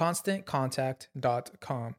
ConstantContact.com. 0.00 1.92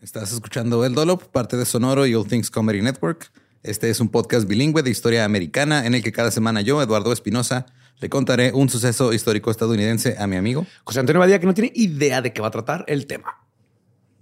Estás 0.00 0.32
escuchando 0.32 0.86
El 0.86 0.94
Dolop, 0.94 1.24
parte 1.24 1.58
de 1.58 1.66
Sonoro 1.66 2.06
y 2.06 2.14
All 2.14 2.26
Things 2.26 2.50
Comedy 2.50 2.80
Network. 2.80 3.30
Este 3.62 3.90
es 3.90 4.00
un 4.00 4.08
podcast 4.08 4.48
bilingüe 4.48 4.82
de 4.82 4.88
historia 4.88 5.26
americana 5.26 5.84
en 5.84 5.94
el 5.94 6.02
que 6.02 6.12
cada 6.12 6.30
semana 6.30 6.62
yo, 6.62 6.80
Eduardo 6.80 7.12
Espinosa, 7.12 7.66
le 7.98 8.08
contaré 8.08 8.52
un 8.54 8.70
suceso 8.70 9.12
histórico 9.12 9.50
estadounidense 9.50 10.16
a 10.18 10.26
mi 10.26 10.36
amigo 10.36 10.64
José 10.84 11.00
Antonio 11.00 11.20
Badía, 11.20 11.38
que 11.38 11.44
no 11.44 11.52
tiene 11.52 11.70
idea 11.74 12.22
de 12.22 12.32
qué 12.32 12.40
va 12.40 12.48
a 12.48 12.52
tratar 12.52 12.86
el 12.88 13.06
tema. 13.06 13.36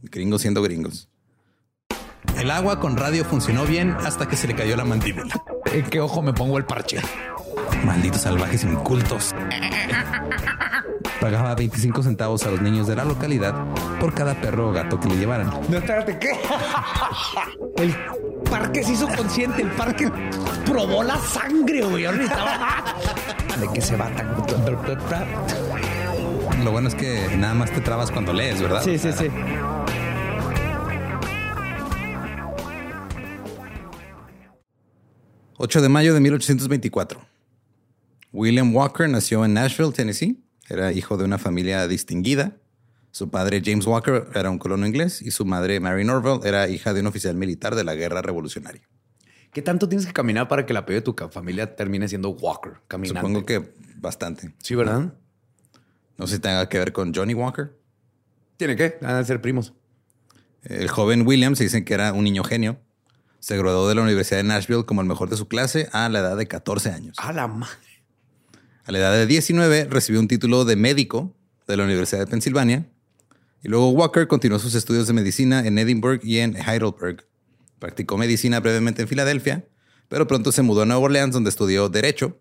Gringos 0.03 0.43
siendo 0.43 0.61
gringos. 0.61 1.09
El 2.37 2.51
agua 2.51 2.81
con 2.81 2.97
radio 2.97 3.25
funcionó 3.25 3.65
bien 3.65 3.93
hasta 3.93 4.27
que 4.27 4.35
se 4.35 4.49
le 4.49 4.57
cayó 4.57 4.75
la 4.75 4.85
mandíbula. 4.85 5.41
¿En 5.73 5.85
qué 5.89 6.01
ojo 6.01 6.21
me 6.21 6.33
pongo 6.33 6.59
el 6.59 6.65
parche? 6.65 6.99
Malditos 7.85 8.23
salvajes 8.23 8.65
incultos. 8.65 9.37
Pagaba 11.21 11.55
25 11.57 12.03
centavos 12.05 12.45
a 12.47 12.51
los 12.51 12.61
niños 12.63 12.87
de 12.87 12.95
la 12.95 13.05
localidad 13.05 13.53
por 13.99 14.15
cada 14.15 14.41
perro 14.41 14.69
o 14.69 14.73
gato 14.73 15.01
que 15.01 15.09
le 15.09 15.17
llevaran. 15.17 15.51
No, 15.69 15.79
espérate, 15.79 16.17
¿qué? 16.19 16.31
El 17.83 17.95
parque 18.49 18.85
se 18.85 18.93
hizo 18.93 19.07
consciente, 19.09 19.63
el 19.63 19.71
parque 19.71 20.11
probó 20.65 21.03
la 21.03 21.17
sangre, 21.19 21.83
güey. 21.85 22.05
Necesitaba- 22.05 22.85
¿De 23.61 23.69
qué 23.73 23.81
se 23.81 23.97
va 23.97 24.09
tan? 24.11 24.29
Lo 26.65 26.71
bueno 26.73 26.89
es 26.89 26.95
que 26.95 27.37
nada 27.37 27.55
más 27.55 27.71
te 27.73 27.81
trabas 27.81 28.11
cuando 28.11 28.33
lees, 28.33 28.61
¿verdad? 28.63 28.83
Sí, 28.83 28.99
sí, 28.99 29.13
sí.— 29.13 29.27
8 35.59 35.81
de 35.83 35.89
mayo 35.89 36.15
de 36.15 36.21
1824. 36.21 37.21
William 38.33 38.75
Walker 38.75 39.09
nació 39.09 39.45
en 39.45 39.55
Nashville, 39.55 39.93
Tennessee. 39.93 40.39
Era 40.69 40.93
hijo 40.93 41.17
de 41.17 41.25
una 41.25 41.39
familia 41.39 41.87
distinguida. 41.89 42.57
Su 43.11 43.31
padre 43.31 43.63
James 43.65 43.87
Walker 43.87 44.29
era 44.35 44.51
un 44.51 44.59
colono 44.59 44.87
inglés 44.87 45.23
y 45.23 45.31
su 45.31 45.45
madre 45.45 45.81
Mary 45.81 46.05
Norville 46.05 46.47
era 46.47 46.69
hija 46.69 46.93
de 46.93 47.01
un 47.01 47.07
oficial 47.07 47.35
militar 47.35 47.75
de 47.75 47.85
la 47.85 47.95
guerra 47.95 48.23
revolucionaria. 48.23 48.83
¿Qué 49.53 49.63
tanto 49.63 49.89
tienes 49.89 50.07
que 50.07 50.13
caminar 50.13 50.47
para 50.47 50.67
que 50.67 50.73
el 50.73 50.77
apellido 50.77 51.01
de 51.01 51.13
tu 51.13 51.29
familia 51.31 51.75
termine 51.75 52.07
siendo 52.07 52.31
Walker? 52.31 52.75
Caminante. 52.87 53.21
Supongo 53.21 53.47
que 53.47 53.73
bastante. 53.97 54.55
Sí, 54.59 54.75
¿verdad? 54.75 55.15
No 56.19 56.27
sé 56.27 56.37
si 56.37 56.41
tenga 56.41 56.69
que 56.69 56.79
ver 56.79 56.93
con 56.93 57.15
Johnny 57.15 57.35
Walker. 57.35 57.73
¿Tiene 58.57 58.77
que? 58.77 58.99
Van 59.01 59.17
a 59.17 59.25
ser 59.25 59.41
primos. 59.41 59.73
El 60.63 60.89
joven 60.89 61.27
William 61.27 61.57
se 61.57 61.65
dice 61.65 61.85
que 61.85 61.95
era 61.95 62.13
un 62.13 62.25
niño 62.25 62.45
genio. 62.45 62.79
Se 63.39 63.57
graduó 63.57 63.89
de 63.89 63.95
la 63.95 64.03
Universidad 64.03 64.39
de 64.39 64.45
Nashville 64.45 64.85
como 64.85 65.01
el 65.01 65.07
mejor 65.07 65.31
de 65.31 65.37
su 65.37 65.49
clase 65.49 65.89
a 65.93 66.09
la 66.09 66.19
edad 66.19 66.37
de 66.37 66.47
14 66.47 66.91
años. 66.91 67.17
A 67.19 67.33
la 67.33 67.47
madre. 67.47 67.88
A 68.89 68.93
la 68.93 69.01
edad 69.01 69.13
de 69.13 69.27
19 69.27 69.85
recibió 69.91 70.19
un 70.19 70.29
título 70.29 70.65
de 70.65 70.75
médico 70.75 71.37
de 71.67 71.77
la 71.77 71.85
Universidad 71.85 72.21
de 72.21 72.27
Pensilvania. 72.27 72.87
Y 73.63 73.69
luego 73.69 73.91
Walker 73.91 74.27
continuó 74.27 74.59
sus 74.59 74.75
estudios 74.75 75.07
de 75.07 75.13
medicina 75.13 75.67
en 75.67 75.79
Edinburgh 75.79 76.23
y 76.25 76.39
en 76.39 76.57
Heidelberg. 76.57 77.27
Practicó 77.79 78.17
medicina 78.17 78.61
brevemente 78.61 79.03
en 79.03 79.09
Filadelfia, 79.09 79.67
pero 80.09 80.27
pronto 80.27 80.53
se 80.53 80.63
mudó 80.63 80.81
a 80.81 80.87
Nueva 80.87 81.03
Orleans 81.03 81.35
donde 81.35 81.51
estudió 81.51 81.91
Derecho. 81.91 82.41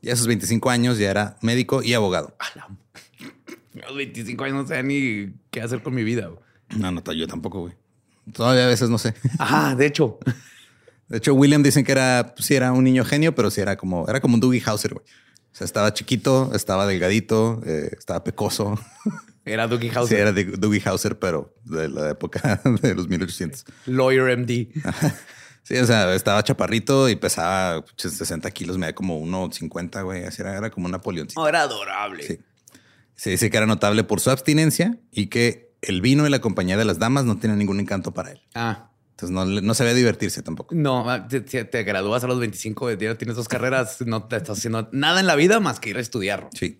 Y 0.00 0.10
a 0.10 0.16
sus 0.16 0.28
25 0.28 0.70
años 0.70 0.96
ya 0.96 1.10
era 1.10 1.38
médico 1.42 1.82
y 1.82 1.92
abogado. 1.92 2.36
A 2.38 3.88
los 3.88 3.96
25 3.96 4.44
años 4.44 4.56
no 4.62 4.66
sé 4.68 4.80
ni 4.84 5.34
qué 5.50 5.60
hacer 5.60 5.82
con 5.82 5.92
mi 5.92 6.04
vida. 6.04 6.28
güey. 6.28 6.40
No, 6.80 6.92
no, 6.92 7.02
yo 7.12 7.26
tampoco, 7.26 7.62
güey. 7.62 7.74
Todavía 8.32 8.66
a 8.66 8.68
veces 8.68 8.90
no 8.90 8.98
sé. 8.98 9.12
Ah, 9.40 9.74
de 9.76 9.86
hecho. 9.86 10.20
De 11.08 11.18
hecho, 11.18 11.34
William 11.34 11.64
dicen 11.64 11.84
que 11.84 11.90
era, 11.90 12.32
pues, 12.36 12.46
sí 12.46 12.54
era 12.54 12.70
un 12.70 12.84
niño 12.84 13.04
genio, 13.04 13.34
pero 13.34 13.50
sí 13.50 13.60
era 13.60 13.76
como, 13.76 14.06
era 14.08 14.20
como 14.20 14.34
un 14.34 14.40
Dougie 14.40 14.62
Hauser, 14.64 14.94
güey. 14.94 15.04
Sea, 15.58 15.64
estaba 15.64 15.92
chiquito, 15.92 16.52
estaba 16.54 16.86
delgadito, 16.86 17.60
eh, 17.66 17.90
estaba 17.98 18.22
pecoso. 18.22 18.78
Era 19.44 19.66
Dougie 19.66 19.90
Sí, 19.90 19.96
Hauser. 19.96 20.18
era 20.20 20.32
de 20.32 20.44
Dougie 20.44 20.82
Hauser, 20.84 21.18
pero 21.18 21.54
de 21.64 21.88
la 21.88 22.10
época 22.10 22.60
de 22.82 22.94
los 22.94 23.08
1800. 23.08 23.64
Lawyer 23.86 24.36
MD. 24.38 24.68
Sí, 25.64 25.76
o 25.76 25.84
sea, 25.84 26.14
estaba 26.14 26.42
chaparrito 26.42 27.10
y 27.10 27.16
pesaba 27.16 27.84
pues, 27.84 28.14
60 28.14 28.50
kilos, 28.52 28.78
me 28.78 28.86
da 28.86 28.94
como 28.94 29.20
1,50, 29.20 30.02
güey. 30.02 30.24
Así 30.24 30.40
era, 30.40 30.56
era 30.56 30.70
como 30.70 30.86
un 30.86 30.92
Napoleoncito. 30.92 31.38
No, 31.38 31.46
era 31.46 31.60
adorable. 31.60 32.22
Sí. 32.22 32.38
Se 33.16 33.28
dice 33.30 33.50
que 33.50 33.56
era 33.58 33.66
notable 33.66 34.02
por 34.02 34.20
su 34.20 34.30
abstinencia 34.30 34.98
y 35.12 35.26
que 35.26 35.74
el 35.82 36.00
vino 36.00 36.26
y 36.26 36.30
la 36.30 36.40
compañía 36.40 36.78
de 36.78 36.86
las 36.86 36.98
damas 36.98 37.26
no 37.26 37.38
tenían 37.38 37.58
ningún 37.58 37.80
encanto 37.80 38.14
para 38.14 38.30
él. 38.32 38.40
Ah, 38.54 38.87
Entonces 39.20 39.34
no, 39.34 39.44
no 39.46 39.74
sabía 39.74 39.94
divertirse 39.94 40.42
tampoco. 40.42 40.76
no, 40.76 41.10
ah, 41.10 41.26
te, 41.26 41.40
te- 41.40 41.82
gradúas 41.82 42.22
a 42.22 42.28
los 42.28 42.38
25, 42.38 42.92
ya 42.92 43.16
tienes 43.16 43.34
dos 43.36 43.48
carreras, 43.48 44.00
no 44.06 44.22
te 44.28 44.36
estás 44.36 44.58
haciendo 44.58 44.88
nada 44.92 45.18
en 45.18 45.26
la 45.26 45.34
vida 45.34 45.58
más 45.58 45.80
que 45.80 45.90
ir 45.90 45.96
a 45.96 46.00
estudiar. 46.00 46.48
Sí. 46.54 46.78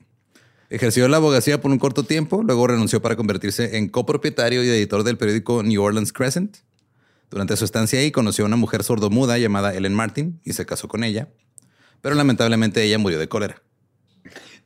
Ejerció 0.70 1.08
la 1.08 1.16
abogacía 1.16 1.60
por 1.60 1.72
un 1.72 1.78
corto 1.78 2.04
tiempo, 2.04 2.44
luego 2.44 2.66
renunció 2.68 3.02
para 3.02 3.16
convertirse 3.16 3.76
en 3.78 3.88
copropietario 3.88 4.62
y 4.62 4.68
editor 4.68 5.02
del 5.02 5.18
periódico 5.18 5.64
New 5.64 5.82
Orleans 5.82 6.12
Crescent. 6.12 6.58
Durante 7.28 7.56
su 7.56 7.64
estancia 7.64 7.98
ahí 7.98 8.12
conoció 8.12 8.44
a 8.44 8.46
una 8.46 8.56
mujer 8.56 8.84
sordomuda 8.84 9.36
llamada 9.38 9.74
Ellen 9.74 9.94
Martin 9.94 10.40
y 10.44 10.52
se 10.52 10.64
casó 10.64 10.86
con 10.86 11.02
ella, 11.04 11.28
pero 12.02 12.14
lamentablemente 12.14 12.82
ella 12.84 12.98
murió 12.98 13.18
de 13.18 13.28
cólera. 13.28 13.62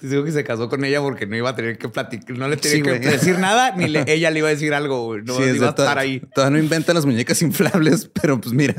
Digo 0.02 0.25
que 0.25 0.32
se 0.32 0.43
casó 0.44 0.69
con 0.69 0.84
ella 0.84 1.00
porque 1.00 1.26
no 1.26 1.37
iba 1.37 1.50
a 1.50 1.54
tener 1.56 1.78
que 1.78 1.88
platicar, 1.88 2.37
no 2.37 2.49
le 2.49 2.56
tenía 2.56 2.76
Sí, 2.78 2.82
que 2.82 2.99
güey. 2.99 3.00
decir 3.00 3.38
nada, 3.38 3.75
ni 3.76 3.87
le- 3.88 4.04
ella 4.12 4.31
le 4.31 4.40
iba 4.40 4.49
a 4.49 4.50
decir 4.50 4.75
algo, 4.75 5.04
güey. 5.04 5.22
No 5.22 5.37
Sí, 5.37 5.43
iba 5.54 5.66
a 5.66 5.70
estar 5.70 5.99
ahí. 5.99 6.20
Todavía 6.34 6.58
no 6.58 6.62
inventan 6.62 6.94
las 6.96 7.06
muñecas 7.06 7.40
inflables, 7.43 8.10
pero 8.20 8.40
pues 8.40 8.52
mira. 8.54 8.75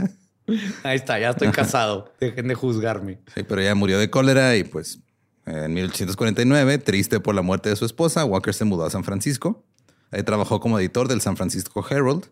Ahí 0.84 0.98
está, 0.98 1.18
ya 1.20 1.30
estoy 1.30 1.50
casado. 1.50 2.14
Dejen 2.20 2.48
de 2.50 2.56
juzgarme. 2.56 3.20
Sí, 3.34 3.44
pero 3.44 3.62
ella 3.62 3.74
murió 3.76 3.98
de 3.98 4.10
cólera 4.10 4.56
y 4.58 4.64
pues 4.66 5.00
En 5.46 5.74
1849, 5.74 6.78
triste 6.80 7.20
por 7.20 7.34
la 7.36 7.42
muerte 7.42 7.70
de 7.70 7.76
su 7.78 7.86
esposa, 7.86 8.26
Walker 8.26 8.54
se 8.54 8.66
mudó 8.66 8.86
a 8.86 8.90
San 8.90 9.04
Francisco. 9.06 9.64
Ahí 10.12 10.24
trabajó 10.24 10.60
como 10.60 10.78
editor 10.80 11.08
del 11.08 11.22
San 11.22 11.38
Francisco 11.38 11.86
Herald. 11.90 12.26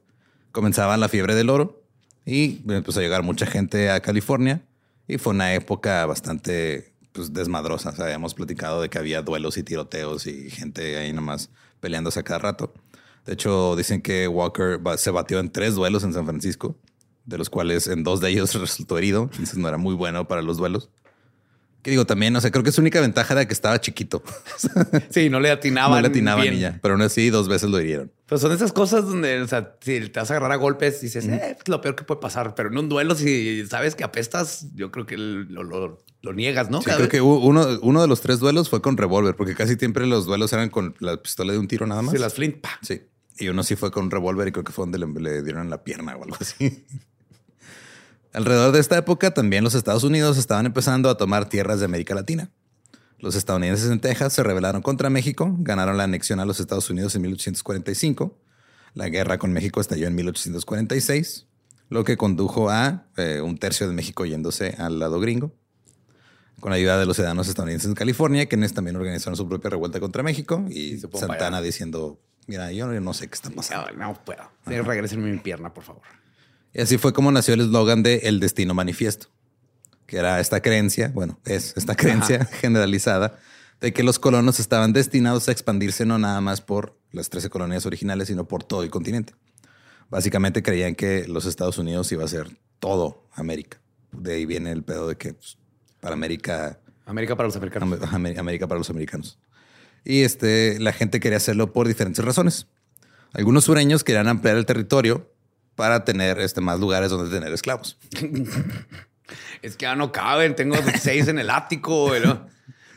Comenzaba 0.51 0.97
la 0.97 1.07
fiebre 1.09 1.33
del 1.35 1.49
oro 1.49 1.81
y 2.25 2.61
empezó 2.69 2.99
a 2.99 3.03
llegar 3.03 3.23
mucha 3.23 3.45
gente 3.45 3.89
a 3.89 4.01
California. 4.01 4.61
Y 5.07 5.17
fue 5.17 5.33
una 5.33 5.53
época 5.53 6.05
bastante 6.05 6.90
pues, 7.13 7.33
desmadrosa. 7.33 7.89
O 7.89 7.95
sea, 7.95 8.05
habíamos 8.05 8.33
platicado 8.33 8.81
de 8.81 8.89
que 8.89 8.97
había 8.97 9.21
duelos 9.21 9.57
y 9.57 9.63
tiroteos 9.63 10.27
y 10.27 10.49
gente 10.49 10.97
ahí 10.97 11.13
nomás 11.13 11.49
peleándose 11.79 12.19
a 12.19 12.23
cada 12.23 12.39
rato. 12.39 12.73
De 13.25 13.33
hecho, 13.33 13.75
dicen 13.75 14.01
que 14.01 14.27
Walker 14.27 14.79
se 14.97 15.11
batió 15.11 15.39
en 15.39 15.51
tres 15.51 15.75
duelos 15.75 16.03
en 16.03 16.13
San 16.13 16.25
Francisco, 16.25 16.75
de 17.25 17.37
los 17.37 17.49
cuales 17.49 17.87
en 17.87 18.03
dos 18.03 18.19
de 18.19 18.29
ellos 18.29 18.53
resultó 18.59 18.97
herido. 18.97 19.29
Entonces 19.31 19.57
no 19.57 19.67
era 19.67 19.77
muy 19.77 19.95
bueno 19.95 20.27
para 20.27 20.41
los 20.41 20.57
duelos. 20.57 20.89
Que 21.81 21.89
digo 21.89 22.05
también, 22.05 22.35
o 22.35 22.41
sea, 22.41 22.51
creo 22.51 22.63
que 22.63 22.71
su 22.71 22.81
única 22.81 23.01
ventaja 23.01 23.33
era 23.33 23.47
que 23.47 23.53
estaba 23.53 23.79
chiquito. 23.81 24.23
Sí, 25.09 25.29
no 25.29 25.39
le 25.39 25.49
atinaban. 25.49 25.97
no 25.97 26.01
le 26.01 26.07
atinaban 26.07 26.41
bien. 26.43 26.53
y 26.53 26.59
ya. 26.59 26.79
Pero 26.81 26.93
aún 26.93 27.01
así, 27.01 27.29
dos 27.29 27.47
veces 27.47 27.69
lo 27.69 27.81
hirieron. 27.81 28.11
Son 28.37 28.51
esas 28.53 28.71
cosas 28.71 29.05
donde, 29.05 29.41
o 29.41 29.47
sea, 29.47 29.75
si 29.81 29.99
te 30.09 30.19
vas 30.19 30.31
a 30.31 30.35
agarrar 30.35 30.53
a 30.53 30.55
golpes, 30.55 31.01
dices, 31.01 31.25
eh, 31.27 31.57
es 31.59 31.67
lo 31.67 31.81
peor 31.81 31.95
que 31.95 32.03
puede 32.05 32.21
pasar. 32.21 32.55
Pero 32.55 32.69
en 32.69 32.77
un 32.77 32.87
duelo, 32.87 33.13
si 33.15 33.65
sabes 33.67 33.93
que 33.95 34.03
apestas, 34.05 34.67
yo 34.73 34.89
creo 34.91 35.05
que 35.05 35.17
lo, 35.17 35.63
lo- 35.63 36.03
lo 36.21 36.33
niegas, 36.33 36.69
¿no? 36.69 36.79
Sí, 36.79 36.85
Cada 36.85 36.97
creo 36.97 37.07
vez- 37.07 37.11
que 37.11 37.21
uno, 37.21 37.67
uno 37.81 38.01
de 38.01 38.07
los 38.07 38.21
tres 38.21 38.39
duelos 38.39 38.69
fue 38.69 38.81
con 38.81 38.95
revólver, 38.95 39.35
porque 39.35 39.53
casi 39.55 39.75
siempre 39.75 40.05
los 40.05 40.25
duelos 40.25 40.53
eran 40.53 40.69
con 40.69 40.95
la 40.99 41.17
pistola 41.21 41.51
de 41.51 41.59
un 41.59 41.67
tiro 41.67 41.85
nada 41.87 42.01
más. 42.03 42.13
Sí, 42.13 42.19
las 42.19 42.33
flint, 42.35 42.61
pa. 42.61 42.69
Sí. 42.81 43.01
Y 43.39 43.49
uno 43.49 43.63
sí 43.63 43.75
fue 43.75 43.91
con 43.91 44.09
revólver 44.11 44.47
y 44.47 44.51
creo 44.51 44.63
que 44.63 44.71
fue 44.71 44.83
donde 44.83 44.99
le, 44.99 45.07
le 45.07 45.41
dieron 45.43 45.69
la 45.69 45.83
pierna 45.83 46.15
o 46.15 46.23
algo 46.23 46.37
así. 46.39 46.85
Alrededor 48.33 48.71
de 48.71 48.79
esta 48.79 48.97
época 48.97 49.33
también 49.33 49.63
los 49.63 49.75
Estados 49.75 50.03
Unidos 50.05 50.37
estaban 50.37 50.65
empezando 50.65 51.09
a 51.09 51.17
tomar 51.17 51.49
tierras 51.49 51.79
de 51.79 51.85
América 51.85 52.15
Latina. 52.15 52.49
Los 53.21 53.35
estadounidenses 53.35 53.91
en 53.91 53.99
Texas 53.99 54.33
se 54.33 54.41
rebelaron 54.41 54.81
contra 54.81 55.11
México, 55.11 55.55
ganaron 55.59 55.95
la 55.95 56.05
anexión 56.05 56.39
a 56.39 56.45
los 56.45 56.59
Estados 56.59 56.89
Unidos 56.89 57.13
en 57.13 57.21
1845. 57.21 58.35
La 58.95 59.09
guerra 59.09 59.37
con 59.37 59.53
México 59.53 59.79
estalló 59.79 60.07
en 60.07 60.15
1846, 60.15 61.45
lo 61.89 62.03
que 62.03 62.17
condujo 62.17 62.71
a 62.71 63.05
eh, 63.17 63.41
un 63.41 63.59
tercio 63.59 63.87
de 63.87 63.93
México 63.93 64.25
yéndose 64.25 64.75
al 64.79 64.97
lado 64.97 65.19
gringo. 65.19 65.53
Con 66.59 66.71
la 66.71 66.77
ayuda 66.77 66.99
de 66.99 67.05
los 67.05 67.15
ciudadanos 67.15 67.47
estadounidenses 67.47 67.89
en 67.89 67.95
California, 67.95 68.47
quienes 68.47 68.73
también 68.73 68.95
organizaron 68.95 69.37
su 69.37 69.47
propia 69.47 69.69
revuelta 69.69 69.99
contra 69.99 70.23
México, 70.23 70.65
y 70.69 70.97
Santana 70.97 71.57
allá. 71.57 71.61
diciendo, 71.61 72.19
mira, 72.47 72.71
yo 72.71 72.87
no 72.87 73.13
sé 73.13 73.27
qué 73.27 73.35
está 73.35 73.51
pasando. 73.51 73.91
No, 73.91 74.07
no 74.07 74.23
puedo. 74.25 74.41
Sí, 74.67 74.79
regrésenme 74.81 75.31
mi 75.31 75.37
pierna, 75.37 75.73
por 75.73 75.83
favor. 75.83 76.03
Y 76.73 76.81
así 76.81 76.97
fue 76.97 77.13
como 77.13 77.31
nació 77.31 77.53
el 77.53 77.61
eslogan 77.61 78.01
de 78.01 78.17
El 78.23 78.39
Destino 78.39 78.73
Manifiesto, 78.73 79.27
que 80.11 80.17
era 80.17 80.41
esta 80.41 80.61
creencia, 80.61 81.09
bueno, 81.13 81.39
es 81.45 81.71
esta 81.77 81.95
creencia 81.95 82.43
generalizada 82.59 83.39
de 83.79 83.93
que 83.93 84.03
los 84.03 84.19
colonos 84.19 84.59
estaban 84.59 84.91
destinados 84.91 85.47
a 85.47 85.53
expandirse 85.53 86.05
no 86.05 86.17
nada 86.17 86.41
más 86.41 86.59
por 86.59 86.99
las 87.13 87.29
13 87.29 87.49
colonias 87.49 87.85
originales, 87.85 88.27
sino 88.27 88.45
por 88.45 88.61
todo 88.61 88.83
el 88.83 88.89
continente. 88.89 89.33
Básicamente 90.09 90.61
creían 90.63 90.95
que 90.95 91.29
los 91.29 91.45
Estados 91.45 91.77
Unidos 91.77 92.11
iba 92.11 92.25
a 92.25 92.27
ser 92.27 92.57
todo 92.79 93.25
América. 93.35 93.79
De 94.11 94.33
ahí 94.33 94.45
viene 94.45 94.73
el 94.73 94.83
pedo 94.83 95.07
de 95.07 95.15
que 95.15 95.33
pues, 95.33 95.57
para 96.01 96.13
América 96.13 96.77
América 97.05 97.37
para 97.37 97.47
los 97.47 97.55
americanos. 97.55 97.97
Am- 98.01 98.25
Am- 98.25 98.37
América 98.37 98.67
para 98.67 98.79
los 98.79 98.89
americanos. 98.89 99.39
Y 100.03 100.23
este, 100.23 100.77
la 100.81 100.91
gente 100.91 101.21
quería 101.21 101.37
hacerlo 101.37 101.71
por 101.71 101.87
diferentes 101.87 102.23
razones. 102.25 102.67
Algunos 103.31 103.63
sureños 103.63 104.03
querían 104.03 104.27
ampliar 104.27 104.57
el 104.57 104.65
territorio 104.65 105.31
para 105.75 106.03
tener 106.03 106.37
este, 106.41 106.59
más 106.59 106.81
lugares 106.81 107.11
donde 107.11 107.33
tener 107.33 107.53
esclavos. 107.53 107.97
Es 109.61 109.75
que 109.77 109.83
ya 109.83 109.95
no 109.95 110.11
caben. 110.11 110.55
Tengo 110.55 110.75
seis 111.01 111.27
en 111.27 111.39
el 111.39 111.49
ático. 111.49 112.11
¿no? 112.23 112.47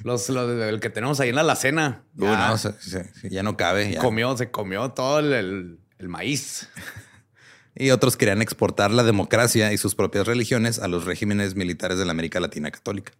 Los, 0.02 0.28
los- 0.28 0.50
el 0.62 0.80
que 0.80 0.90
tenemos 0.90 1.20
ahí 1.20 1.30
en 1.30 1.34
la 1.36 1.40
alacena. 1.42 2.04
Uh, 2.18 2.24
Ya 2.24 2.48
no, 2.48 2.54
o 2.54 2.58
sea, 2.58 2.72
sí, 2.80 2.98
sí, 3.20 3.28
ya 3.30 3.42
no 3.42 3.56
cabe. 3.56 3.92
ya. 3.92 4.00
comió, 4.00 4.36
se 4.36 4.50
comió 4.50 4.90
todo 4.90 5.18
el, 5.20 5.32
el- 5.32 5.78
el 5.98 6.08
maíz. 6.08 6.68
Y 7.76 7.90
otros 7.90 8.16
querían 8.16 8.40
exportar 8.40 8.92
la 8.92 9.02
democracia 9.02 9.72
y 9.72 9.78
sus 9.78 9.96
propias 9.96 10.28
religiones 10.28 10.78
a 10.78 10.86
los 10.86 11.06
regímenes 11.06 11.56
militares 11.56 11.98
de 11.98 12.04
la 12.04 12.12
América 12.12 12.38
Latina 12.38 12.70
católica. 12.70 13.12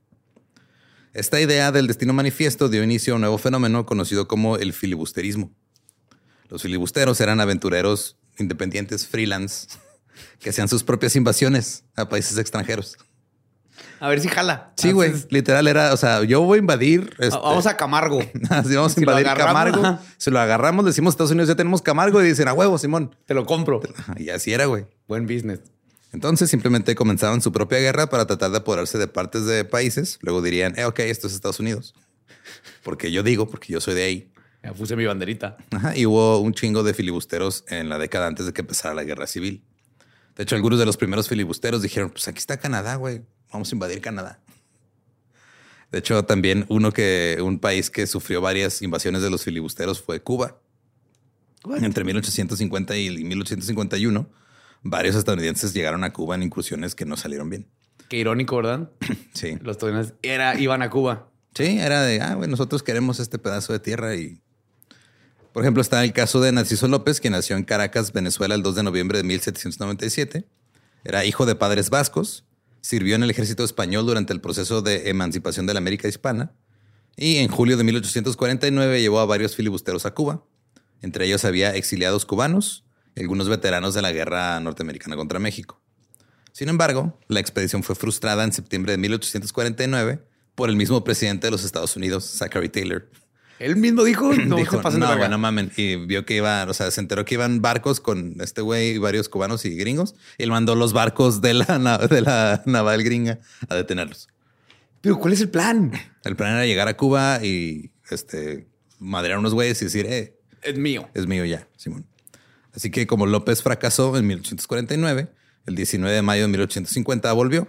Esta 1.13 1.41
idea 1.41 1.73
del 1.73 1.89
destino 1.89 2.13
manifiesto 2.13 2.69
dio 2.69 2.85
inicio 2.85 3.15
a 3.15 3.17
un 3.17 3.23
nuevo 3.23 3.39
fenómeno 3.39 3.85
conocido 3.85 4.29
como 4.29 4.57
el 4.57 4.73
filibusterismo. 4.73 5.53
Los 6.51 6.63
filibusteros 6.63 7.21
eran 7.21 7.41
aventureros 7.41 8.17
independientes 8.39 9.09
freelance 9.09 9.67
que 10.41 10.51
hacían 10.51 10.69
sus 10.69 10.85
propias 10.85 11.17
invasiones 11.17 11.85
a 11.97 12.09
países 12.09 12.39
extranjeros. 12.39 12.97
A 14.01 14.09
ver 14.09 14.21
si 14.21 14.29
jala. 14.29 14.73
Sí, 14.77 14.93
güey. 14.93 15.13
Literal 15.31 15.67
era, 15.67 15.93
o 15.95 15.97
sea, 15.97 16.23
yo 16.25 16.43
voy 16.43 16.57
a 16.57 16.61
invadir. 16.61 17.15
este, 17.19 17.39
Vamos 17.39 17.67
a 17.67 17.77
Camargo. 17.77 18.21
así 18.51 18.75
vamos 18.75 18.97
a 18.97 19.01
invadir 19.01 19.27
Camargo. 19.27 19.81
ajá. 19.85 20.01
Si 20.19 20.31
lo 20.31 20.41
agarramos, 20.41 20.85
decimos 20.85 21.15
Estados 21.15 21.31
Unidos 21.31 21.49
ya 21.49 21.55
tenemos 21.55 21.81
Camargo 21.81 22.23
y 22.23 22.27
dicen 22.27 22.49
a 22.49 22.53
huevo, 22.53 22.77
Simón. 22.77 23.17
Te 23.25 23.35
lo 23.35 23.47
compro. 23.47 23.81
Y 24.17 24.29
así 24.31 24.53
era, 24.53 24.67
güey. 24.67 24.87
Buen 25.09 25.27
business. 25.27 25.61
Entonces 26.13 26.51
simplemente 26.51 26.95
comenzaban 26.95 27.41
su 27.41 27.51
propia 27.51 27.79
guerra 27.79 28.09
para 28.09 28.27
tratar 28.27 28.51
de 28.51 28.59
apoderarse 28.59 28.99
de 28.99 29.09
partes 29.09 29.47
de 29.47 29.65
países. 29.65 30.19
Luego 30.21 30.43
dirían, 30.43 30.79
eh, 30.79 30.85
ok, 30.85 31.01
esto 31.01 31.27
es 31.27 31.33
Estados 31.35 31.59
Unidos. 31.59 31.95
Porque 32.83 33.11
yo 33.11 33.23
digo, 33.23 33.49
porque 33.49 33.73
yo 33.73 33.81
soy 33.81 33.95
de 33.95 34.05
ahí. 34.05 34.33
Ya 34.63 34.73
puse 34.73 34.97
mi 34.97 35.05
banderita. 35.07 35.57
Ajá, 35.73 35.97
y 35.97 36.07
hubo 36.07 36.39
un 36.41 36.53
chingo 36.55 36.83
de 36.83 36.95
filibusteros 36.95 37.65
en 37.69 37.89
la 37.89 37.99
década 37.99 38.27
antes 38.27 38.47
de 38.47 38.53
que 38.53 38.61
empezara 38.61 38.95
la 38.95 39.05
guerra 39.05 39.27
civil. 39.27 39.65
De 40.37 40.43
hecho, 40.43 40.57
algunos 40.57 40.79
de 40.79 40.87
los 40.87 40.97
primeros 40.97 41.29
filibusteros 41.29 41.83
dijeron, 41.83 42.11
pues 42.11 42.27
aquí 42.29 42.39
está 42.39 42.57
Canadá, 42.57 42.97
güey. 42.97 43.23
Vamos 43.53 43.71
a 43.71 43.75
invadir 43.75 44.01
Canadá. 44.01 44.41
De 45.93 45.99
hecho, 45.99 46.25
también 46.25 46.67
uno 46.69 46.91
que, 46.91 47.39
un 47.41 47.61
país 47.61 47.89
que 47.89 48.07
sufrió 48.09 48.41
varias 48.41 48.83
invasiones 48.83 49.23
de 49.23 49.31
los 49.31 49.45
filibusteros 49.45 50.03
fue 50.03 50.21
Cuba. 50.21 50.59
Entre 51.81 52.05
1850 52.05 52.97
y 52.97 53.25
1851, 53.25 54.29
varios 54.83 55.15
estadounidenses 55.15 55.73
llegaron 55.73 56.05
a 56.05 56.13
Cuba 56.13 56.35
en 56.35 56.43
incursiones 56.43 56.95
que 56.95 57.05
no 57.05 57.17
salieron 57.17 57.49
bien. 57.49 57.69
Qué 58.09 58.19
irónico, 58.19 58.57
¿verdad? 58.57 58.91
Sí. 59.35 59.57
Los 59.63 59.77
estadounidenses 59.77 60.15
era, 60.23 60.59
iban 60.59 60.83
a 60.83 60.91
Cuba. 60.91 61.29
Sí, 61.55 61.79
era 61.79 62.03
de, 62.03 62.21
ah, 62.21 62.35
güey, 62.35 62.51
nosotros 62.51 62.83
queremos 62.83 63.21
este 63.21 63.39
pedazo 63.39 63.73
de 63.73 63.79
tierra 63.79 64.17
y... 64.17 64.41
Por 65.55 65.63
ejemplo, 65.63 65.81
está 65.81 66.03
el 66.03 66.13
caso 66.13 66.41
de 66.41 66.51
Narciso 66.51 66.89
López, 66.89 67.21
que 67.21 67.31
nació 67.31 67.55
en 67.55 67.63
Caracas, 67.63 68.13
Venezuela, 68.13 68.57
el 68.57 68.65
2 68.65 68.75
de 68.75 68.83
noviembre 68.83 69.19
de 69.19 69.23
1797. 69.23 70.49
Era 71.05 71.25
hijo 71.25 71.47
de 71.47 71.55
padres 71.55 71.91
vascos, 71.91 72.45
sirvió 72.81 73.15
en 73.15 73.23
el 73.23 73.31
ejército 73.31 73.63
español 73.63 74.05
durante 74.05 74.33
el 74.33 74.41
proceso 74.41 74.83
de 74.83 75.09
emancipación 75.11 75.65
de 75.69 75.75
la 75.75 75.79
América 75.79 76.09
hispana 76.09 76.57
y 77.17 77.37
en 77.37 77.47
julio 77.47 77.77
de 77.77 77.85
1849 77.85 79.01
llevó 79.01 79.21
a 79.21 79.27
varios 79.27 79.55
filibusteros 79.55 80.07
a 80.07 80.11
Cuba. 80.13 80.45
Entre 81.03 81.25
ellos 81.25 81.45
había 81.45 81.77
exiliados 81.77 82.27
cubanos 82.27 82.85
y 83.15 83.21
algunos 83.21 83.49
veteranos 83.49 83.95
de 83.95 84.03
la 84.03 84.11
guerra 84.11 84.59
norteamericana 84.59 85.15
contra 85.15 85.39
México. 85.39 85.81
Sin 86.51 86.69
embargo, 86.69 87.17
la 87.29 87.39
expedición 87.39 87.85
fue 87.85 87.95
frustrada 87.95 88.43
en 88.43 88.53
septiembre 88.53 88.91
de 88.91 88.99
1849 88.99 90.21
por 90.57 90.69
el 90.69 90.75
mismo 90.75 91.05
presidente 91.05 91.47
de 91.47 91.53
los 91.53 91.65
Estados 91.65 91.95
Unidos, 91.95 92.25
Zachary 92.25 92.71
Taylor. 92.71 93.09
Él 93.59 93.77
mismo 93.77 94.05
dijo, 94.05 94.33
no 94.47 94.57
Dijo, 94.57 94.77
se 94.77 94.83
pasen 94.83 95.01
no, 95.01 95.07
verga". 95.07 95.21
güey, 95.23 95.31
no 95.31 95.39
mamen. 95.39 95.71
Y 95.77 95.97
vio 95.97 96.25
que 96.25 96.37
iban, 96.37 96.69
o 96.69 96.75
sea, 96.75 96.91
se 96.91 97.01
enteró 97.01 97.25
que 97.25 97.35
iban 97.35 97.63
barcos 97.63 98.01
con 98.01 98.37
este 98.41 98.61
güey 98.63 98.91
y 98.91 98.99
varios 98.99 99.29
cubanos 99.29 99.65
y 99.65 99.77
gringos. 99.77 100.15
Y 100.39 100.43
él 100.45 100.51
mandó 100.51 100.75
los 100.75 100.93
barcos 100.93 101.41
de 101.41 101.55
la, 101.55 101.99
de 102.11 102.21
la 102.21 102.63
naval 102.67 103.03
gringa 103.03 103.39
a 103.69 103.75
detenerlos. 103.75 104.29
Pero 105.01 105.19
¿cuál 105.19 105.35
es 105.35 105.41
el 105.41 105.51
plan? 105.51 105.93
El 106.25 106.37
plan 106.37 106.53
era 106.55 106.65
llegar 106.67 106.89
a 106.89 106.97
Cuba 106.97 107.41
y 107.45 107.91
este, 108.11 108.67
madrear 108.99 109.37
a 109.37 109.41
unos 109.41 109.53
güeyes 109.55 109.81
y 109.83 109.85
decir, 109.85 110.07
eh, 110.09 110.35
Es 110.63 110.79
mío. 110.79 111.09
es 111.15 111.27
mío 111.27 111.45
ya, 111.45 111.69
Simón. 111.77 112.07
Así 112.75 112.91
que 112.91 113.07
como 113.07 113.27
López 113.27 113.63
fracasó 113.63 114.17
en 114.17 114.27
1849, 114.27 115.29
el 115.67 115.75
19 115.75 116.15
de 116.15 116.23
mayo 116.23 116.43
de 116.43 116.49
1850 116.49 117.33
volvió, 117.33 117.69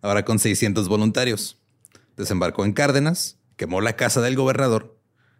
ahora 0.00 0.24
con 0.24 0.38
600 0.38 0.88
voluntarios. 0.88 1.58
Desembarcó 2.16 2.64
en 2.64 2.72
Cárdenas, 2.72 3.36
quemó 3.58 3.82
la 3.82 3.94
casa 3.94 4.22
del 4.22 4.36
gobernador, 4.36 4.96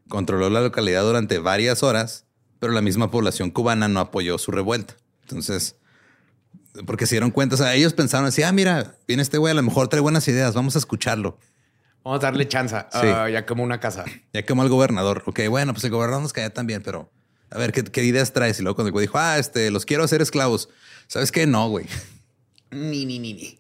controló 0.08 0.50
la 0.50 0.60
localidad 0.60 1.02
durante 1.04 1.38
varias 1.38 1.82
horas, 1.82 2.26
pero 2.58 2.74
la 2.74 2.82
misma 2.82 3.10
población 3.10 3.50
cubana 3.50 3.88
no 3.88 4.00
apoyó 4.00 4.36
su 4.36 4.50
revuelta. 4.50 4.96
Entonces, 5.22 5.76
porque 6.84 7.06
se 7.06 7.14
dieron 7.14 7.30
cuenta, 7.30 7.54
o 7.54 7.58
sea, 7.58 7.74
ellos 7.74 7.94
pensaron 7.94 8.26
así, 8.26 8.42
ah, 8.42 8.52
mira, 8.52 8.96
viene 9.06 9.22
este 9.22 9.38
güey, 9.38 9.52
a 9.52 9.54
lo 9.54 9.62
mejor 9.62 9.88
trae 9.88 10.00
buenas 10.00 10.26
ideas, 10.28 10.54
vamos 10.54 10.74
a 10.74 10.80
escucharlo. 10.80 11.38
Vamos 12.04 12.20
a 12.20 12.26
darle 12.26 12.48
chance. 12.48 12.76
Sí. 12.76 13.06
Ah, 13.06 13.30
ya 13.30 13.46
como 13.46 13.62
una 13.62 13.80
casa. 13.80 14.04
Ya 14.32 14.42
quemó 14.42 14.62
al 14.62 14.68
gobernador. 14.68 15.22
Ok, 15.26 15.40
bueno, 15.48 15.72
pues 15.72 15.84
el 15.84 15.90
gobernador 15.90 16.22
nos 16.22 16.32
caía 16.32 16.52
también, 16.52 16.82
pero 16.82 17.10
a 17.50 17.58
ver, 17.58 17.72
¿qué, 17.72 17.84
qué 17.84 18.02
ideas 18.02 18.32
traes? 18.32 18.58
Y 18.58 18.62
luego 18.62 18.76
cuando 18.76 18.88
el 18.88 18.92
güey 18.92 19.06
dijo, 19.06 19.18
ah, 19.18 19.38
este, 19.38 19.70
los 19.70 19.84
quiero 19.84 20.04
hacer 20.04 20.22
esclavos. 20.22 20.68
¿Sabes 21.06 21.30
qué? 21.30 21.46
No, 21.46 21.68
güey. 21.68 21.86
Ni, 22.70 23.06
ni, 23.06 23.18
ni, 23.18 23.34
ni. 23.34 23.57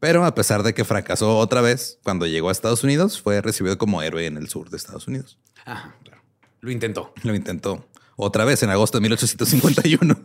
Pero 0.00 0.24
a 0.24 0.34
pesar 0.34 0.62
de 0.62 0.74
que 0.74 0.84
fracasó 0.84 1.38
otra 1.38 1.60
vez, 1.60 1.98
cuando 2.02 2.26
llegó 2.26 2.50
a 2.50 2.52
Estados 2.52 2.84
Unidos, 2.84 3.20
fue 3.20 3.40
recibido 3.40 3.78
como 3.78 4.02
héroe 4.02 4.26
en 4.26 4.36
el 4.36 4.48
sur 4.48 4.70
de 4.70 4.76
Estados 4.76 5.08
Unidos. 5.08 5.38
Ajá, 5.64 5.96
claro. 6.04 6.22
Lo 6.60 6.70
intentó. 6.70 7.14
Lo 7.22 7.34
intentó 7.34 7.86
otra 8.16 8.44
vez 8.44 8.62
en 8.62 8.70
agosto 8.70 8.98
de 8.98 9.02
1851. 9.02 10.16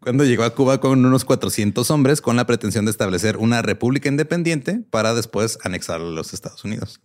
cuando 0.00 0.24
llegó 0.24 0.44
a 0.44 0.54
Cuba 0.54 0.80
con 0.80 1.04
unos 1.04 1.24
400 1.24 1.90
hombres 1.90 2.20
con 2.20 2.36
la 2.36 2.46
pretensión 2.46 2.84
de 2.84 2.90
establecer 2.90 3.38
una 3.38 3.62
república 3.62 4.08
independiente 4.08 4.82
para 4.90 5.14
después 5.14 5.58
anexarla 5.64 6.08
a 6.08 6.10
los 6.10 6.34
Estados 6.34 6.64
Unidos. 6.64 7.00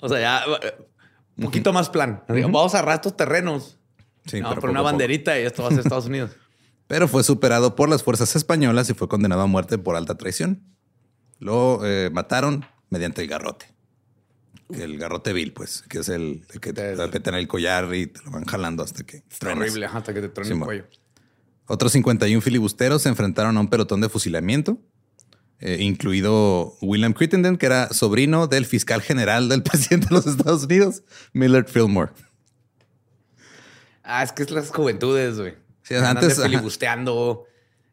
O 0.00 0.08
sea, 0.08 0.20
ya 0.20 0.44
eh, 0.62 0.74
un 1.36 1.44
poquito 1.44 1.72
más 1.72 1.90
plan. 1.90 2.22
Vamos 2.28 2.74
a 2.74 2.94
estos 2.94 3.16
terrenos. 3.16 3.78
Sí, 4.26 4.40
Vamos 4.40 4.52
a 4.52 4.54
pero 4.54 4.60
poner 4.60 4.72
una 4.72 4.82
banderita 4.82 5.38
y 5.38 5.42
esto 5.42 5.62
va 5.62 5.68
a 5.68 5.72
ser 5.72 5.80
Estados 5.80 6.06
Unidos. 6.06 6.30
Pero 6.90 7.06
fue 7.06 7.22
superado 7.22 7.76
por 7.76 7.88
las 7.88 8.02
fuerzas 8.02 8.34
españolas 8.34 8.90
y 8.90 8.94
fue 8.94 9.06
condenado 9.06 9.42
a 9.42 9.46
muerte 9.46 9.78
por 9.78 9.94
alta 9.94 10.16
traición. 10.16 10.60
Lo 11.38 11.86
eh, 11.86 12.10
mataron 12.12 12.66
mediante 12.88 13.22
el 13.22 13.28
garrote. 13.28 13.66
El 14.70 14.98
garrote 14.98 15.32
vil, 15.32 15.52
pues, 15.52 15.84
que 15.88 16.00
es 16.00 16.08
el, 16.08 16.44
el 16.52 16.58
que 16.58 16.72
te 16.72 17.00
apretan 17.00 17.36
el 17.36 17.46
collar 17.46 17.94
y 17.94 18.08
te 18.08 18.20
lo 18.24 18.32
van 18.32 18.44
jalando 18.44 18.82
hasta 18.82 19.04
que 19.04 19.22
truenas. 19.38 19.60
horrible 19.60 19.86
hasta 19.86 20.12
que 20.12 20.20
te 20.20 20.30
truene 20.30 20.52
Sí, 20.52 20.58
el 20.58 20.64
cuello. 20.64 20.84
Otros 21.66 21.92
51 21.92 22.40
filibusteros 22.40 23.02
se 23.02 23.08
enfrentaron 23.08 23.56
a 23.56 23.60
un 23.60 23.68
pelotón 23.68 24.00
de 24.00 24.08
fusilamiento, 24.08 24.76
eh, 25.60 25.76
incluido 25.78 26.76
William 26.82 27.12
Crittenden, 27.12 27.56
que 27.56 27.66
era 27.66 27.90
sobrino 27.90 28.48
del 28.48 28.66
fiscal 28.66 29.00
general 29.00 29.48
del 29.48 29.62
presidente 29.62 30.08
de 30.08 30.14
los 30.16 30.26
Estados 30.26 30.64
Unidos, 30.64 31.04
Millard 31.34 31.68
Fillmore. 31.68 32.10
Ah, 34.02 34.24
es 34.24 34.32
que 34.32 34.42
es 34.42 34.50
las 34.50 34.70
juventudes, 34.70 35.38
güey. 35.38 35.69
Sí, 35.98 36.04
antes, 36.04 36.42
filibusteando. 36.42 37.44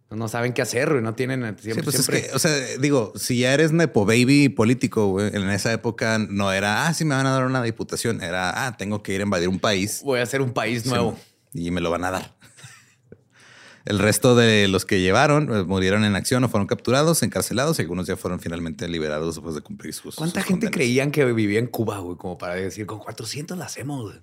No, 0.09 0.15
no 0.17 0.27
saben 0.29 0.53
qué 0.53 0.61
hacer, 0.61 0.89
güey. 0.89 1.01
No 1.01 1.15
tienen 1.15 1.41
siempre. 1.59 1.73
Sí, 1.73 1.81
pues 1.81 1.95
siempre- 1.95 2.19
es 2.19 2.27
que, 2.29 2.35
o 2.35 2.39
sea, 2.39 2.51
digo, 2.79 3.11
si 3.15 3.39
ya 3.39 3.53
eres 3.53 3.71
nepo 3.73 4.05
baby 4.05 4.47
político, 4.49 5.07
güey, 5.07 5.35
en 5.35 5.49
esa 5.49 5.73
época 5.73 6.17
no 6.17 6.51
era, 6.53 6.87
ah, 6.87 6.93
sí 6.93 7.03
me 7.03 7.15
van 7.15 7.25
a 7.25 7.31
dar 7.31 7.43
una 7.45 7.61
diputación, 7.61 8.21
era, 8.23 8.65
ah, 8.67 8.77
tengo 8.77 9.03
que 9.03 9.13
ir 9.13 9.19
a 9.19 9.23
invadir 9.23 9.49
un 9.49 9.59
país 9.59 10.01
Voy 10.05 10.19
a 10.19 10.23
hacer 10.23 10.41
un 10.41 10.53
país 10.53 10.85
nuevo. 10.85 11.17
y 11.53 11.71
me 11.71 11.81
lo 11.81 11.91
van 11.91 12.05
a 12.05 12.11
dar. 12.11 12.37
El 13.85 13.99
resto 13.99 14.35
de 14.35 14.67
los 14.67 14.85
que 14.85 14.99
llevaron 14.99 15.53
eh, 15.53 15.63
murieron 15.63 16.03
en 16.03 16.15
acción 16.15 16.43
o 16.43 16.49
fueron 16.49 16.67
capturados, 16.67 17.23
encarcelados 17.23 17.79
y 17.79 17.83
algunos 17.83 18.05
ya 18.07 18.17
fueron 18.17 18.39
finalmente 18.41 18.87
liberados 18.89 19.35
después 19.35 19.55
de 19.55 19.61
cumplir 19.61 19.93
sus. 19.93 20.15
¿Cuánta 20.15 20.41
sus 20.41 20.47
gente 20.47 20.65
condenas. 20.67 20.73
creían 20.75 21.11
que 21.11 21.23
vivía 21.31 21.59
en 21.59 21.67
Cuba, 21.67 21.99
güey? 21.99 22.17
Como 22.17 22.37
para 22.37 22.55
decir, 22.55 22.85
con 22.85 22.99
400 22.99 23.57
la 23.57 23.65
hacemos, 23.65 24.03
güey. 24.03 24.21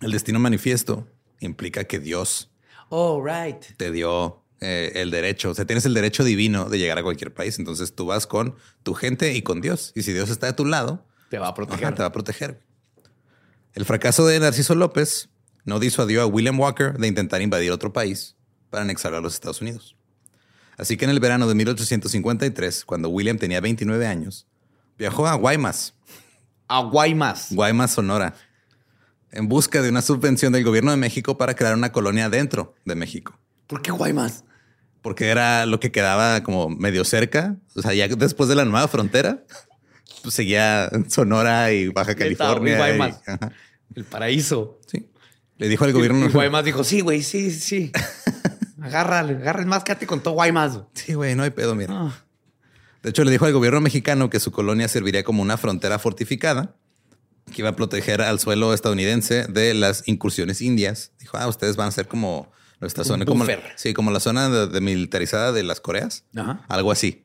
El 0.00 0.10
destino 0.12 0.38
manifiesto 0.38 1.06
implica 1.40 1.84
que 1.84 1.98
Dios 1.98 2.50
Oh, 2.90 3.22
right. 3.24 3.62
te 3.76 3.90
dio 3.90 4.42
eh, 4.60 4.92
el 4.96 5.10
derecho, 5.10 5.50
o 5.50 5.54
sea, 5.54 5.64
tienes 5.64 5.84
el 5.86 5.94
derecho 5.94 6.24
divino 6.24 6.68
de 6.68 6.78
llegar 6.78 6.98
a 6.98 7.02
cualquier 7.02 7.32
país. 7.34 7.58
Entonces 7.58 7.94
tú 7.94 8.06
vas 8.06 8.26
con 8.26 8.54
tu 8.82 8.94
gente 8.94 9.34
y 9.34 9.42
con 9.42 9.60
Dios. 9.60 9.92
Y 9.94 10.02
si 10.02 10.12
Dios 10.12 10.30
está 10.30 10.46
de 10.46 10.52
tu 10.52 10.64
lado, 10.64 11.04
Te 11.30 11.38
va 11.38 11.46
a 11.46 11.48
ajá, 11.50 11.54
proteger. 11.54 11.94
te 11.94 12.02
va 12.02 12.08
a 12.08 12.12
proteger. 12.12 12.60
El 13.74 13.84
fracaso 13.84 14.26
de 14.26 14.38
Narciso 14.38 14.74
López 14.74 15.28
no 15.64 15.80
disuadió 15.80 16.22
a 16.22 16.26
William 16.26 16.58
Walker 16.60 16.92
de 16.98 17.08
intentar 17.08 17.42
invadir 17.42 17.72
otro 17.72 17.92
país 17.92 18.36
para 18.70 18.82
anexarlo 18.84 19.18
a 19.18 19.20
los 19.20 19.34
Estados 19.34 19.60
Unidos. 19.60 19.96
Así 20.76 20.96
que 20.96 21.04
en 21.04 21.10
el 21.10 21.20
verano 21.20 21.46
de 21.48 21.54
1853, 21.54 22.84
cuando 22.84 23.08
William 23.08 23.38
tenía 23.38 23.60
29 23.60 24.06
años, 24.06 24.46
viajó 24.98 25.26
a 25.26 25.34
Guaymas, 25.34 25.94
A 26.68 26.80
Guaymas. 26.82 27.48
Guaymas, 27.52 27.92
Sonora, 27.92 28.34
en 29.34 29.48
busca 29.48 29.82
de 29.82 29.88
una 29.88 30.00
subvención 30.00 30.52
del 30.52 30.64
gobierno 30.64 30.92
de 30.92 30.96
México 30.96 31.36
para 31.36 31.54
crear 31.54 31.74
una 31.74 31.90
colonia 31.90 32.30
dentro 32.30 32.74
de 32.84 32.94
México. 32.94 33.38
¿Por 33.66 33.82
qué 33.82 33.90
Guaymas? 33.90 34.44
Porque 35.02 35.28
era 35.28 35.66
lo 35.66 35.80
que 35.80 35.90
quedaba 35.90 36.42
como 36.44 36.68
medio 36.68 37.04
cerca. 37.04 37.56
O 37.74 37.82
sea, 37.82 37.92
ya 37.92 38.06
después 38.08 38.48
de 38.48 38.54
la 38.54 38.64
nueva 38.64 38.86
frontera, 38.86 39.44
pues 40.22 40.34
seguía 40.34 40.88
Sonora 41.08 41.72
y 41.72 41.88
Baja 41.88 42.14
California. 42.14 42.74
y 42.74 42.76
Guaymas. 42.76 43.20
El 43.94 44.04
paraíso. 44.04 44.80
sí. 44.86 45.10
Le 45.56 45.68
dijo 45.68 45.84
al 45.84 45.92
gobierno. 45.92 46.26
Y 46.26 46.30
Guaymas 46.30 46.64
dijo, 46.64 46.82
sí, 46.84 47.00
güey, 47.00 47.22
sí, 47.22 47.50
sí. 47.50 47.92
Agárrale, 48.82 49.34
agárrale 49.36 49.66
más, 49.66 49.82
quédate 49.82 50.06
con 50.06 50.20
todo 50.20 50.34
Guaymas. 50.34 50.80
Sí, 50.94 51.14
güey, 51.14 51.34
no 51.34 51.42
hay 51.42 51.50
pedo, 51.50 51.74
mira. 51.74 51.94
Ah. 51.96 52.24
De 53.02 53.10
hecho, 53.10 53.24
le 53.24 53.30
dijo 53.30 53.46
al 53.46 53.52
gobierno 53.52 53.80
mexicano 53.80 54.30
que 54.30 54.40
su 54.40 54.52
colonia 54.52 54.88
serviría 54.88 55.24
como 55.24 55.42
una 55.42 55.56
frontera 55.56 55.98
fortificada 55.98 56.76
que 57.52 57.62
iba 57.62 57.68
a 57.70 57.76
proteger 57.76 58.20
al 58.22 58.40
suelo 58.40 58.72
estadounidense 58.74 59.46
de 59.48 59.74
las 59.74 60.06
incursiones 60.08 60.60
indias. 60.62 61.12
Dijo, 61.20 61.36
ah, 61.36 61.46
ustedes 61.48 61.76
van 61.76 61.88
a 61.88 61.90
ser 61.92 62.08
como 62.08 62.50
nuestra 62.80 63.04
zona, 63.04 63.24
como, 63.24 63.46
sí, 63.76 63.94
como 63.94 64.10
la 64.10 64.20
zona 64.20 64.48
de- 64.48 64.66
demilitarizada 64.68 65.52
de 65.52 65.62
las 65.62 65.80
Coreas. 65.80 66.24
Ajá. 66.36 66.64
Algo 66.68 66.90
así. 66.92 67.24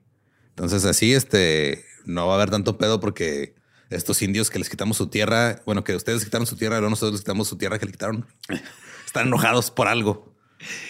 Entonces, 0.49 0.85
así, 0.85 1.13
este, 1.13 1.85
no 2.05 2.27
va 2.27 2.33
a 2.33 2.35
haber 2.35 2.49
tanto 2.49 2.77
pedo 2.77 2.99
porque 2.99 3.55
estos 3.89 4.21
indios 4.21 4.49
que 4.49 4.59
les 4.59 4.69
quitamos 4.69 4.97
su 4.97 5.07
tierra, 5.07 5.61
bueno, 5.65 5.83
que 5.83 5.95
ustedes 5.95 6.23
quitaron 6.23 6.45
su 6.45 6.55
tierra, 6.57 6.77
luego 6.77 6.89
nosotros 6.91 7.13
les 7.13 7.21
quitamos 7.21 7.47
su 7.47 7.57
tierra 7.57 7.79
que 7.79 7.85
le 7.85 7.91
quitaron. 7.93 8.27
Están 9.05 9.27
enojados 9.27 9.71
por 9.71 9.87
algo. 9.87 10.35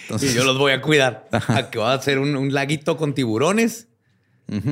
Entonces, 0.01 0.31
Y 0.31 0.35
yo 0.35 0.43
los 0.43 0.57
voy 0.57 0.71
a 0.71 0.81
cuidar. 0.81 1.29
A 1.31 1.69
que 1.69 1.77
va 1.77 1.93
a 1.93 2.01
ser 2.01 2.17
un, 2.19 2.35
un 2.35 2.53
laguito 2.53 2.97
con 2.97 3.13
tiburones. 3.13 3.87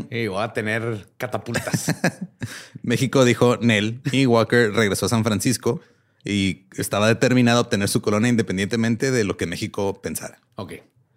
Y 0.10 0.28
voy 0.28 0.44
a 0.44 0.54
tener 0.54 1.08
catapultas. 1.18 1.94
México 2.82 3.26
dijo 3.26 3.58
Nel 3.58 4.02
y 4.12 4.26
Walker 4.26 4.72
regresó 4.74 5.06
a 5.06 5.10
San 5.10 5.24
Francisco 5.24 5.82
y 6.24 6.66
estaba 6.78 7.08
determinado 7.08 7.60
a 7.60 7.62
obtener 7.62 7.88
su 7.90 8.02
colonia 8.02 8.30
independientemente 8.30 9.12
de 9.12 9.24
lo 9.24 9.38
que 9.38 9.46
México 9.46 10.02
pensara. 10.02 10.40
ok. 10.56 10.74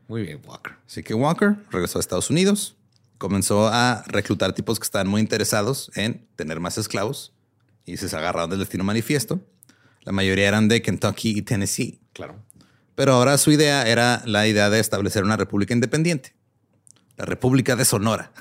Muy 0.08 0.22
bien, 0.22 0.40
Walker. 0.44 0.72
Así 0.88 1.04
que 1.04 1.14
Walker 1.14 1.54
regresó 1.70 1.98
a 1.98 2.00
Estados 2.00 2.30
Unidos, 2.30 2.74
comenzó 3.16 3.68
a 3.68 4.02
reclutar 4.08 4.52
tipos 4.54 4.80
que 4.80 4.84
estaban 4.84 5.06
muy 5.06 5.20
interesados 5.20 5.92
en 5.94 6.26
tener 6.34 6.58
más 6.58 6.78
esclavos 6.78 7.32
y 7.86 7.96
se 7.96 8.14
agarraron 8.16 8.50
del 8.50 8.58
destino 8.58 8.82
manifiesto. 8.82 9.38
La 10.02 10.10
mayoría 10.10 10.48
eran 10.48 10.66
de 10.66 10.82
Kentucky 10.82 11.38
y 11.38 11.42
Tennessee, 11.42 12.00
Claro. 12.12 12.42
pero 12.96 13.12
ahora 13.12 13.38
su 13.38 13.52
idea 13.52 13.86
era 13.86 14.20
la 14.26 14.48
idea 14.48 14.68
de 14.68 14.80
establecer 14.80 15.22
una 15.22 15.36
república 15.36 15.74
independiente, 15.74 16.34
la 17.20 17.26
República 17.26 17.76
de 17.76 17.84
Sonora, 17.84 18.32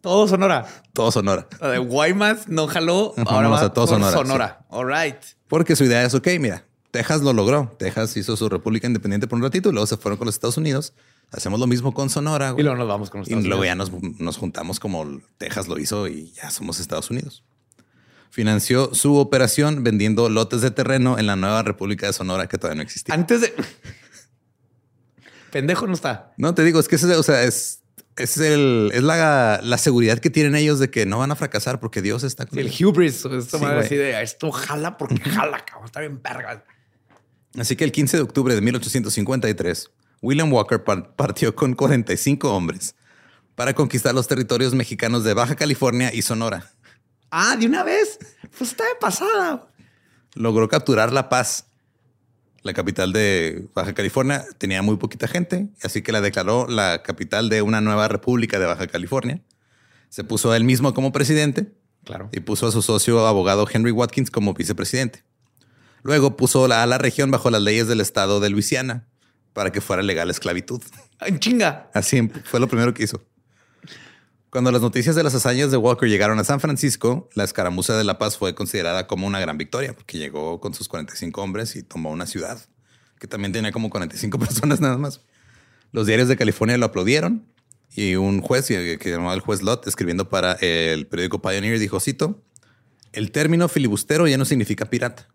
Todo 0.00 0.28
Sonora. 0.28 0.64
todo 0.92 1.10
Sonora. 1.10 1.48
La 1.60 1.70
de 1.70 1.78
Guaymas 1.78 2.46
no 2.46 2.68
jaló. 2.68 3.14
Ahora 3.16 3.48
vamos 3.48 3.60
va 3.62 3.66
a 3.66 3.72
todo 3.72 3.88
Sonora, 3.88 4.12
Sonora. 4.16 4.64
All 4.68 4.86
right. 4.88 5.16
Porque 5.48 5.74
su 5.74 5.82
idea 5.84 6.04
es, 6.04 6.14
ok, 6.14 6.28
mira, 6.38 6.64
Texas 6.92 7.20
lo 7.22 7.32
logró. 7.32 7.74
Texas 7.78 8.16
hizo 8.16 8.36
su 8.36 8.48
república 8.48 8.86
independiente 8.86 9.26
por 9.26 9.38
un 9.38 9.42
ratito 9.42 9.70
y 9.70 9.72
luego 9.72 9.86
se 9.88 9.96
fueron 9.96 10.16
con 10.18 10.26
los 10.26 10.36
Estados 10.36 10.56
Unidos. 10.56 10.92
Hacemos 11.32 11.58
lo 11.58 11.66
mismo 11.66 11.92
con 11.92 12.10
Sonora. 12.10 12.54
Y 12.56 12.62
luego 12.62 12.76
nos 12.78 12.86
vamos 12.86 13.10
con 13.10 13.20
los 13.20 13.28
Y 13.28 13.32
Estados 13.32 13.48
luego 13.48 13.62
Unidos. 13.62 13.90
ya 13.90 13.98
nos, 13.98 14.20
nos 14.20 14.36
juntamos 14.38 14.78
como 14.78 15.20
Texas 15.36 15.66
lo 15.66 15.78
hizo 15.80 16.06
y 16.06 16.30
ya 16.32 16.50
somos 16.50 16.78
Estados 16.78 17.10
Unidos. 17.10 17.42
Financió 18.30 18.94
su 18.94 19.16
operación 19.16 19.82
vendiendo 19.82 20.28
lotes 20.28 20.60
de 20.60 20.70
terreno 20.70 21.18
en 21.18 21.26
la 21.26 21.34
nueva 21.34 21.62
República 21.64 22.06
de 22.06 22.12
Sonora 22.12 22.46
que 22.46 22.56
todavía 22.56 22.76
no 22.76 22.82
existía. 22.82 23.14
Antes 23.14 23.40
de. 23.40 23.52
Pendejo 25.52 25.86
no 25.86 25.94
está. 25.94 26.32
No 26.36 26.54
te 26.54 26.64
digo, 26.64 26.78
es 26.80 26.88
que 26.88 26.96
ese, 26.96 27.14
o 27.14 27.22
sea, 27.22 27.42
es, 27.44 27.82
es, 28.16 28.36
el, 28.38 28.90
es 28.92 29.02
la, 29.02 29.60
la 29.62 29.78
seguridad 29.78 30.18
que 30.18 30.30
tienen 30.30 30.54
ellos 30.56 30.78
de 30.78 30.90
que 30.90 31.06
no 31.06 31.18
van 31.18 31.30
a 31.30 31.36
fracasar 31.36 31.80
porque 31.80 32.02
Dios 32.02 32.22
está 32.24 32.44
con 32.46 32.54
Sí, 32.54 32.60
el 32.60 32.66
ellos. 32.66 32.80
hubris. 32.82 33.14
Esto 33.24 33.58
Sí, 33.58 33.64
madre 33.64 33.80
así 33.80 33.96
de 33.96 34.20
esto 34.22 34.50
jala 34.50 34.96
porque 34.98 35.20
jala, 35.30 35.64
cabrón. 35.64 35.86
Está 35.86 36.00
bien 36.00 36.20
verga. 36.22 36.64
Así 37.58 37.76
que 37.76 37.84
el 37.84 37.92
15 37.92 38.18
de 38.18 38.22
octubre 38.22 38.54
de 38.54 38.60
1853, 38.60 39.90
William 40.20 40.52
Walker 40.52 40.84
par- 40.84 41.14
partió 41.16 41.54
con 41.54 41.74
45 41.74 42.52
hombres 42.54 42.94
para 43.54 43.74
conquistar 43.74 44.14
los 44.14 44.28
territorios 44.28 44.74
mexicanos 44.74 45.24
de 45.24 45.34
Baja 45.34 45.56
California 45.56 46.12
y 46.12 46.22
Sonora. 46.22 46.70
Ah, 47.30 47.56
de 47.56 47.66
una 47.66 47.84
vez. 47.84 48.18
Pues 48.56 48.70
está 48.70 48.84
de 48.84 48.94
pasada. 49.00 49.66
Logró 50.34 50.68
capturar 50.68 51.12
La 51.12 51.28
Paz, 51.28 51.66
la 52.62 52.72
capital 52.74 53.12
de 53.12 53.66
Baja 53.74 53.94
California. 53.94 54.44
Tenía 54.58 54.82
muy 54.82 54.96
poquita 54.96 55.28
gente, 55.28 55.68
así 55.82 56.02
que 56.02 56.12
la 56.12 56.20
declaró 56.20 56.66
la 56.68 57.02
capital 57.02 57.48
de 57.48 57.62
una 57.62 57.80
nueva 57.80 58.08
república 58.08 58.58
de 58.58 58.66
Baja 58.66 58.86
California. 58.86 59.40
Se 60.08 60.24
puso 60.24 60.50
a 60.50 60.56
él 60.56 60.64
mismo 60.64 60.94
como 60.94 61.12
presidente 61.12 61.72
Claro. 62.04 62.30
y 62.32 62.40
puso 62.40 62.66
a 62.66 62.72
su 62.72 62.80
socio 62.82 63.26
abogado 63.26 63.66
Henry 63.70 63.90
Watkins 63.90 64.30
como 64.30 64.54
vicepresidente. 64.54 65.24
Luego 66.02 66.36
puso 66.36 66.64
a 66.64 66.86
la 66.86 66.98
región 66.98 67.30
bajo 67.30 67.50
las 67.50 67.60
leyes 67.60 67.86
del 67.88 68.00
estado 68.00 68.40
de 68.40 68.48
Luisiana 68.50 69.06
para 69.52 69.72
que 69.72 69.80
fuera 69.80 70.02
legal 70.02 70.28
la 70.28 70.32
esclavitud. 70.32 70.80
En 71.20 71.38
chinga. 71.40 71.90
Así 71.92 72.30
fue 72.44 72.60
lo 72.60 72.68
primero 72.68 72.94
que 72.94 73.02
hizo. 73.02 73.22
Cuando 74.50 74.72
las 74.72 74.80
noticias 74.80 75.14
de 75.14 75.22
las 75.22 75.34
hazañas 75.34 75.70
de 75.70 75.76
Walker 75.76 76.08
llegaron 76.08 76.38
a 76.38 76.44
San 76.44 76.58
Francisco, 76.58 77.28
la 77.34 77.44
escaramuza 77.44 77.98
de 77.98 78.04
La 78.04 78.16
Paz 78.16 78.38
fue 78.38 78.54
considerada 78.54 79.06
como 79.06 79.26
una 79.26 79.40
gran 79.40 79.58
victoria, 79.58 79.92
porque 79.92 80.16
llegó 80.16 80.58
con 80.58 80.72
sus 80.72 80.88
45 80.88 81.42
hombres 81.42 81.76
y 81.76 81.82
tomó 81.82 82.10
una 82.10 82.26
ciudad 82.26 82.58
que 83.18 83.26
también 83.26 83.52
tenía 83.52 83.72
como 83.72 83.90
45 83.90 84.38
personas 84.40 84.80
nada 84.80 84.96
más. 84.96 85.20
Los 85.92 86.06
diarios 86.06 86.28
de 86.28 86.36
California 86.38 86.78
lo 86.78 86.86
aplaudieron 86.86 87.44
y 87.94 88.14
un 88.14 88.40
juez 88.40 88.66
que 88.68 88.98
llamaba 89.04 89.34
el 89.34 89.40
juez 89.40 89.60
Lott, 89.60 89.86
escribiendo 89.86 90.30
para 90.30 90.52
el 90.54 91.06
periódico 91.06 91.42
Pioneer, 91.42 91.78
dijo, 91.78 92.00
cito, 92.00 92.42
el 93.12 93.32
término 93.32 93.68
filibustero 93.68 94.26
ya 94.28 94.38
no 94.38 94.46
significa 94.46 94.88
pirata, 94.88 95.28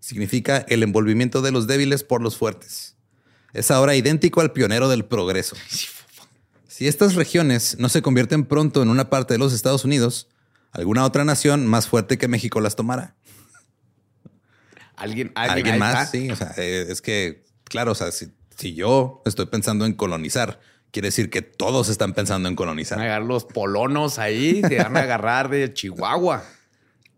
significa 0.00 0.64
el 0.68 0.82
envolvimiento 0.82 1.42
de 1.42 1.52
los 1.52 1.66
débiles 1.66 2.02
por 2.02 2.22
los 2.22 2.38
fuertes. 2.38 2.96
Es 3.52 3.70
ahora 3.70 3.94
idéntico 3.94 4.40
al 4.40 4.52
pionero 4.52 4.88
del 4.88 5.04
progreso. 5.04 5.54
Si 6.74 6.88
estas 6.88 7.14
regiones 7.14 7.76
no 7.78 7.88
se 7.88 8.02
convierten 8.02 8.46
pronto 8.46 8.82
en 8.82 8.88
una 8.88 9.08
parte 9.08 9.34
de 9.34 9.38
los 9.38 9.52
Estados 9.52 9.84
Unidos, 9.84 10.26
alguna 10.72 11.04
otra 11.04 11.24
nación 11.24 11.68
más 11.68 11.86
fuerte 11.86 12.18
que 12.18 12.26
México 12.26 12.60
las 12.60 12.74
tomará. 12.74 13.14
Alguien, 14.96 15.30
alguien, 15.36 15.66
Alguien 15.66 15.78
más, 15.78 16.10
sí. 16.10 16.32
O 16.32 16.34
sea, 16.34 16.52
eh, 16.56 16.86
es 16.88 17.00
que, 17.00 17.44
claro, 17.62 17.92
o 17.92 17.94
sea, 17.94 18.10
si, 18.10 18.32
si 18.58 18.74
yo 18.74 19.22
estoy 19.24 19.46
pensando 19.46 19.86
en 19.86 19.92
colonizar, 19.92 20.58
quiere 20.90 21.06
decir 21.06 21.30
que 21.30 21.42
todos 21.42 21.88
están 21.88 22.12
pensando 22.12 22.48
en 22.48 22.56
colonizar. 22.56 22.98
Van 22.98 23.06
a 23.06 23.08
llegar 23.08 23.22
los 23.22 23.44
polonos 23.44 24.18
ahí, 24.18 24.60
se 24.66 24.78
van 24.78 24.96
a 24.96 25.02
agarrar 25.02 25.50
de 25.50 25.72
Chihuahua. 25.72 26.42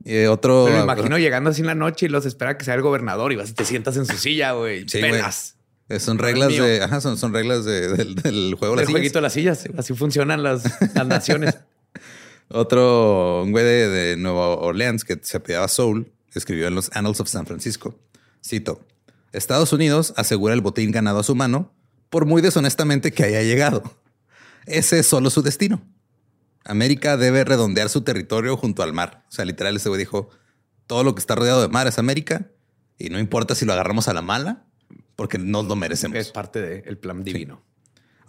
Eh, 0.09 0.29
otro. 0.29 0.69
Me 0.69 0.79
imagino 0.83 1.19
llegando 1.19 1.51
así 1.51 1.63
en 1.63 1.67
la 1.67 1.75
noche 1.75 2.07
y 2.07 2.09
los 2.09 2.27
espera 2.27 2.57
que 2.57 2.65
sea 2.65 2.75
el 2.75 2.83
gobernador 2.83 3.33
y 3.33 3.37
vas 3.37 3.51
y 3.51 3.55
te 3.55 3.65
sientas 3.65 3.97
en 3.97 4.07
su 4.07 4.17
silla, 4.19 4.53
güey. 4.53 4.89
Sí. 4.89 5.01
Pelas. 5.01 5.56
Eh, 5.89 6.01
Son 6.01 6.19
reglas 6.19 6.49
mío. 6.49 6.65
de. 6.65 6.83
Ajá, 6.83 7.01
son, 7.01 7.17
son 7.17 7.33
reglas 7.33 7.65
de- 7.65 7.89
del, 7.97 8.15
del 8.17 8.55
juego. 8.59 8.75
de 8.75 8.83
las 8.83 8.87
sillas. 8.87 8.91
jueguito 8.93 9.19
de 9.19 9.23
las 9.23 9.33
sillas. 9.33 9.65
Así 9.79 9.95
funcionan 9.95 10.43
las, 10.43 10.65
las 10.95 11.07
naciones. 11.07 11.57
Otro 12.49 13.43
un 13.43 13.53
güey 13.53 13.65
de, 13.65 13.89
de 13.89 14.17
Nueva 14.17 14.49
Orleans 14.57 15.05
que 15.05 15.19
se 15.23 15.37
apellidaba 15.39 15.69
Soul 15.69 16.13
escribió 16.35 16.69
en 16.69 16.75
los 16.75 16.91
Annals 16.95 17.21
of 17.21 17.29
San 17.29 17.47
Francisco. 17.47 17.99
Cito: 18.45 18.81
Estados 19.33 19.73
Unidos 19.73 20.13
asegura 20.17 20.55
el 20.55 20.61
botín 20.61 20.91
ganado 20.93 21.19
a 21.19 21.23
su 21.25 21.35
mano, 21.35 21.73
por 22.11 22.25
muy 22.27 22.43
deshonestamente 22.43 23.13
que 23.13 23.25
haya 23.25 23.43
llegado. 23.43 23.83
Ese 24.67 24.99
es 25.01 25.07
solo 25.07 25.31
su 25.31 25.43
destino. 25.43 25.83
América 26.65 27.17
debe 27.17 27.45
redondear 27.45 27.89
su 27.89 28.01
territorio 28.03 28.57
junto 28.57 28.83
al 28.83 28.93
mar. 28.93 29.25
O 29.29 29.33
sea, 29.33 29.45
literal, 29.45 29.77
ese 29.77 29.89
güey 29.89 29.99
dijo: 29.99 30.31
todo 30.87 31.03
lo 31.05 31.15
que 31.15 31.21
está 31.21 31.35
rodeado 31.35 31.63
de 31.63 31.69
mar 31.69 31.87
es 31.87 31.99
América 31.99 32.47
y 32.99 33.09
no 33.11 33.19
importa 33.19 33.55
si 33.55 33.65
lo 33.65 33.73
agarramos 33.73 34.09
a 34.09 34.15
la 34.15 34.23
mala, 34.23 34.65
porque 35.17 35.39
nos 35.39 35.65
lo 35.67 35.75
merecemos. 35.77 36.17
Es 36.17 36.31
parte 36.31 36.61
del 36.63 36.99
plan 36.99 37.25
divino. 37.25 37.63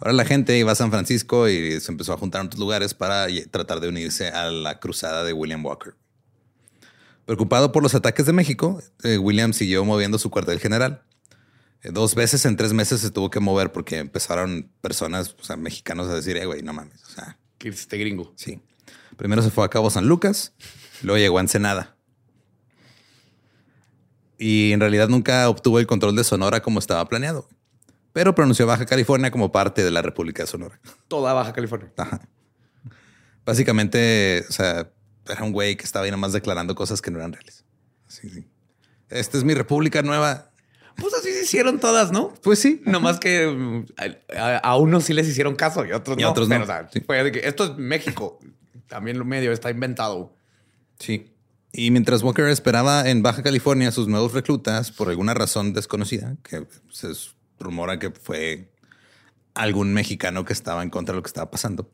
Ahora 0.00 0.12
la 0.12 0.24
gente 0.24 0.56
iba 0.58 0.72
a 0.72 0.74
San 0.76 0.90
Francisco 0.90 1.48
y 1.48 1.80
se 1.80 1.90
empezó 1.90 2.12
a 2.12 2.16
juntar 2.16 2.40
en 2.40 2.46
otros 2.46 2.60
lugares 2.60 2.94
para 2.94 3.26
tratar 3.50 3.80
de 3.80 3.88
unirse 3.88 4.28
a 4.28 4.50
la 4.50 4.78
cruzada 4.80 5.24
de 5.24 5.32
William 5.32 5.64
Walker. 5.64 5.94
Preocupado 7.26 7.72
por 7.72 7.82
los 7.82 7.94
ataques 7.94 8.24
de 8.24 8.32
México, 8.32 8.80
eh, 9.02 9.18
William 9.18 9.52
siguió 9.52 9.84
moviendo 9.84 10.18
su 10.18 10.30
cuartel 10.30 10.60
general. 10.60 11.02
Eh, 11.82 11.90
dos 11.92 12.14
veces 12.14 12.44
en 12.46 12.56
tres 12.56 12.72
meses 12.72 13.00
se 13.00 13.10
tuvo 13.10 13.28
que 13.28 13.40
mover 13.40 13.70
porque 13.70 13.98
empezaron 13.98 14.70
personas, 14.80 15.36
o 15.38 15.44
sea, 15.44 15.56
mexicanos 15.56 16.08
a 16.08 16.14
decir, 16.14 16.36
eh, 16.36 16.46
güey, 16.46 16.62
no 16.62 16.72
mames. 16.72 17.02
O 17.04 17.10
sea, 17.10 17.38
Que 17.58 17.68
este 17.68 17.98
gringo. 17.98 18.32
sí. 18.36 18.60
Primero 19.16 19.42
se 19.42 19.50
fue 19.50 19.64
a 19.64 19.68
Cabo 19.68 19.90
San 19.90 20.06
Lucas, 20.06 20.52
luego 21.02 21.18
llegó 21.18 21.38
a 21.38 21.40
Ensenada. 21.40 21.96
Y 24.38 24.72
en 24.72 24.80
realidad 24.80 25.08
nunca 25.08 25.48
obtuvo 25.48 25.78
el 25.80 25.86
control 25.86 26.14
de 26.16 26.22
Sonora 26.24 26.62
como 26.62 26.78
estaba 26.78 27.04
planeado, 27.08 27.48
pero 28.12 28.34
pronunció 28.34 28.66
Baja 28.66 28.86
California 28.86 29.30
como 29.30 29.50
parte 29.52 29.82
de 29.84 29.90
la 29.90 30.00
República 30.02 30.42
de 30.44 30.46
Sonora. 30.46 30.78
Toda 31.08 31.32
Baja 31.32 31.52
California. 31.52 31.92
Ajá. 31.96 32.20
Básicamente, 33.44 34.44
o 34.48 34.52
sea, 34.52 34.90
era 35.28 35.42
un 35.44 35.52
güey 35.52 35.76
que 35.76 35.84
estaba 35.84 36.04
ahí 36.04 36.10
nomás 36.10 36.32
declarando 36.32 36.74
cosas 36.74 37.00
que 37.00 37.10
no 37.10 37.18
eran 37.18 37.32
reales. 37.32 37.64
Sí, 38.06 38.28
sí. 38.28 38.46
Esta 39.08 39.38
es 39.38 39.44
mi 39.44 39.54
república 39.54 40.02
nueva. 40.02 40.50
Pues 40.96 41.14
así 41.14 41.32
se 41.32 41.42
hicieron 41.44 41.78
todas, 41.78 42.10
¿no? 42.12 42.34
Pues 42.42 42.58
sí. 42.58 42.82
Nomás 42.84 43.18
que 43.20 43.84
a, 44.36 44.56
a 44.58 44.76
unos 44.76 45.04
sí 45.04 45.12
les 45.14 45.28
hicieron 45.28 45.54
caso 45.54 45.84
y 45.86 45.92
a 45.92 45.96
otros 45.96 46.18
Y 46.18 46.22
no. 46.22 46.30
otros 46.30 46.48
no. 46.48 46.54
Pero, 46.54 46.64
o 46.64 46.66
sea, 46.66 46.88
Sí. 46.92 47.00
fue 47.00 47.22
de 47.22 47.32
que 47.32 47.46
esto 47.46 47.64
es 47.64 47.76
México. 47.78 48.38
También 48.88 49.18
lo 49.18 49.24
medio 49.24 49.52
está 49.52 49.70
inventado. 49.70 50.34
Sí. 50.98 51.32
Y 51.72 51.90
mientras 51.90 52.22
Walker 52.22 52.46
esperaba 52.46 53.08
en 53.08 53.22
Baja 53.22 53.42
California 53.42 53.88
a 53.88 53.92
sus 53.92 54.08
nuevos 54.08 54.32
reclutas 54.32 54.90
por 54.90 55.08
alguna 55.10 55.34
razón 55.34 55.72
desconocida, 55.74 56.36
que 56.42 56.66
se 56.90 57.08
rumora 57.60 57.98
que 57.98 58.10
fue 58.10 58.72
algún 59.54 59.92
mexicano 59.92 60.44
que 60.44 60.52
estaba 60.52 60.82
en 60.82 60.90
contra 60.90 61.12
de 61.12 61.16
lo 61.18 61.22
que 61.22 61.28
estaba 61.28 61.50
pasando, 61.50 61.90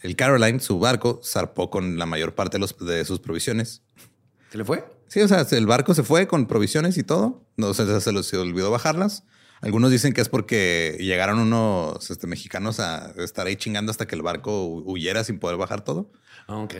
el 0.00 0.16
Caroline, 0.16 0.60
su 0.60 0.78
barco, 0.78 1.20
zarpó 1.24 1.70
con 1.70 1.98
la 1.98 2.06
mayor 2.06 2.34
parte 2.34 2.56
de, 2.56 2.60
los- 2.60 2.76
de 2.78 3.04
sus 3.04 3.20
provisiones. 3.20 3.82
¿Se 4.50 4.58
le 4.58 4.64
fue? 4.64 4.84
Sí, 5.08 5.20
o 5.20 5.28
sea, 5.28 5.46
el 5.50 5.66
barco 5.66 5.94
se 5.94 6.02
fue 6.02 6.26
con 6.26 6.46
provisiones 6.46 6.98
y 6.98 7.04
todo. 7.04 7.46
No 7.56 7.72
sé, 7.72 7.86
se, 7.86 8.00
se 8.00 8.12
les 8.12 8.32
olvidó 8.34 8.70
bajarlas. 8.70 9.24
Algunos 9.60 9.90
dicen 9.90 10.12
que 10.12 10.20
es 10.20 10.28
porque 10.28 10.96
llegaron 11.00 11.38
unos 11.38 12.10
este, 12.10 12.26
mexicanos 12.26 12.80
a 12.80 13.12
estar 13.18 13.46
ahí 13.46 13.56
chingando 13.56 13.90
hasta 13.90 14.06
que 14.06 14.14
el 14.14 14.22
barco 14.22 14.66
hu- 14.66 14.82
huyera 14.84 15.24
sin 15.24 15.38
poder 15.38 15.56
bajar 15.56 15.82
todo. 15.84 16.10
Ah, 16.46 16.56
ok. 16.58 16.74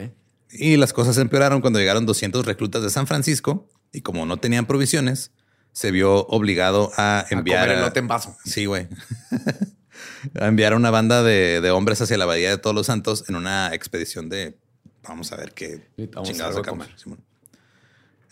Y 0.57 0.77
las 0.77 0.93
cosas 0.93 1.17
empeoraron 1.17 1.61
cuando 1.61 1.79
llegaron 1.79 2.05
200 2.05 2.45
reclutas 2.45 2.81
de 2.83 2.89
San 2.89 3.07
Francisco 3.07 3.67
y 3.91 4.01
como 4.01 4.25
no 4.25 4.37
tenían 4.37 4.65
provisiones, 4.65 5.31
se 5.71 5.91
vio 5.91 6.25
obligado 6.27 6.91
a 6.97 7.25
enviar 7.29 7.59
a 7.59 7.61
comer 7.63 7.77
elote 7.77 7.99
en 7.99 8.07
vaso. 8.07 8.37
Sí, 8.45 8.65
güey. 8.65 8.87
a 10.39 10.47
enviar 10.47 10.73
a 10.73 10.75
una 10.75 10.91
banda 10.91 11.23
de, 11.23 11.61
de 11.61 11.71
hombres 11.71 12.01
hacia 12.01 12.17
la 12.17 12.25
bahía 12.25 12.49
de 12.49 12.57
Todos 12.57 12.75
los 12.75 12.87
Santos 12.87 13.25
en 13.27 13.35
una 13.35 13.73
expedición 13.73 14.29
de 14.29 14.57
vamos 15.07 15.31
a 15.31 15.37
ver 15.37 15.53
qué 15.53 15.87
vamos 16.13 16.29
chingados 16.29 16.65
comer. 16.67 16.89
Simón. 16.95 17.19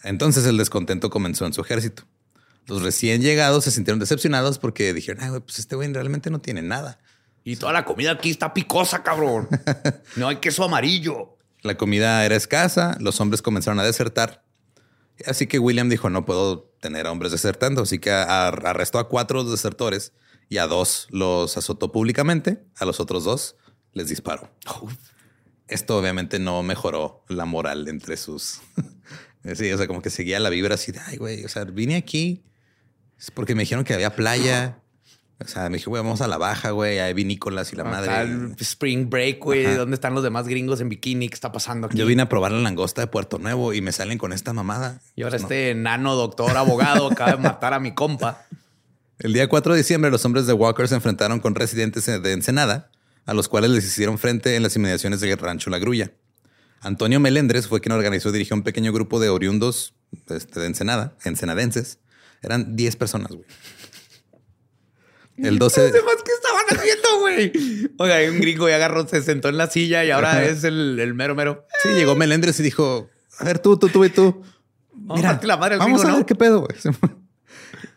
Entonces 0.03 0.45
el 0.45 0.57
descontento 0.57 1.09
comenzó 1.09 1.45
en 1.45 1.53
su 1.53 1.61
ejército. 1.61 2.03
Los 2.67 2.81
recién 2.81 3.21
llegados 3.21 3.65
se 3.65 3.71
sintieron 3.71 3.99
decepcionados 3.99 4.57
porque 4.57 4.93
dijeron, 4.93 5.21
ay, 5.23 5.29
güey, 5.29 5.41
pues 5.41 5.59
este 5.59 5.75
güey 5.75 5.91
realmente 5.91 6.29
no 6.29 6.39
tiene 6.39 6.61
nada. 6.61 6.99
Y 7.43 7.57
toda 7.57 7.73
la 7.73 7.83
comida 7.83 8.11
aquí 8.11 8.29
está 8.29 8.53
picosa, 8.53 9.03
cabrón. 9.03 9.49
No 10.15 10.27
hay 10.29 10.37
queso 10.37 10.63
amarillo. 10.63 11.32
La 11.63 11.75
comida 11.75 12.25
era 12.25 12.35
escasa, 12.35 12.97
los 12.99 13.19
hombres 13.21 13.41
comenzaron 13.41 13.79
a 13.79 13.83
desertar. 13.83 14.43
Así 15.25 15.47
que 15.47 15.59
William 15.59 15.89
dijo, 15.89 16.09
no 16.09 16.25
puedo 16.25 16.71
tener 16.81 17.07
hombres 17.07 17.31
desertando. 17.31 17.83
Así 17.83 17.99
que 17.99 18.11
arrestó 18.11 18.99
a 18.99 19.09
cuatro 19.09 19.43
desertores 19.43 20.13
y 20.49 20.57
a 20.57 20.67
dos 20.67 21.07
los 21.09 21.57
azotó 21.57 21.91
públicamente, 21.91 22.63
a 22.75 22.85
los 22.85 22.99
otros 22.99 23.23
dos 23.23 23.55
les 23.93 24.09
disparó. 24.09 24.51
Esto 25.67 25.97
obviamente 25.97 26.39
no 26.39 26.61
mejoró 26.63 27.23
la 27.29 27.45
moral 27.45 27.87
entre 27.87 28.17
sus... 28.17 28.59
sí, 29.55 29.71
o 29.71 29.77
sea, 29.77 29.87
como 29.87 30.01
que 30.01 30.09
seguía 30.09 30.39
la 30.39 30.49
vibra 30.49 30.75
así 30.75 30.91
de, 30.91 30.99
ay, 30.99 31.17
güey, 31.17 31.45
o 31.45 31.49
sea, 31.49 31.63
vine 31.63 31.95
aquí 31.95 32.43
porque 33.31 33.55
me 33.55 33.61
dijeron 33.61 33.83
que 33.83 33.93
había 33.93 34.15
playa. 34.15 34.79
O 35.39 35.47
sea, 35.47 35.69
me 35.69 35.77
dije, 35.77 35.89
güey, 35.89 36.01
vamos 36.01 36.21
a 36.21 36.27
la 36.27 36.37
baja, 36.37 36.71
güey, 36.71 36.99
hay 36.99 37.13
vinícolas 37.13 37.73
y 37.73 37.75
la 37.75 37.83
Acá 37.83 37.91
madre. 37.91 38.55
Spring 38.59 39.09
Break, 39.09 39.39
güey. 39.39 39.65
Ajá. 39.65 39.77
¿Dónde 39.77 39.95
están 39.95 40.13
los 40.13 40.23
demás 40.23 40.47
gringos 40.47 40.79
en 40.79 40.89
bikini? 40.89 41.27
¿Qué 41.27 41.33
está 41.33 41.51
pasando 41.51 41.87
aquí? 41.87 41.97
Yo 41.97 42.05
vine 42.05 42.21
a 42.21 42.29
probar 42.29 42.51
la 42.51 42.59
langosta 42.59 43.01
de 43.01 43.07
Puerto 43.07 43.39
Nuevo 43.39 43.73
y 43.73 43.81
me 43.81 43.91
salen 43.91 44.17
con 44.17 44.31
esta 44.31 44.53
mamada. 44.53 45.01
Y 45.15 45.23
ahora 45.23 45.37
no. 45.37 45.43
este 45.43 45.71
enano 45.71 46.15
doctor 46.15 46.55
abogado 46.55 47.07
acaba 47.11 47.31
de 47.31 47.37
matar 47.37 47.73
a 47.73 47.79
mi 47.79 47.93
compa. 47.93 48.45
El 49.19 49.33
día 49.33 49.47
4 49.47 49.73
de 49.73 49.77
diciembre, 49.79 50.11
los 50.11 50.23
hombres 50.25 50.47
de 50.47 50.53
Walker 50.53 50.87
se 50.87 50.95
enfrentaron 50.95 51.39
con 51.39 51.55
residentes 51.55 52.05
de 52.05 52.31
Ensenada, 52.31 52.91
a 53.25 53.33
los 53.33 53.49
cuales 53.49 53.71
les 53.71 53.85
hicieron 53.85 54.17
frente 54.17 54.55
en 54.55 54.63
las 54.63 54.75
inmediaciones 54.75 55.19
del 55.21 55.37
rancho 55.37 55.69
La 55.69 55.79
Grulla. 55.79 56.11
Antonio 56.81 57.19
Melendres 57.19 57.67
fue 57.67 57.79
quien 57.79 57.93
organizó 57.93 58.29
y 58.29 58.33
dirigió 58.33 58.55
un 58.55 58.63
pequeño 58.63 58.91
grupo 58.91 59.19
de 59.19 59.29
oriundos 59.29 59.93
este, 60.29 60.59
de 60.59 60.65
Ensenada, 60.67 61.15
ensenadenses. 61.23 61.99
Eran 62.41 62.75
10 62.75 62.95
personas, 62.97 63.31
güey. 63.31 63.45
El 65.37 65.57
12 65.57 65.81
¿Los 65.81 65.93
demás 65.93 66.15
qué 66.23 66.31
estaban 66.31 66.65
haciendo, 66.69 67.19
güey? 67.19 67.89
Oiga, 67.97 68.31
un 68.31 68.39
gringo 68.39 68.69
y 68.69 68.71
agarró, 68.71 69.07
se 69.07 69.21
sentó 69.23 69.49
en 69.49 69.57
la 69.57 69.67
silla 69.67 70.05
y 70.05 70.11
ahora 70.11 70.31
Ajá. 70.31 70.45
es 70.45 70.63
el, 70.63 70.99
el 70.99 71.13
mero 71.15 71.33
mero. 71.35 71.65
Sí, 71.81 71.89
llegó 71.89 72.15
Melendres 72.15 72.59
y 72.59 72.63
dijo, 72.63 73.09
a 73.39 73.43
ver, 73.43 73.59
tú, 73.59 73.77
tú, 73.77 73.89
tú 73.89 74.05
y 74.05 74.09
tú. 74.09 74.43
Vamos 74.93 75.23
a 75.23 75.27
darte 75.29 75.47
la 75.47 75.57
madre 75.57 75.77
vamos 75.77 76.01
gringo, 76.01 76.07
a 76.09 76.11
ver 76.11 76.19
¿no? 76.21 76.25
qué 76.25 76.35
pedo, 76.35 76.59
güey. 76.61 76.77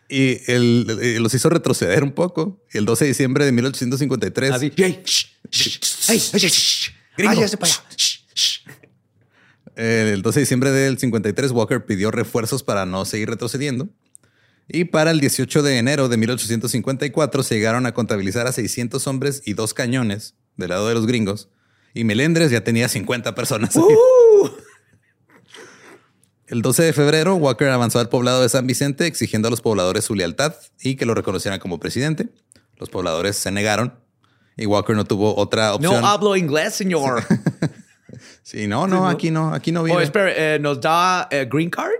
Y 0.09 0.39
él, 0.49 0.87
eh, 1.01 1.19
los 1.19 1.33
hizo 1.33 1.49
retroceder 1.49 2.01
un 2.01 2.13
poco. 2.13 2.63
Y 2.73 2.77
el 2.77 2.85
12 2.85 3.03
de 3.03 3.09
diciembre 3.09 3.43
de 3.45 3.51
1853, 3.51 4.51
Así. 4.51 4.71
¡Ey! 4.77 5.03
shh, 5.05 5.25
shh, 5.51 6.11
¡Ey! 6.11 6.21
ey, 6.31 6.39
shh, 6.39 6.47
shh! 6.47 6.91
Gringo. 7.17 7.35
¡Váyase 7.35 7.57
para 7.57 7.73
allá! 7.73 7.83
Shh, 7.97 8.19
shh. 8.33 8.59
eh, 9.75 10.11
el 10.13 10.21
12 10.21 10.39
de 10.39 10.41
diciembre 10.43 10.71
del 10.71 10.97
53, 10.97 11.51
Walker 11.51 11.85
pidió 11.85 12.09
refuerzos 12.11 12.63
para 12.63 12.85
no 12.85 13.03
seguir 13.03 13.29
retrocediendo. 13.29 13.89
Y 14.69 14.85
para 14.85 15.11
el 15.11 15.19
18 15.19 15.63
de 15.63 15.77
enero 15.77 16.09
de 16.09 16.17
1854 16.17 17.43
se 17.43 17.55
llegaron 17.55 17.85
a 17.85 17.93
contabilizar 17.93 18.47
a 18.47 18.51
600 18.51 19.05
hombres 19.07 19.41
y 19.45 19.53
dos 19.53 19.73
cañones 19.73 20.35
del 20.57 20.69
lado 20.69 20.87
de 20.87 20.93
los 20.95 21.05
gringos. 21.07 21.49
Y 21.93 22.03
Melendres 22.03 22.51
ya 22.51 22.63
tenía 22.63 22.89
50 22.89 23.33
personas. 23.33 23.75
ahí. 23.77 23.81
Uh. 23.83 24.49
El 26.47 26.61
12 26.61 26.83
de 26.83 26.93
febrero, 26.93 27.35
Walker 27.35 27.67
avanzó 27.69 27.99
al 27.99 28.09
poblado 28.09 28.41
de 28.41 28.49
San 28.49 28.67
Vicente 28.67 29.05
exigiendo 29.05 29.47
a 29.47 29.51
los 29.51 29.61
pobladores 29.61 30.05
su 30.05 30.15
lealtad 30.15 30.53
y 30.81 30.95
que 30.95 31.05
lo 31.05 31.13
reconocieran 31.13 31.59
como 31.59 31.79
presidente. 31.79 32.29
Los 32.77 32.89
pobladores 32.89 33.35
se 33.35 33.51
negaron 33.51 33.93
y 34.55 34.65
Walker 34.65 34.95
no 34.95 35.03
tuvo 35.05 35.35
otra 35.37 35.69
No 35.69 35.75
opción. 35.75 36.05
hablo 36.05 36.35
inglés, 36.37 36.73
señor. 36.75 37.23
sí, 38.43 38.67
no, 38.67 38.87
no, 38.87 39.07
aquí 39.09 39.29
no, 39.31 39.53
aquí 39.53 39.71
no 39.71 39.81
Oh, 39.81 39.83
vive. 39.83 40.03
espera, 40.03 40.31
eh, 40.55 40.59
¿nos 40.59 40.79
da 40.79 41.27
eh, 41.31 41.47
green 41.51 41.69
card? 41.69 41.91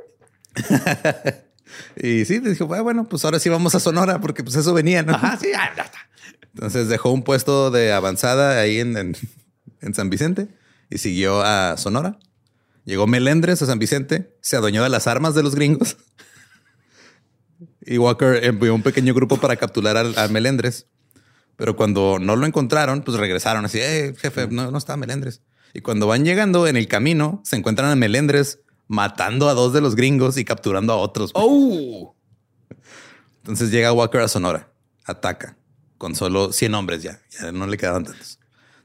y 1.95 2.25
sí, 2.25 2.39
dijo, 2.39 2.73
"Ah, 2.73 2.81
bueno, 2.81 3.07
pues 3.09 3.23
ahora 3.25 3.39
sí 3.39 3.49
vamos 3.49 3.75
a 3.75 3.79
Sonora 3.79 4.19
porque 4.21 4.43
pues 4.43 4.55
eso 4.55 4.73
venía, 4.73 5.03
¿no? 5.03 5.13
Ajá, 5.13 5.37
sí, 5.39 5.47
ah, 5.55 5.71
ya 5.75 5.83
está. 5.83 5.97
Entonces 6.53 6.87
dejó 6.87 7.11
un 7.11 7.23
puesto 7.23 7.69
de 7.71 7.93
avanzada 7.93 8.59
ahí 8.59 8.79
en, 8.79 8.97
en- 8.97 9.17
en 9.81 9.93
San 9.93 10.09
Vicente 10.09 10.47
y 10.89 10.97
siguió 10.97 11.41
a 11.41 11.77
Sonora. 11.77 12.17
Llegó 12.85 13.05
Melendres 13.05 13.61
a 13.61 13.65
San 13.65 13.79
Vicente, 13.79 14.35
se 14.41 14.55
adueñó 14.55 14.81
de 14.83 14.89
las 14.89 15.07
armas 15.07 15.35
de 15.35 15.43
los 15.43 15.53
gringos. 15.55 15.97
Y 17.81 17.97
Walker 17.97 18.43
envió 18.43 18.73
un 18.75 18.83
pequeño 18.83 19.13
grupo 19.13 19.37
para 19.37 19.55
capturar 19.55 19.97
al- 19.97 20.17
a, 20.17 20.27
Melendres. 20.27 20.87
Pero 21.55 21.75
cuando 21.75 22.19
no 22.19 22.35
lo 22.35 22.45
encontraron, 22.45 23.01
pues 23.01 23.17
regresaron 23.17 23.65
así, 23.65 23.79
eh, 23.81 24.13
jefe, 24.17 24.47
no, 24.47 24.69
no 24.71 24.77
está 24.77 24.95
Melendres. 24.97 25.41
Y 25.73 25.81
cuando 25.81 26.05
van 26.07 26.23
llegando 26.25 26.67
en 26.67 26.77
el 26.77 26.87
camino, 26.87 27.41
se 27.43 27.55
encuentran 27.55 27.89
a 27.91 27.95
Melendres 27.95 28.59
matando 28.87 29.49
a 29.49 29.53
dos 29.53 29.73
de 29.73 29.81
los 29.81 29.95
gringos 29.95 30.37
y 30.37 30.45
capturando 30.45 30.93
a 30.93 30.97
otros. 30.97 31.31
Oh, 31.33 32.15
Entonces 33.37 33.71
llega 33.71 33.93
Walker 33.93 34.21
a 34.21 34.27
Sonora. 34.27 34.71
ataca 35.05 35.57
con 35.97 36.15
solo 36.15 36.53
100 36.53 36.73
hombres 36.75 37.01
ya. 37.03 37.19
Ya 37.39 37.51
no 37.51 37.65
le 37.67 37.77
quedaban 37.77 38.03
tantos. 38.03 38.39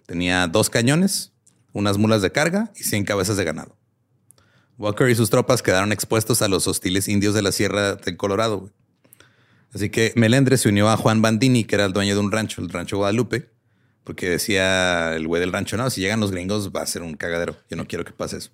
Tenía 0.07 0.47
dos 0.47 0.71
cañones, 0.71 1.33
unas 1.73 1.99
mulas 1.99 2.23
de 2.23 2.33
carga 2.33 2.73
y 2.75 2.85
100 2.85 3.05
cabezas 3.05 3.37
de 3.37 3.45
ganado. 3.45 3.77
Walker 4.79 5.09
y 5.09 5.15
sus 5.15 5.31
tropas 5.31 5.63
quedaron 5.63 5.93
expuestos 5.93 6.43
a 6.43 6.49
los 6.49 6.67
hostiles 6.67 7.09
indios 7.09 7.35
de 7.35 7.43
la 7.43 7.53
Sierra 7.53 7.97
del 7.97 8.17
Colorado. 8.17 8.71
Así 9.75 9.91
que 9.91 10.13
Melendre 10.17 10.57
se 10.59 10.69
unió 10.69 10.89
a 10.89 10.97
Juan 10.97 11.23
Bandini, 11.23 11.65
que 11.65 11.77
era 11.77 11.85
el 11.85 11.93
dueño 11.93 12.15
de 12.15 12.21
un 12.21 12.33
rancho, 12.33 12.61
el 12.61 12.69
rancho 12.69 12.97
Guadalupe, 12.97 13.51
porque 14.05 14.29
decía 14.29 15.15
el 15.15 15.27
güey 15.27 15.41
del 15.41 15.53
rancho, 15.53 15.77
no, 15.77 15.89
si 15.91 16.01
llegan 16.01 16.21
los 16.21 16.31
gringos 16.31 16.71
va 16.75 16.83
a 16.83 16.87
ser 16.87 17.03
un 17.03 17.15
cagadero. 17.15 17.57
Yo 17.71 17.77
no 17.77 17.87
quiero 17.87 18.05
que 18.05 18.13
pase 18.13 18.39
eso. 18.39 18.51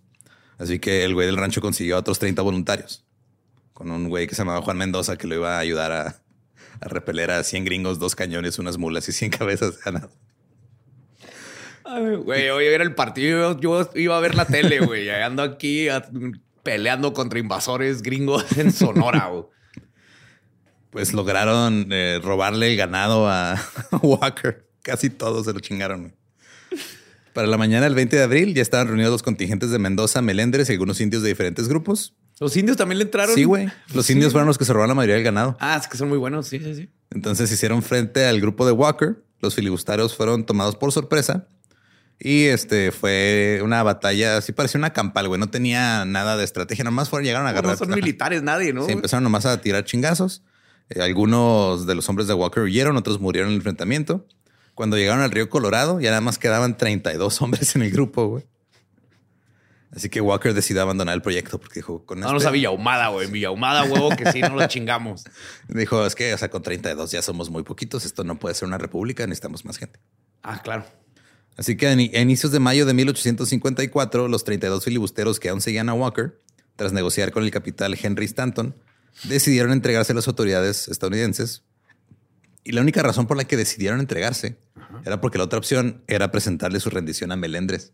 Así 0.58 0.78
que 0.78 1.04
el 1.04 1.14
güey 1.14 1.26
del 1.26 1.36
rancho 1.36 1.60
consiguió 1.60 1.96
a 1.96 2.00
otros 2.00 2.18
30 2.18 2.42
voluntarios, 2.42 3.04
con 3.72 3.90
un 3.90 4.08
güey 4.08 4.26
que 4.26 4.34
se 4.34 4.42
llamaba 4.42 4.60
Juan 4.62 4.76
Mendoza, 4.76 5.16
que 5.16 5.26
lo 5.26 5.36
iba 5.36 5.56
a 5.56 5.60
ayudar 5.60 5.92
a, 5.92 6.20
a 6.80 6.88
repeler 6.88 7.30
a 7.30 7.44
100 7.44 7.64
gringos, 7.64 7.98
dos 7.98 8.16
cañones, 8.16 8.58
unas 8.58 8.76
mulas 8.78 9.08
y 9.08 9.12
100 9.12 9.30
cabezas 9.38 9.76
de 9.76 9.82
ganado. 9.84 10.10
Ay, 11.84 12.16
Güey, 12.16 12.50
hoy 12.50 12.66
era 12.66 12.84
el 12.84 12.94
partido. 12.94 13.58
Yo 13.60 13.88
iba 13.94 14.16
a 14.16 14.20
ver 14.20 14.34
la 14.34 14.46
tele, 14.46 14.80
güey. 14.80 15.08
Ando 15.10 15.42
aquí 15.42 15.88
a- 15.88 16.08
peleando 16.62 17.12
contra 17.14 17.38
invasores 17.38 18.02
gringos 18.02 18.44
en 18.58 18.72
Sonora, 18.72 19.28
güey. 19.28 19.44
Pues 20.90 21.12
lograron 21.12 21.86
eh, 21.90 22.18
robarle 22.22 22.70
el 22.72 22.76
ganado 22.76 23.28
a 23.28 23.56
Walker. 24.02 24.66
Casi 24.82 25.10
todos 25.10 25.46
se 25.46 25.52
lo 25.52 25.60
chingaron. 25.60 26.00
güey. 26.00 26.14
Para 27.32 27.46
la 27.46 27.56
mañana 27.58 27.84
del 27.84 27.94
20 27.94 28.16
de 28.16 28.22
abril 28.22 28.54
ya 28.54 28.62
estaban 28.62 28.86
reunidos 28.88 29.12
los 29.12 29.22
contingentes 29.22 29.70
de 29.70 29.78
Mendoza, 29.78 30.22
Melendres 30.22 30.68
y 30.68 30.72
algunos 30.72 31.00
indios 31.00 31.22
de 31.22 31.28
diferentes 31.28 31.68
grupos. 31.68 32.14
Los 32.40 32.56
indios 32.56 32.76
también 32.76 32.98
le 32.98 33.04
entraron. 33.04 33.34
Sí, 33.34 33.44
güey. 33.44 33.68
Los 33.94 34.06
Sí. 34.06 34.12
indios 34.12 34.32
fueron 34.32 34.46
los 34.46 34.58
que 34.58 34.64
se 34.64 34.72
robaron 34.72 34.88
la 34.90 34.94
mayoría 34.94 35.16
del 35.16 35.24
ganado. 35.24 35.56
Ah, 35.60 35.76
es 35.80 35.88
que 35.88 35.96
son 35.96 36.08
muy 36.08 36.18
buenos. 36.18 36.46
Sí, 36.46 36.58
sí, 36.60 36.74
sí. 36.74 36.88
Entonces 37.10 37.50
hicieron 37.50 37.82
frente 37.82 38.26
al 38.26 38.40
grupo 38.40 38.64
de 38.66 38.72
Walker. 38.72 39.22
Los 39.40 39.54
filibustarios 39.54 40.14
fueron 40.16 40.44
tomados 40.46 40.76
por 40.76 40.92
sorpresa. 40.92 41.46
Y 42.20 42.44
este 42.46 42.90
fue 42.90 43.60
una 43.62 43.82
batalla, 43.84 44.38
así 44.38 44.52
parecía 44.52 44.78
una 44.78 44.92
campal, 44.92 45.28
güey. 45.28 45.38
No 45.38 45.50
tenía 45.50 46.04
nada 46.04 46.36
de 46.36 46.42
estrategia, 46.44 46.82
nomás 46.84 47.08
fueron, 47.08 47.24
llegaron 47.26 47.46
a 47.46 47.50
agarrar. 47.50 47.72
No 47.72 47.76
son 47.78 47.90
militares 47.94 48.42
nadie, 48.42 48.72
¿no? 48.72 48.84
Sí, 48.86 48.92
empezaron 48.92 49.22
nomás 49.22 49.46
a 49.46 49.60
tirar 49.60 49.84
chingazos. 49.84 50.42
Eh, 50.90 51.00
algunos 51.02 51.86
de 51.86 51.94
los 51.94 52.08
hombres 52.08 52.26
de 52.26 52.34
Walker 52.34 52.62
huyeron, 52.64 52.96
otros 52.96 53.20
murieron 53.20 53.50
en 53.50 53.54
el 53.54 53.58
enfrentamiento. 53.58 54.26
Cuando 54.78 54.96
llegaron 54.96 55.24
al 55.24 55.32
río 55.32 55.50
Colorado, 55.50 55.98
ya 55.98 56.10
nada 56.10 56.20
más 56.20 56.38
quedaban 56.38 56.76
32 56.76 57.42
hombres 57.42 57.74
en 57.74 57.82
el 57.82 57.90
grupo, 57.90 58.28
güey. 58.28 58.44
Así 59.90 60.08
que 60.08 60.20
Walker 60.20 60.54
decidió 60.54 60.82
abandonar 60.82 61.16
el 61.16 61.20
proyecto 61.22 61.58
porque 61.58 61.80
dijo, 61.80 62.06
con 62.06 62.20
Vámonos 62.20 62.42
este- 62.42 62.48
a 62.48 62.52
Villahumada, 62.52 63.08
güey. 63.08 63.28
Villahumada, 63.28 63.82
huevo, 63.82 64.10
que 64.16 64.30
sí, 64.30 64.40
no 64.40 64.54
lo 64.54 64.64
chingamos. 64.68 65.24
dijo, 65.66 66.06
es 66.06 66.14
que, 66.14 66.32
o 66.32 66.38
sea, 66.38 66.48
con 66.48 66.62
32 66.62 67.10
ya 67.10 67.22
somos 67.22 67.50
muy 67.50 67.64
poquitos. 67.64 68.04
Esto 68.04 68.22
no 68.22 68.38
puede 68.38 68.54
ser 68.54 68.68
una 68.68 68.78
república, 68.78 69.26
necesitamos 69.26 69.64
más 69.64 69.78
gente. 69.78 69.98
Ah, 70.44 70.62
claro. 70.62 70.84
Así 71.56 71.76
que 71.76 71.88
a 71.88 71.94
ini- 71.94 72.14
a 72.14 72.20
inicios 72.20 72.52
de 72.52 72.60
mayo 72.60 72.86
de 72.86 72.94
1854, 72.94 74.28
los 74.28 74.44
32 74.44 74.84
filibusteros 74.84 75.40
que 75.40 75.48
aún 75.48 75.60
seguían 75.60 75.88
a 75.88 75.94
Walker, 75.94 76.40
tras 76.76 76.92
negociar 76.92 77.32
con 77.32 77.42
el 77.42 77.50
capital 77.50 77.98
Henry 78.00 78.26
Stanton, 78.26 78.76
decidieron 79.24 79.72
entregarse 79.72 80.12
a 80.12 80.14
las 80.14 80.28
autoridades 80.28 80.86
estadounidenses. 80.86 81.64
Y 82.64 82.72
la 82.72 82.80
única 82.82 83.02
razón 83.02 83.26
por 83.26 83.36
la 83.36 83.44
que 83.44 83.56
decidieron 83.56 84.00
entregarse 84.00 84.58
era 85.04 85.20
porque 85.20 85.38
la 85.38 85.44
otra 85.44 85.58
opción 85.58 86.02
era 86.06 86.30
presentarle 86.30 86.80
su 86.80 86.90
rendición 86.90 87.32
a 87.32 87.36
Melendres. 87.36 87.92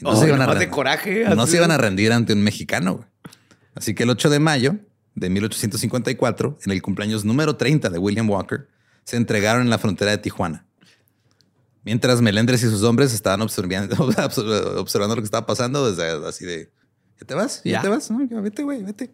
Y 0.00 0.04
Oh, 0.06 0.12
nomás 0.26 0.48
ren- 0.48 0.58
de 0.58 0.68
coraje, 0.70 1.24
No 1.34 1.42
así. 1.42 1.52
se 1.52 1.56
iban 1.58 1.70
a 1.70 1.76
rendir 1.78 2.12
ante 2.12 2.32
un 2.32 2.42
mexicano. 2.42 2.96
güey. 2.96 3.08
Así 3.74 3.94
que 3.94 4.04
el 4.04 4.10
8 4.10 4.30
de 4.30 4.38
mayo 4.38 4.76
de 5.14 5.28
1854, 5.30 6.58
en 6.64 6.72
el 6.72 6.80
cumpleaños 6.82 7.24
número 7.24 7.56
30 7.56 7.90
de 7.90 7.98
William 7.98 8.28
Walker, 8.30 8.68
se 9.04 9.16
entregaron 9.16 9.62
en 9.62 9.70
la 9.70 9.78
frontera 9.78 10.10
de 10.12 10.18
Tijuana. 10.18 10.64
Mientras 11.84 12.20
Melendres 12.20 12.62
y 12.62 12.68
sus 12.68 12.82
hombres 12.82 13.12
estaban 13.14 13.40
observando, 13.40 13.96
observando 14.78 15.16
lo 15.16 15.22
que 15.22 15.24
estaba 15.26 15.46
pasando 15.46 15.90
desde 15.90 16.26
así 16.26 16.44
de, 16.44 16.70
¿ya 17.20 17.26
te 17.26 17.34
vas? 17.34 17.62
¿Ya, 17.64 17.72
¿Ya? 17.72 17.82
te 17.82 17.88
vas? 17.88 18.10
No, 18.10 18.24
ya, 18.28 18.40
vete, 18.40 18.62
güey, 18.62 18.82
vete. 18.82 19.10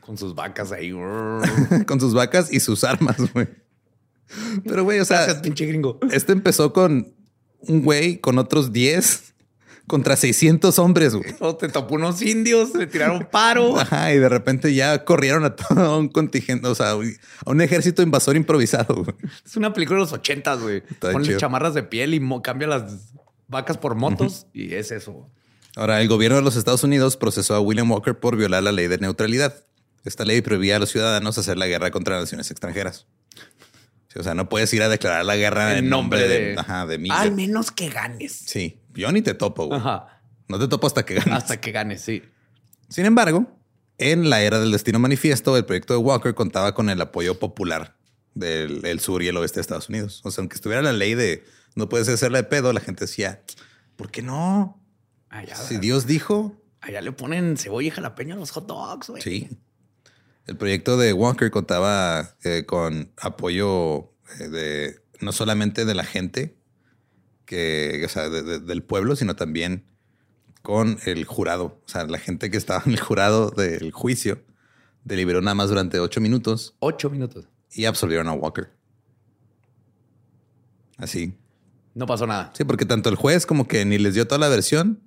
Con 0.00 0.16
sus 0.18 0.34
vacas 0.34 0.72
ahí. 0.72 0.90
Con 1.86 2.00
sus 2.00 2.14
vacas 2.14 2.52
y 2.52 2.60
sus 2.60 2.84
armas, 2.84 3.16
güey. 3.32 3.48
Pero, 4.64 4.84
güey, 4.84 5.00
o 5.00 5.04
sea, 5.04 5.18
Gracias, 5.24 5.42
pinche 5.42 5.66
gringo. 5.66 5.98
este 6.12 6.32
empezó 6.32 6.72
con 6.72 7.14
un 7.60 7.82
güey 7.82 8.18
con 8.18 8.38
otros 8.38 8.72
10 8.72 9.34
contra 9.86 10.16
600 10.16 10.78
hombres, 10.78 11.14
güey. 11.14 11.34
Oh, 11.40 11.56
te 11.56 11.68
topó 11.68 11.94
unos 11.94 12.20
indios, 12.20 12.74
le 12.74 12.86
tiraron 12.86 13.26
paro. 13.30 13.76
Ajá, 13.80 14.12
y 14.12 14.18
de 14.18 14.28
repente 14.28 14.74
ya 14.74 15.04
corrieron 15.04 15.44
a 15.44 15.56
todo 15.56 15.98
un 15.98 16.08
contingente, 16.08 16.68
o 16.68 16.74
sea, 16.74 16.90
a 16.90 16.96
un 17.50 17.60
ejército 17.62 18.02
invasor 18.02 18.36
improvisado. 18.36 18.96
güey. 19.02 19.16
Es 19.46 19.56
una 19.56 19.72
película 19.72 19.96
de 19.98 20.04
los 20.04 20.12
ochentas, 20.12 20.60
güey. 20.60 20.82
Está 20.90 21.10
Ponle 21.12 21.28
chido. 21.28 21.38
chamarras 21.40 21.72
de 21.74 21.82
piel 21.84 22.12
y 22.14 22.20
cambia 22.42 22.68
las 22.68 23.14
vacas 23.48 23.78
por 23.78 23.94
motos 23.94 24.46
y 24.52 24.74
es 24.74 24.90
eso. 24.90 25.30
Ahora, 25.74 26.02
el 26.02 26.08
gobierno 26.08 26.36
de 26.36 26.42
los 26.42 26.56
Estados 26.56 26.84
Unidos 26.84 27.16
procesó 27.16 27.54
a 27.54 27.60
William 27.60 27.90
Walker 27.90 28.18
por 28.18 28.36
violar 28.36 28.62
la 28.62 28.72
ley 28.72 28.88
de 28.88 28.98
neutralidad. 28.98 29.64
Esta 30.04 30.24
ley 30.24 30.42
prohibía 30.42 30.76
a 30.76 30.78
los 30.80 30.90
ciudadanos 30.90 31.38
hacer 31.38 31.56
la 31.56 31.66
guerra 31.66 31.90
contra 31.90 32.20
naciones 32.20 32.50
extranjeras. 32.50 33.06
Sí, 34.08 34.18
o 34.18 34.22
sea, 34.22 34.34
no 34.34 34.48
puedes 34.48 34.72
ir 34.72 34.82
a 34.82 34.88
declarar 34.88 35.24
la 35.24 35.36
guerra 35.36 35.76
en, 35.76 35.88
nombre 35.88 36.26
de, 36.26 36.54
ajá, 36.58 36.86
de 36.86 36.98
mí. 36.98 37.10
Al 37.12 37.32
menos 37.32 37.70
que 37.70 37.90
ganes. 37.90 38.32
Sí, 38.32 38.80
yo 38.94 39.12
ni 39.12 39.20
te 39.20 39.34
topo, 39.34 39.66
güey. 39.66 39.78
Ajá. 39.78 40.22
No 40.48 40.58
te 40.58 40.66
topo 40.66 40.86
hasta 40.86 41.04
que 41.04 41.14
ganes. 41.14 41.34
Hasta 41.34 41.60
que 41.60 41.72
ganes, 41.72 42.00
sí. 42.00 42.22
Sin 42.88 43.04
embargo, 43.04 43.46
en 43.98 44.30
la 44.30 44.40
era 44.40 44.60
del 44.60 44.72
destino 44.72 44.98
manifiesto, 44.98 45.56
el 45.56 45.66
proyecto 45.66 45.92
de 45.92 45.98
Walker 45.98 46.34
contaba 46.34 46.74
con 46.74 46.88
el 46.88 47.00
apoyo 47.00 47.38
popular 47.38 47.96
del 48.34 48.84
el 48.86 49.00
sur 49.00 49.22
y 49.22 49.28
el 49.28 49.36
oeste 49.36 49.56
de 49.56 49.62
Estados 49.62 49.90
Unidos. 49.90 50.22
O 50.24 50.30
sea, 50.30 50.40
aunque 50.40 50.54
estuviera 50.54 50.80
la 50.80 50.92
ley 50.92 51.14
de 51.14 51.44
no 51.74 51.88
puedes 51.88 52.08
hacerla 52.08 52.38
de 52.38 52.44
pedo, 52.44 52.72
la 52.72 52.80
gente 52.80 53.04
decía, 53.04 53.42
¿por 53.96 54.10
qué 54.10 54.22
no? 54.22 54.80
Allá, 55.28 55.54
Si 55.54 55.76
Dios 55.76 56.06
dijo, 56.06 56.56
allá 56.80 57.02
le 57.02 57.12
ponen 57.12 57.58
cebolla 57.58 57.88
y 57.88 57.90
jalapeño 57.90 58.36
a 58.36 58.38
los 58.38 58.52
hot 58.52 58.66
dogs, 58.66 59.10
güey. 59.10 59.22
sí. 59.22 59.50
El 60.48 60.56
proyecto 60.56 60.96
de 60.96 61.12
Walker 61.12 61.50
contaba 61.52 62.34
eh, 62.42 62.64
con 62.66 63.12
apoyo 63.18 64.12
eh, 64.40 64.48
de 64.48 65.00
no 65.20 65.30
solamente 65.32 65.84
de 65.84 65.94
la 65.94 66.04
gente 66.04 66.56
que, 67.44 68.02
o 68.04 68.08
sea, 68.08 68.28
de- 68.28 68.42
de- 68.42 68.58
del 68.60 68.82
pueblo, 68.82 69.14
sino 69.14 69.36
también 69.36 69.84
con 70.62 70.98
el 71.06 71.24
jurado. 71.24 71.80
O 71.84 71.88
sea, 71.88 72.04
la 72.06 72.18
gente 72.18 72.50
que 72.50 72.56
estaba 72.56 72.82
en 72.86 72.92
el 72.92 73.00
jurado 73.00 73.50
del 73.50 73.92
juicio 73.92 74.42
deliberó 75.04 75.40
nada 75.40 75.54
más 75.54 75.68
durante 75.68 76.00
ocho 76.00 76.20
minutos 76.20 76.74
Ocho 76.80 77.08
minutos. 77.10 77.46
y 77.72 77.84
absolvieron 77.84 78.26
a 78.28 78.32
Walker. 78.32 78.70
Así. 80.96 81.34
No 81.94 82.06
pasó 82.06 82.26
nada. 82.26 82.52
Sí, 82.56 82.64
porque 82.64 82.84
tanto 82.86 83.08
el 83.08 83.16
juez 83.16 83.46
como 83.46 83.66
que 83.68 83.84
ni 83.84 83.98
les 83.98 84.14
dio 84.14 84.26
toda 84.26 84.38
la 84.38 84.48
versión 84.48 85.00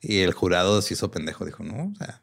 y 0.00 0.18
el 0.18 0.32
jurado 0.32 0.82
se 0.82 0.94
hizo 0.94 1.10
pendejo. 1.10 1.44
Dijo, 1.44 1.62
no, 1.62 1.92
o 1.92 1.94
sea, 1.96 2.22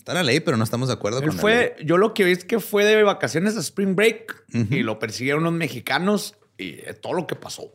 está 0.00 0.14
la 0.14 0.22
ley, 0.22 0.40
pero 0.40 0.56
no 0.56 0.64
estamos 0.64 0.88
de 0.88 0.94
acuerdo 0.94 1.18
Él 1.18 1.28
con 1.28 1.36
la 1.36 1.42
ley". 1.42 1.68
fue, 1.76 1.84
yo 1.84 1.98
lo 1.98 2.14
que 2.14 2.24
vi 2.24 2.32
es 2.32 2.44
que 2.44 2.58
fue 2.58 2.84
de 2.84 3.02
vacaciones 3.02 3.56
a 3.56 3.60
Spring 3.60 3.94
Break 3.94 4.44
y 4.70 4.82
lo 4.82 4.98
persiguieron 4.98 5.42
unos 5.42 5.52
mexicanos 5.52 6.36
y 6.58 6.80
eh, 6.80 6.94
todo 7.00 7.12
lo 7.12 7.26
que 7.26 7.36
pasó. 7.36 7.72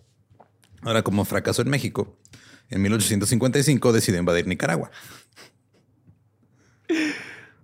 Ahora, 0.82 1.04
como 1.04 1.24
fracasó 1.26 1.62
en 1.62 1.70
México, 1.70 2.18
en 2.70 2.82
1855 2.82 3.94
decidió 3.94 4.20
invadir 4.20 4.48
Nicaragua. 4.48 4.92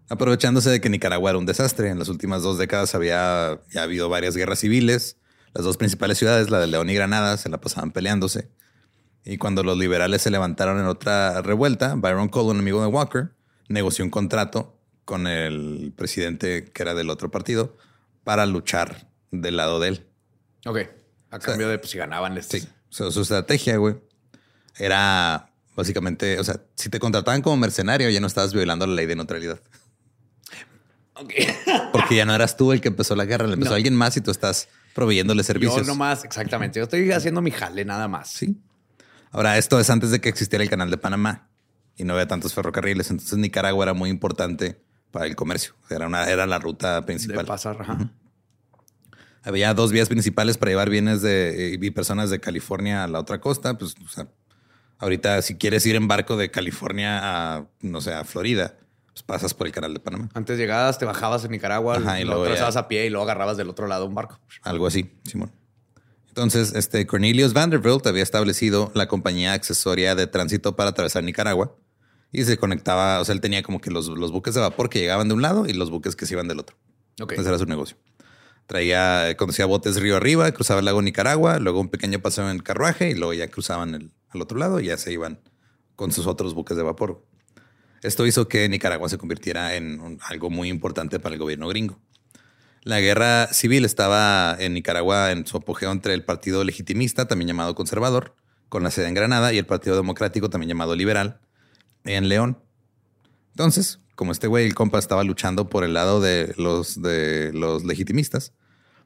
Aprovechándose 0.09 0.69
de 0.69 0.81
que 0.81 0.89
Nicaragua 0.89 1.31
era 1.31 1.39
un 1.39 1.45
desastre, 1.45 1.89
en 1.89 1.97
las 1.99 2.09
últimas 2.09 2.43
dos 2.43 2.57
décadas 2.57 2.93
había 2.95 3.61
ya 3.71 3.83
habido 3.83 4.09
varias 4.09 4.35
guerras 4.35 4.59
civiles. 4.59 5.17
Las 5.53 5.65
dos 5.65 5.77
principales 5.77 6.17
ciudades, 6.17 6.49
la 6.49 6.59
de 6.59 6.67
León 6.67 6.89
y 6.89 6.93
Granada, 6.93 7.37
se 7.37 7.49
la 7.49 7.59
pasaban 7.59 7.91
peleándose. 7.91 8.49
Y 9.23 9.37
cuando 9.37 9.63
los 9.63 9.77
liberales 9.77 10.21
se 10.21 10.31
levantaron 10.31 10.79
en 10.79 10.85
otra 10.85 11.41
revuelta, 11.41 11.95
Byron 11.95 12.29
Cole, 12.29 12.51
un 12.51 12.59
amigo 12.59 12.81
de 12.81 12.87
Walker, 12.87 13.31
negoció 13.71 14.03
un 14.05 14.11
contrato 14.11 14.77
con 15.05 15.27
el 15.27 15.93
presidente 15.95 16.71
que 16.71 16.83
era 16.83 16.93
del 16.93 17.09
otro 17.09 17.31
partido 17.31 17.75
para 18.23 18.45
luchar 18.45 19.07
del 19.31 19.57
lado 19.57 19.79
de 19.79 19.89
él. 19.89 20.07
Ok. 20.65 20.79
A 21.31 21.39
cambio 21.39 21.69
de 21.69 21.79
pues, 21.79 21.91
si 21.91 21.97
ganaban 21.97 22.35
les... 22.35 22.47
Sí. 22.47 22.67
O 22.89 22.93
sea, 22.93 23.09
su 23.11 23.21
estrategia, 23.21 23.77
güey, 23.77 23.95
era 24.77 25.49
básicamente, 25.75 26.39
o 26.39 26.43
sea, 26.43 26.61
si 26.75 26.89
te 26.89 26.99
contrataban 26.99 27.41
como 27.41 27.55
mercenario, 27.57 28.09
ya 28.09 28.19
no 28.19 28.27
estabas 28.27 28.53
violando 28.53 28.85
la 28.85 28.95
ley 28.95 29.05
de 29.05 29.15
neutralidad. 29.15 29.59
Ok. 31.15 31.33
Porque 31.93 32.15
ya 32.15 32.25
no 32.25 32.35
eras 32.35 32.57
tú 32.57 32.71
el 32.71 32.81
que 32.81 32.89
empezó 32.89 33.15
la 33.15 33.25
guerra, 33.25 33.47
le 33.47 33.53
empezó 33.53 33.71
No. 33.71 33.75
alguien 33.75 33.95
más 33.95 34.17
y 34.17 34.21
tú 34.21 34.31
estás 34.31 34.67
proveyéndole 34.93 35.43
servicios. 35.43 35.77
Yo 35.77 35.83
nomás, 35.83 36.25
exactamente. 36.25 36.79
Yo 36.79 36.83
estoy 36.83 37.11
haciendo 37.11 37.41
mi 37.41 37.51
jale 37.51 37.85
nada 37.85 38.07
más. 38.07 38.29
Sí. 38.29 38.57
Ahora, 39.31 39.57
esto 39.57 39.79
es 39.79 39.89
antes 39.89 40.11
de 40.11 40.19
que 40.19 40.27
existiera 40.29 40.63
el 40.63 40.69
canal 40.69 40.89
de 40.91 40.97
Panamá 40.97 41.47
y 42.01 42.03
no 42.03 42.13
había 42.13 42.27
tantos 42.27 42.55
ferrocarriles. 42.55 43.11
Entonces, 43.11 43.37
Nicaragua 43.37 43.85
era 43.85 43.93
muy 43.93 44.09
importante 44.09 44.81
para 45.11 45.27
el 45.27 45.35
comercio. 45.35 45.75
Era, 45.87 46.07
una, 46.07 46.27
era 46.27 46.47
la 46.47 46.57
ruta 46.57 46.95
De 46.95 47.01
principal. 47.03 47.45
pasar. 47.45 47.77
Ajá. 47.79 48.11
Había 49.43 49.73
dos 49.75 49.91
vías 49.91 50.09
principales 50.09 50.57
para 50.57 50.71
llevar 50.71 50.89
bienes 50.89 51.21
de, 51.21 51.77
y 51.79 51.91
personas 51.91 52.31
de 52.31 52.39
California 52.39 53.03
a 53.03 53.07
la 53.07 53.19
otra 53.19 53.39
costa. 53.39 53.77
Pues, 53.77 53.93
o 54.03 54.07
sea, 54.07 54.27
ahorita, 54.97 55.43
si 55.43 55.55
quieres 55.57 55.85
ir 55.85 55.95
en 55.95 56.07
barco 56.07 56.37
de 56.37 56.49
California 56.49 57.19
a, 57.21 57.65
no 57.81 58.01
sé, 58.01 58.13
a 58.13 58.23
Florida, 58.23 58.77
pues, 59.13 59.21
pasas 59.21 59.53
por 59.53 59.67
el 59.67 59.73
canal 59.73 59.93
de 59.93 59.99
Panamá. 59.99 60.29
Antes 60.33 60.57
llegabas, 60.57 60.97
te 60.97 61.05
bajabas 61.05 61.45
en 61.45 61.51
Nicaragua, 61.51 61.97
Ajá, 61.97 62.19
y 62.19 62.23
lo 62.23 62.29
luego 62.31 62.43
atravesabas 62.43 62.77
a 62.77 62.87
pie 62.87 63.05
y 63.05 63.09
luego 63.11 63.25
agarrabas 63.25 63.57
del 63.57 63.69
otro 63.69 63.85
lado 63.85 64.07
un 64.07 64.15
barco. 64.15 64.39
Algo 64.63 64.87
así, 64.87 65.11
Simón. 65.23 65.51
Entonces, 66.29 66.73
este 66.73 67.05
Cornelius 67.05 67.53
Vanderbilt 67.53 68.07
había 68.07 68.23
establecido 68.23 68.91
la 68.95 69.07
compañía 69.07 69.53
accesoria 69.53 70.15
de 70.15 70.25
tránsito 70.25 70.75
para 70.75 70.89
atravesar 70.91 71.23
Nicaragua 71.23 71.75
y 72.31 72.43
se 72.43 72.57
conectaba, 72.57 73.19
o 73.19 73.25
sea, 73.25 73.33
él 73.33 73.41
tenía 73.41 73.61
como 73.63 73.81
que 73.81 73.91
los, 73.91 74.07
los 74.07 74.31
buques 74.31 74.53
de 74.53 74.61
vapor 74.61 74.89
que 74.89 74.99
llegaban 74.99 75.27
de 75.27 75.33
un 75.33 75.41
lado 75.41 75.65
y 75.67 75.73
los 75.73 75.89
buques 75.89 76.15
que 76.15 76.25
se 76.25 76.33
iban 76.35 76.47
del 76.47 76.59
otro. 76.59 76.77
Ok. 77.21 77.33
Ese 77.33 77.47
era 77.47 77.57
su 77.57 77.65
negocio. 77.65 77.97
Traía, 78.67 79.35
conducía 79.37 79.65
botes 79.65 79.99
río 79.99 80.15
arriba, 80.15 80.49
cruzaba 80.51 80.79
el 80.79 80.85
lago 80.85 81.01
Nicaragua, 81.01 81.59
luego 81.59 81.81
un 81.81 81.89
pequeño 81.89 82.19
paseo 82.19 82.49
en 82.49 82.59
carruaje 82.59 83.09
y 83.09 83.15
luego 83.15 83.33
ya 83.33 83.49
cruzaban 83.49 83.95
el, 83.95 84.11
al 84.29 84.41
otro 84.41 84.57
lado 84.57 84.79
y 84.79 84.85
ya 84.85 84.97
se 84.97 85.11
iban 85.11 85.41
con 85.95 86.11
sus 86.11 86.25
otros 86.25 86.53
buques 86.53 86.77
de 86.77 86.83
vapor. 86.83 87.25
Esto 88.01 88.25
hizo 88.25 88.47
que 88.47 88.67
Nicaragua 88.69 89.09
se 89.09 89.17
convirtiera 89.17 89.75
en 89.75 89.99
un- 89.99 90.19
algo 90.23 90.49
muy 90.49 90.69
importante 90.69 91.19
para 91.19 91.35
el 91.35 91.39
gobierno 91.39 91.67
gringo. 91.67 91.99
La 92.83 92.99
guerra 92.99 93.47
civil 93.53 93.85
estaba 93.85 94.55
en 94.57 94.73
Nicaragua 94.73 95.31
en 95.31 95.45
su 95.45 95.57
apogeo 95.57 95.91
entre 95.91 96.13
el 96.13 96.23
Partido 96.23 96.63
Legitimista, 96.63 97.27
también 97.27 97.49
llamado 97.49 97.75
Conservador, 97.75 98.35
con 98.69 98.81
la 98.83 98.89
sede 98.89 99.07
en 99.07 99.13
Granada, 99.13 99.53
y 99.53 99.57
el 99.59 99.65
Partido 99.67 99.95
Democrático, 99.97 100.49
también 100.49 100.69
llamado 100.69 100.95
Liberal, 100.95 101.41
en 102.05 102.29
León. 102.29 102.57
Entonces, 103.51 103.99
como 104.15 104.31
este 104.31 104.47
güey, 104.47 104.65
el 104.65 104.75
compa, 104.75 104.99
estaba 104.99 105.23
luchando 105.23 105.69
por 105.69 105.83
el 105.83 105.93
lado 105.93 106.21
de 106.21 106.53
los, 106.57 107.01
de 107.01 107.51
los 107.53 107.83
legitimistas, 107.83 108.53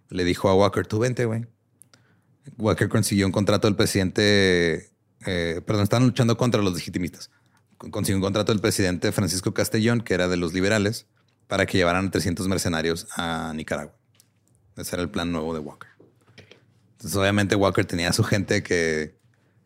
le 0.10 0.24
dijo 0.24 0.50
a 0.50 0.56
Walker, 0.56 0.86
tú 0.86 1.00
vente, 1.00 1.26
güey. 1.26 1.46
Walker 2.58 2.90
consiguió 2.90 3.26
un 3.26 3.32
contrato 3.32 3.68
del 3.68 3.76
presidente, 3.76 4.92
eh, 5.26 5.62
perdón, 5.66 5.84
estaban 5.84 6.06
luchando 6.06 6.38
contra 6.38 6.62
los 6.62 6.74
legitimistas. 6.74 7.32
Con- 7.78 7.92
Consiguió 7.92 8.18
un 8.18 8.22
contrato 8.24 8.52
del 8.52 8.62
presidente 8.62 9.12
Francisco 9.12 9.54
Castellón, 9.54 10.02
que 10.02 10.14
era 10.14 10.28
de 10.28 10.38
los 10.38 10.54
liberales, 10.54 11.08
para 11.48 11.66
que 11.66 11.78
llevaran 11.78 12.12
300 12.12 12.48
mercenarios 12.48 13.08
a 13.18 13.52
Nicaragua. 13.56 13.96
Ese 14.78 14.96
era 14.96 15.02
el 15.04 15.10
plan 15.10 15.32
nuevo 15.32 15.54
de 15.54 15.60
Walker. 15.60 15.90
Entonces, 16.92 17.16
obviamente, 17.16 17.56
Walker 17.56 17.86
tenía 17.86 18.10
a 18.10 18.14
su 18.14 18.24
gente 18.24 18.62
que 18.64 19.18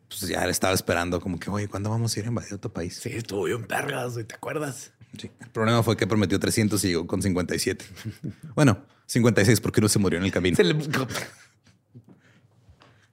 pues, 0.10 0.22
ya 0.28 0.43
le 0.45 0.52
estaba 0.52 0.74
esperando, 0.74 1.22
como 1.22 1.39
que, 1.39 1.50
oye, 1.50 1.67
¿cuándo 1.69 1.89
vamos 1.89 2.15
a 2.15 2.19
ir 2.19 2.26
a 2.26 2.30
invadir 2.30 2.54
otro 2.56 2.74
país? 2.74 3.00
Sí, 3.02 3.10
estuvo 3.13 3.43
bien 3.45 3.63
pergas, 3.65 4.13
güey, 4.13 4.26
¿te 4.26 4.36
acuerdas? 4.36 4.91
Sí. 5.17 5.32
El 5.39 5.50
problema 5.50 5.82
fue 5.84 5.95
que 5.95 6.06
prometió 6.06 6.39
300 6.39 6.84
y 6.84 6.88
llegó 6.89 7.08
con 7.08 7.22
57. 7.22 7.86
bueno, 8.56 8.84
56 9.06 9.62
porque 9.62 9.80
uno 9.80 9.89
se 9.89 10.00
murió 10.00 10.19
en 10.19 10.26
el 10.26 10.32
camino. 10.32 10.56
Se 10.58 10.63
le- 10.63 10.76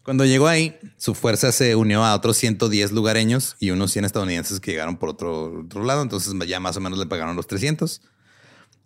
Cuando 0.02 0.24
llegó 0.24 0.46
ahí, 0.46 0.78
su 0.98 1.14
fuerza 1.14 1.50
se 1.52 1.74
unió 1.74 2.04
a 2.04 2.14
otros 2.14 2.36
110 2.36 2.92
lugareños 2.92 3.56
y 3.58 3.70
unos 3.70 3.90
100 3.92 4.04
estadounidenses 4.04 4.60
que 4.60 4.70
llegaron 4.70 4.98
por 4.98 5.08
otro, 5.08 5.62
otro 5.64 5.82
lado. 5.84 6.02
Entonces 6.02 6.32
ya 6.46 6.60
más 6.60 6.76
o 6.76 6.80
menos 6.80 6.98
le 6.98 7.06
pagaron 7.06 7.34
los 7.34 7.46
300. 7.48 8.02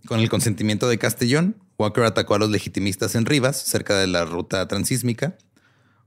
Con 0.07 0.21
el 0.21 0.31
consentimiento 0.31 0.89
de 0.89 0.97
Castellón, 0.99 1.57
Walker 1.79 2.05
atacó 2.05 2.37
a 2.37 2.39
los 2.39 2.49
legitimistas 2.49 3.15
en 3.17 3.27
Rivas, 3.27 3.59
cerca 3.63 3.99
de 3.99 4.07
la 4.07 4.25
ruta 4.25 4.67
transísmica. 4.67 5.37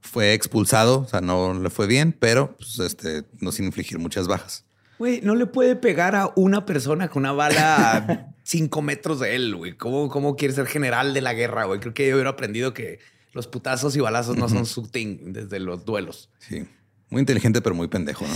Fue 0.03 0.33
expulsado, 0.33 1.01
o 1.01 1.07
sea, 1.07 1.21
no 1.21 1.53
le 1.53 1.69
fue 1.69 1.87
bien, 1.87 2.15
pero 2.17 2.55
pues, 2.57 2.77
este, 2.79 3.23
no 3.39 3.51
sin 3.51 3.65
infligir 3.65 3.97
muchas 3.97 4.27
bajas. 4.27 4.65
Güey, 4.99 5.21
no 5.21 5.33
le 5.33 5.47
puede 5.47 5.75
pegar 5.75 6.15
a 6.15 6.31
una 6.35 6.65
persona 6.65 7.07
con 7.09 7.23
una 7.23 7.31
bala 7.31 7.97
a 7.97 8.27
cinco 8.43 8.81
metros 8.81 9.19
de 9.19 9.35
él, 9.35 9.55
güey. 9.55 9.75
¿Cómo, 9.75 10.09
¿Cómo 10.09 10.35
quiere 10.35 10.53
ser 10.53 10.67
general 10.67 11.13
de 11.13 11.21
la 11.21 11.33
guerra, 11.33 11.65
güey? 11.65 11.79
Creo 11.79 11.93
que 11.93 12.07
yo 12.07 12.15
hubiera 12.15 12.29
aprendido 12.29 12.73
que 12.73 12.99
los 13.31 13.47
putazos 13.47 13.95
y 13.95 13.99
balazos 13.99 14.37
no 14.37 14.47
son 14.47 14.65
su 14.65 14.83
thing 14.83 15.33
desde 15.33 15.59
los 15.59 15.85
duelos. 15.85 16.29
Sí, 16.37 16.67
muy 17.09 17.21
inteligente, 17.21 17.61
pero 17.61 17.73
muy 17.73 17.87
pendejo, 17.87 18.25
¿no? 18.27 18.33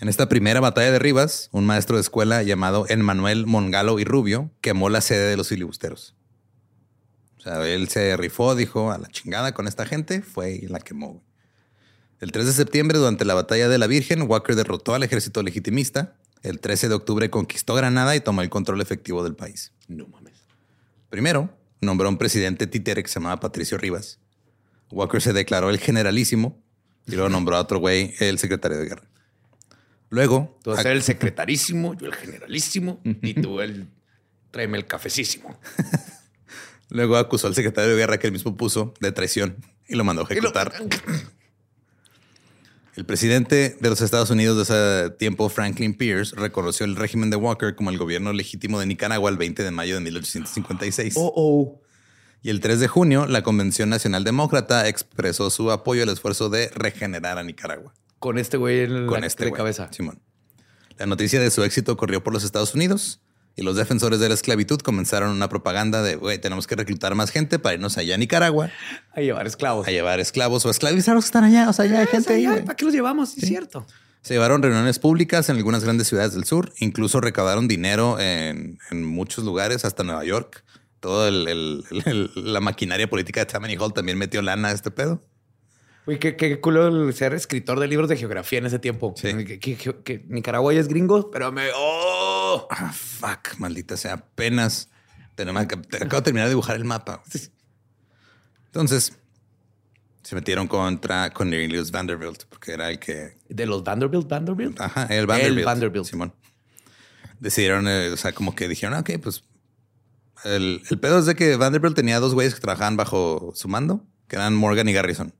En 0.00 0.08
esta 0.08 0.28
primera 0.28 0.60
batalla 0.60 0.90
de 0.90 0.98
Rivas, 0.98 1.48
un 1.52 1.66
maestro 1.66 1.96
de 1.96 2.02
escuela 2.02 2.42
llamado 2.42 2.86
Emmanuel 2.88 3.46
Mongalo 3.46 3.98
y 3.98 4.04
Rubio 4.04 4.50
quemó 4.60 4.88
la 4.88 5.00
sede 5.00 5.28
de 5.28 5.36
los 5.36 5.48
filibusteros. 5.48 6.16
O 7.44 7.46
sea, 7.46 7.68
él 7.68 7.88
se 7.88 8.16
rifó, 8.16 8.54
dijo 8.54 8.90
a 8.90 8.96
la 8.96 9.06
chingada 9.08 9.52
con 9.52 9.68
esta 9.68 9.84
gente, 9.84 10.22
fue 10.22 10.52
y 10.52 10.66
la 10.66 10.80
quemó. 10.80 11.22
El 12.20 12.32
3 12.32 12.46
de 12.46 12.52
septiembre, 12.52 12.96
durante 12.96 13.26
la 13.26 13.34
batalla 13.34 13.68
de 13.68 13.76
la 13.76 13.86
Virgen, 13.86 14.22
Walker 14.22 14.56
derrotó 14.56 14.94
al 14.94 15.02
ejército 15.02 15.42
legitimista. 15.42 16.16
El 16.42 16.58
13 16.60 16.88
de 16.88 16.94
octubre 16.94 17.28
conquistó 17.28 17.74
Granada 17.74 18.16
y 18.16 18.20
tomó 18.20 18.40
el 18.40 18.48
control 18.48 18.80
efectivo 18.80 19.22
del 19.22 19.34
país. 19.34 19.72
No 19.88 20.06
mames. 20.06 20.32
Primero, 21.10 21.50
nombró 21.82 22.08
un 22.08 22.16
presidente 22.16 22.66
títere 22.66 23.02
que 23.02 23.10
se 23.10 23.20
llamaba 23.20 23.40
Patricio 23.40 23.76
Rivas. 23.76 24.20
Walker 24.90 25.20
se 25.20 25.34
declaró 25.34 25.68
el 25.68 25.78
generalísimo 25.78 26.62
y 27.06 27.12
luego 27.12 27.28
nombró 27.28 27.56
a 27.56 27.60
otro 27.60 27.78
güey 27.78 28.14
el 28.20 28.38
secretario 28.38 28.78
de 28.78 28.86
guerra. 28.86 29.04
Luego, 30.08 30.58
Tú 30.62 30.70
vas 30.70 30.78
a 30.78 30.82
ser 30.82 30.92
el 30.92 31.02
secretarísimo, 31.02 31.92
yo 31.92 32.06
el 32.06 32.14
generalísimo 32.14 33.02
y 33.04 33.34
tú 33.42 33.60
el 33.60 33.88
tráeme 34.50 34.78
el 34.78 34.86
cafecísimo. 34.86 35.58
luego 36.94 37.16
acusó 37.16 37.48
al 37.48 37.54
secretario 37.54 37.90
de 37.90 37.96
guerra 37.96 38.18
que 38.18 38.28
él 38.28 38.32
mismo 38.32 38.56
puso 38.56 38.94
de 39.00 39.12
traición 39.12 39.56
y 39.86 39.96
lo 39.96 40.04
mandó 40.04 40.22
a 40.22 40.24
ejecutar. 40.30 40.72
El 42.94 43.04
presidente 43.04 43.76
de 43.80 43.90
los 43.90 44.00
Estados 44.00 44.30
Unidos 44.30 44.56
de 44.56 44.62
ese 44.62 45.10
tiempo, 45.16 45.48
Franklin 45.48 45.94
Pierce, 45.94 46.36
reconoció 46.36 46.86
el 46.86 46.94
régimen 46.94 47.28
de 47.28 47.36
Walker 47.36 47.74
como 47.74 47.90
el 47.90 47.98
gobierno 47.98 48.32
legítimo 48.32 48.78
de 48.78 48.86
Nicaragua 48.86 49.28
el 49.28 49.36
20 49.36 49.64
de 49.64 49.70
mayo 49.72 49.96
de 49.96 50.00
1856. 50.02 51.14
Oh, 51.16 51.32
oh. 51.34 51.80
Y 52.42 52.50
el 52.50 52.60
3 52.60 52.78
de 52.78 52.86
junio, 52.86 53.26
la 53.26 53.42
Convención 53.42 53.88
Nacional 53.88 54.22
Demócrata 54.22 54.86
expresó 54.86 55.50
su 55.50 55.72
apoyo 55.72 56.04
al 56.04 56.10
esfuerzo 56.10 56.48
de 56.50 56.68
regenerar 56.68 57.38
a 57.38 57.42
Nicaragua. 57.42 57.92
Con 58.20 58.38
este 58.38 58.56
güey 58.56 58.80
en 58.80 59.08
Con 59.08 59.22
la 59.22 59.26
este 59.26 59.46
de 59.46 59.52
cabeza. 59.52 59.92
Simón. 59.92 60.20
La 60.96 61.06
noticia 61.06 61.40
de 61.40 61.50
su 61.50 61.64
éxito 61.64 61.96
corrió 61.96 62.22
por 62.22 62.32
los 62.32 62.44
Estados 62.44 62.74
Unidos 62.76 63.20
y 63.56 63.62
los 63.62 63.76
defensores 63.76 64.18
de 64.20 64.28
la 64.28 64.34
esclavitud 64.34 64.78
comenzaron 64.80 65.30
una 65.30 65.48
propaganda 65.48 66.02
de, 66.02 66.16
güey, 66.16 66.38
tenemos 66.38 66.66
que 66.66 66.74
reclutar 66.76 67.14
más 67.14 67.30
gente 67.30 67.58
para 67.58 67.74
irnos 67.74 67.96
allá 67.98 68.14
a 68.16 68.18
Nicaragua 68.18 68.70
A 69.14 69.20
llevar 69.20 69.46
esclavos. 69.46 69.86
a 69.86 69.90
llevar 69.90 70.18
esclavos 70.20 70.64
o 70.64 70.68
a 70.68 70.70
esclavizar 70.72 71.12
a 71.12 71.14
los 71.16 71.24
que 71.24 71.28
están 71.28 71.44
allá. 71.44 71.68
O 71.68 71.72
sea, 71.72 71.86
ya 71.86 72.00
hay 72.00 72.06
gente 72.06 72.32
ahí, 72.32 72.46
Ay, 72.46 72.52
güey. 72.52 72.64
¿Para 72.64 72.76
qué 72.76 72.84
los 72.84 72.94
llevamos? 72.94 73.30
Sí, 73.30 73.40
es 73.42 73.48
cierto. 73.48 73.86
Se 74.22 74.34
llevaron 74.34 74.62
reuniones 74.62 74.98
públicas 74.98 75.48
en 75.50 75.56
algunas 75.56 75.84
grandes 75.84 76.08
ciudades 76.08 76.32
del 76.32 76.44
sur, 76.44 76.72
incluso 76.78 77.20
recaudaron 77.20 77.68
dinero 77.68 78.18
en, 78.18 78.78
en 78.90 79.04
muchos 79.04 79.44
lugares, 79.44 79.84
hasta 79.84 80.02
Nueva 80.02 80.24
York. 80.24 80.64
Todo 81.00 81.28
el- 81.28 81.46
el- 81.46 81.84
el- 82.06 82.30
la 82.34 82.60
maquinaria 82.60 83.08
política 83.08 83.40
de 83.40 83.46
Tammany 83.46 83.76
Hall 83.76 83.92
también 83.92 84.16
metió 84.16 84.40
lana 84.40 84.68
a 84.68 84.72
este 84.72 84.90
pedo. 84.90 85.22
Güey, 86.06 86.18
qué, 86.18 86.36
qué 86.36 86.60
culo 86.60 86.88
el 86.88 87.14
ser 87.14 87.34
escritor 87.34 87.80
de 87.80 87.86
libros 87.86 88.08
de 88.08 88.16
geografía 88.16 88.58
en 88.58 88.66
ese 88.66 88.78
tiempo. 88.78 89.14
Sí. 89.16 89.34
Que, 89.44 89.58
que- 89.58 89.76
que- 89.76 89.96
que 90.02 90.24
Nicaragua 90.28 90.72
ya 90.72 90.80
es 90.80 90.88
gringo, 90.88 91.30
pero 91.30 91.52
me... 91.52 91.68
¡Oh! 91.76 92.33
Ah, 92.70 92.92
fuck, 92.92 93.58
maldita 93.58 93.96
sea. 93.96 94.14
Apenas 94.14 94.88
te- 95.34 95.42
acabo 95.42 96.16
de 96.16 96.22
terminar 96.22 96.46
de 96.46 96.50
dibujar 96.50 96.76
el 96.76 96.84
mapa. 96.84 97.22
Entonces, 98.66 99.12
se 100.22 100.34
metieron 100.34 100.66
contra 100.66 101.30
Cornelius 101.32 101.90
Vanderbilt, 101.90 102.44
porque 102.48 102.72
era 102.72 102.90
el 102.90 102.98
que 102.98 103.36
De 103.48 103.66
los 103.66 103.84
Vanderbilt, 103.84 104.28
Vanderbilt. 104.28 104.80
Ajá, 104.80 105.06
el 105.06 105.26
Vanderbilt. 105.26 105.58
El 105.58 105.64
Vanderbilt. 105.64 106.04
Simón. 106.06 106.34
Decidieron, 107.40 107.86
eh, 107.88 108.10
o 108.10 108.16
sea, 108.16 108.32
como 108.32 108.54
que 108.54 108.68
dijeron, 108.68 108.94
"Ah, 108.94 109.00
ok, 109.00 109.10
pues. 109.22 109.44
El, 110.44 110.82
el 110.90 110.98
pedo 110.98 111.18
es 111.18 111.26
de 111.26 111.34
que 111.34 111.56
Vanderbilt 111.56 111.94
tenía 111.96 112.20
dos 112.20 112.34
güeyes 112.34 112.54
que 112.54 112.60
trabajaban 112.60 112.96
bajo 112.96 113.52
su 113.54 113.68
mando, 113.68 114.04
que 114.28 114.36
eran 114.36 114.54
Morgan 114.54 114.88
y 114.88 114.92
Garrison. 114.92 115.34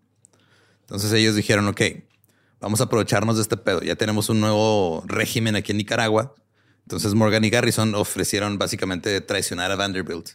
Entonces 0.80 1.12
ellos 1.12 1.34
dijeron, 1.34 1.66
ok, 1.68 1.80
vamos 2.60 2.80
a 2.80 2.84
aprovecharnos 2.84 3.36
de 3.36 3.42
este 3.42 3.56
pedo. 3.56 3.80
Ya 3.82 3.96
tenemos 3.96 4.28
un 4.28 4.40
nuevo 4.40 5.02
régimen 5.06 5.56
aquí 5.56 5.72
en 5.72 5.78
Nicaragua. 5.78 6.34
Entonces 6.84 7.14
Morgan 7.14 7.44
y 7.44 7.50
Garrison 7.50 7.94
ofrecieron 7.94 8.58
básicamente 8.58 9.20
traicionar 9.20 9.70
a 9.70 9.76
Vanderbilt. 9.76 10.30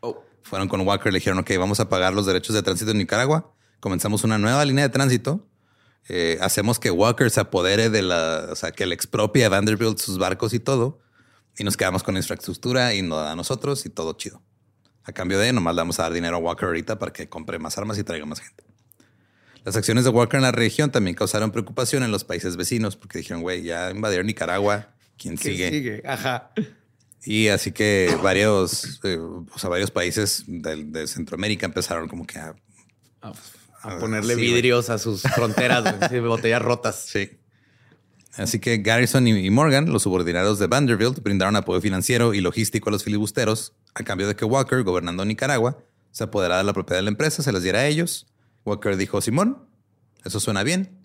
Oh. 0.00 0.24
Fueron 0.42 0.68
con 0.68 0.80
Walker, 0.80 1.12
le 1.12 1.18
dijeron, 1.18 1.38
ok, 1.38 1.50
vamos 1.58 1.80
a 1.80 1.88
pagar 1.88 2.14
los 2.14 2.26
derechos 2.26 2.54
de 2.54 2.62
tránsito 2.62 2.90
en 2.90 2.98
Nicaragua. 2.98 3.54
Comenzamos 3.80 4.24
una 4.24 4.38
nueva 4.38 4.64
línea 4.64 4.84
de 4.84 4.90
tránsito. 4.90 5.46
Eh, 6.08 6.38
hacemos 6.40 6.78
que 6.78 6.90
Walker 6.90 7.30
se 7.30 7.40
apodere 7.40 7.90
de 7.90 8.02
la, 8.02 8.48
o 8.50 8.56
sea, 8.56 8.72
que 8.72 8.86
le 8.86 8.94
expropie 8.94 9.44
a 9.44 9.48
Vanderbilt 9.48 9.98
sus 9.98 10.18
barcos 10.18 10.54
y 10.54 10.60
todo. 10.60 11.00
Y 11.58 11.64
nos 11.64 11.76
quedamos 11.76 12.02
con 12.02 12.16
infraestructura 12.16 12.94
y 12.94 13.02
nos 13.02 13.18
da 13.18 13.32
a 13.32 13.36
nosotros 13.36 13.84
y 13.84 13.90
todo 13.90 14.14
chido. 14.14 14.42
A 15.04 15.12
cambio 15.12 15.38
de, 15.38 15.52
nomás 15.52 15.74
le 15.74 15.80
vamos 15.80 15.98
a 15.98 16.04
dar 16.04 16.12
dinero 16.12 16.36
a 16.36 16.38
Walker 16.38 16.66
ahorita 16.66 16.98
para 16.98 17.12
que 17.12 17.28
compre 17.28 17.58
más 17.58 17.76
armas 17.76 17.98
y 17.98 18.04
traiga 18.04 18.24
más 18.24 18.40
gente. 18.40 18.64
Las 19.64 19.76
acciones 19.76 20.04
de 20.04 20.10
Walker 20.10 20.38
en 20.38 20.42
la 20.42 20.52
región 20.52 20.90
también 20.90 21.14
causaron 21.14 21.52
preocupación 21.52 22.02
en 22.02 22.10
los 22.10 22.24
países 22.24 22.56
vecinos 22.56 22.96
porque 22.96 23.18
dijeron, 23.18 23.42
güey, 23.42 23.62
ya 23.62 23.90
invadieron 23.90 24.26
Nicaragua. 24.26 24.88
¿Quién 25.18 25.36
¿Qué 25.36 25.50
sigue? 25.50 25.70
sigue? 25.70 26.02
Ajá. 26.06 26.52
Y 27.24 27.48
así 27.48 27.70
que 27.72 28.16
varios, 28.22 29.00
eh, 29.04 29.16
o 29.18 29.58
sea, 29.58 29.70
varios 29.70 29.90
países 29.90 30.44
de, 30.46 30.84
de 30.84 31.06
Centroamérica 31.06 31.66
empezaron 31.66 32.08
como 32.08 32.26
que 32.26 32.38
a... 32.38 32.54
A, 33.20 33.32
a 33.82 33.98
ponerle 33.98 34.34
Sí, 34.34 34.40
vidrios 34.40 34.90
a 34.90 34.98
sus 34.98 35.22
fronteras, 35.22 35.84
botellas 36.22 36.62
rotas. 36.62 37.06
Sí. 37.12 37.38
Así 38.34 38.60
que 38.60 38.78
Garrison 38.78 39.28
y 39.28 39.50
Morgan, 39.50 39.92
los 39.92 40.04
subordinados 40.04 40.58
de 40.58 40.66
Vanderbilt, 40.66 41.22
brindaron 41.22 41.54
apoyo 41.54 41.82
financiero 41.82 42.32
y 42.32 42.40
logístico 42.40 42.88
a 42.88 42.92
los 42.92 43.04
filibusteros 43.04 43.74
a 43.94 44.04
cambio 44.04 44.26
de 44.26 44.34
que 44.34 44.46
Walker, 44.46 44.82
gobernando 44.84 45.22
Nicaragua, 45.26 45.78
se 46.12 46.24
apoderara 46.24 46.58
de 46.58 46.64
la 46.64 46.72
propiedad 46.72 46.98
de 46.98 47.02
la 47.02 47.10
empresa, 47.10 47.42
se 47.42 47.52
las 47.52 47.62
diera 47.62 47.80
a 47.80 47.86
ellos. 47.86 48.26
Walker 48.64 48.96
dijo, 48.96 49.20
Simón, 49.20 49.68
eso 50.24 50.40
suena 50.40 50.62
bien. 50.62 50.98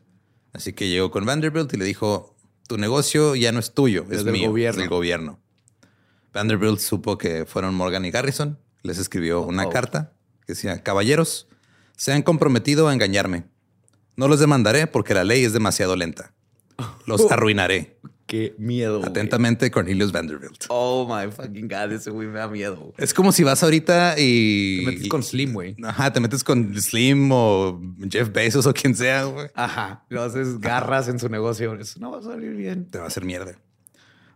Así 0.54 0.72
que 0.72 0.88
llegó 0.88 1.12
con 1.12 1.26
Vanderbilt 1.26 1.74
y 1.74 1.78
le 1.78 1.84
dijo, 1.84 2.37
tu 2.68 2.78
negocio 2.78 3.36
ya 3.36 3.52
no 3.52 3.60
es 3.60 3.74
tuyo, 3.74 4.06
es, 4.10 4.20
Es 4.20 4.24
del 4.26 4.34
mío, 4.34 4.50
gobierno. 4.50 4.72
es 4.72 4.78
del 4.78 4.90
gobierno. 4.90 5.40
Vanderbilt 6.34 6.80
supo 6.80 7.18
que 7.18 7.46
fueron 7.46 7.74
Morgan 7.74 8.06
y 8.06 8.12
Garrison. 8.12 8.60
Les 8.84 9.00
escribió 9.00 9.42
una 9.42 9.66
oh. 9.66 9.70
carta 9.70 10.14
que 10.46 10.54
decía, 10.54 10.84
caballeros, 10.84 11.48
se 11.96 12.14
han 12.14 12.22
comprometido 12.22 12.88
a 12.88 12.94
engañarme. 12.94 13.46
No 14.16 14.28
los 14.28 14.40
demandaré 14.40 14.88
porque 14.88 15.14
la 15.14 15.24
ley 15.24 15.44
es 15.44 15.54
demasiado 15.54 15.96
lenta. 15.96 16.34
Los 17.06 17.32
arruinaré. 17.32 18.00
Qué 18.28 18.54
miedo. 18.58 19.00
güey. 19.00 19.10
Atentamente, 19.10 19.72
Cornelius 19.72 20.12
Vanderbilt. 20.12 20.66
Oh 20.68 21.08
my 21.08 21.32
fucking 21.32 21.68
god, 21.70 21.92
ese 21.94 22.12
güey 22.12 22.28
me 22.28 22.38
da 22.40 22.48
miedo. 22.48 22.76
güey. 22.76 22.94
Es 22.98 23.14
como 23.14 23.32
si 23.32 23.44
vas 23.44 23.64
ahorita 23.64 24.16
y... 24.18 24.84
Te 24.86 24.92
metes 24.92 25.08
con 25.10 25.24
Slim, 25.24 25.54
güey. 25.54 25.76
Ajá, 25.84 26.12
te 26.12 26.20
metes 26.20 26.44
con 26.44 26.80
Slim 26.80 27.30
o 27.32 27.82
Jeff 28.12 28.32
Bezos 28.32 28.66
o 28.68 28.74
quien 28.74 28.94
sea, 28.96 29.24
güey. 29.24 29.48
Ajá. 29.56 30.04
Lo 30.10 30.22
haces 30.22 30.60
garras 30.60 31.08
en 31.08 31.20
su 31.20 31.30
negocio. 31.30 31.74
Eso 31.76 32.00
no 32.00 32.12
va 32.12 32.20
a 32.20 32.22
salir 32.22 32.54
bien. 32.54 32.86
Te 32.92 32.98
va 33.00 33.06
a 33.06 33.08
hacer 33.08 33.24
mierda. 33.24 33.58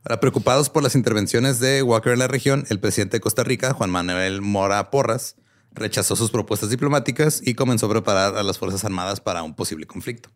Ahora, 0.04 0.20
preocupados 0.20 0.70
por 0.70 0.82
las 0.82 0.96
intervenciones 0.96 1.60
de 1.60 1.84
Walker 1.84 2.14
en 2.14 2.20
la 2.20 2.28
región, 2.28 2.66
el 2.70 2.80
presidente 2.80 3.18
de 3.18 3.22
Costa 3.22 3.44
Rica, 3.44 3.74
Juan 3.74 3.92
Manuel 3.92 4.42
Mora 4.42 4.90
Porras, 4.90 5.36
rechazó 5.74 6.16
sus 6.16 6.32
propuestas 6.32 6.70
diplomáticas 6.70 7.42
y 7.46 7.54
comenzó 7.56 7.86
a 7.86 7.90
preparar 7.92 8.36
a 8.38 8.44
las 8.44 8.58
Fuerzas 8.58 8.84
Armadas 8.84 9.22
para 9.22 9.44
un 9.44 9.54
posible 9.54 9.86
conflicto. 9.86 10.30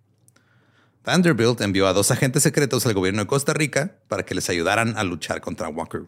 Vanderbilt 1.05 1.61
envió 1.61 1.87
a 1.87 1.93
dos 1.93 2.11
agentes 2.11 2.43
secretos 2.43 2.85
al 2.85 2.93
gobierno 2.93 3.21
de 3.21 3.27
Costa 3.27 3.53
Rica 3.53 3.99
para 4.07 4.23
que 4.23 4.35
les 4.35 4.49
ayudaran 4.49 4.97
a 4.97 5.03
luchar 5.03 5.41
contra 5.41 5.69
Walker. 5.69 6.03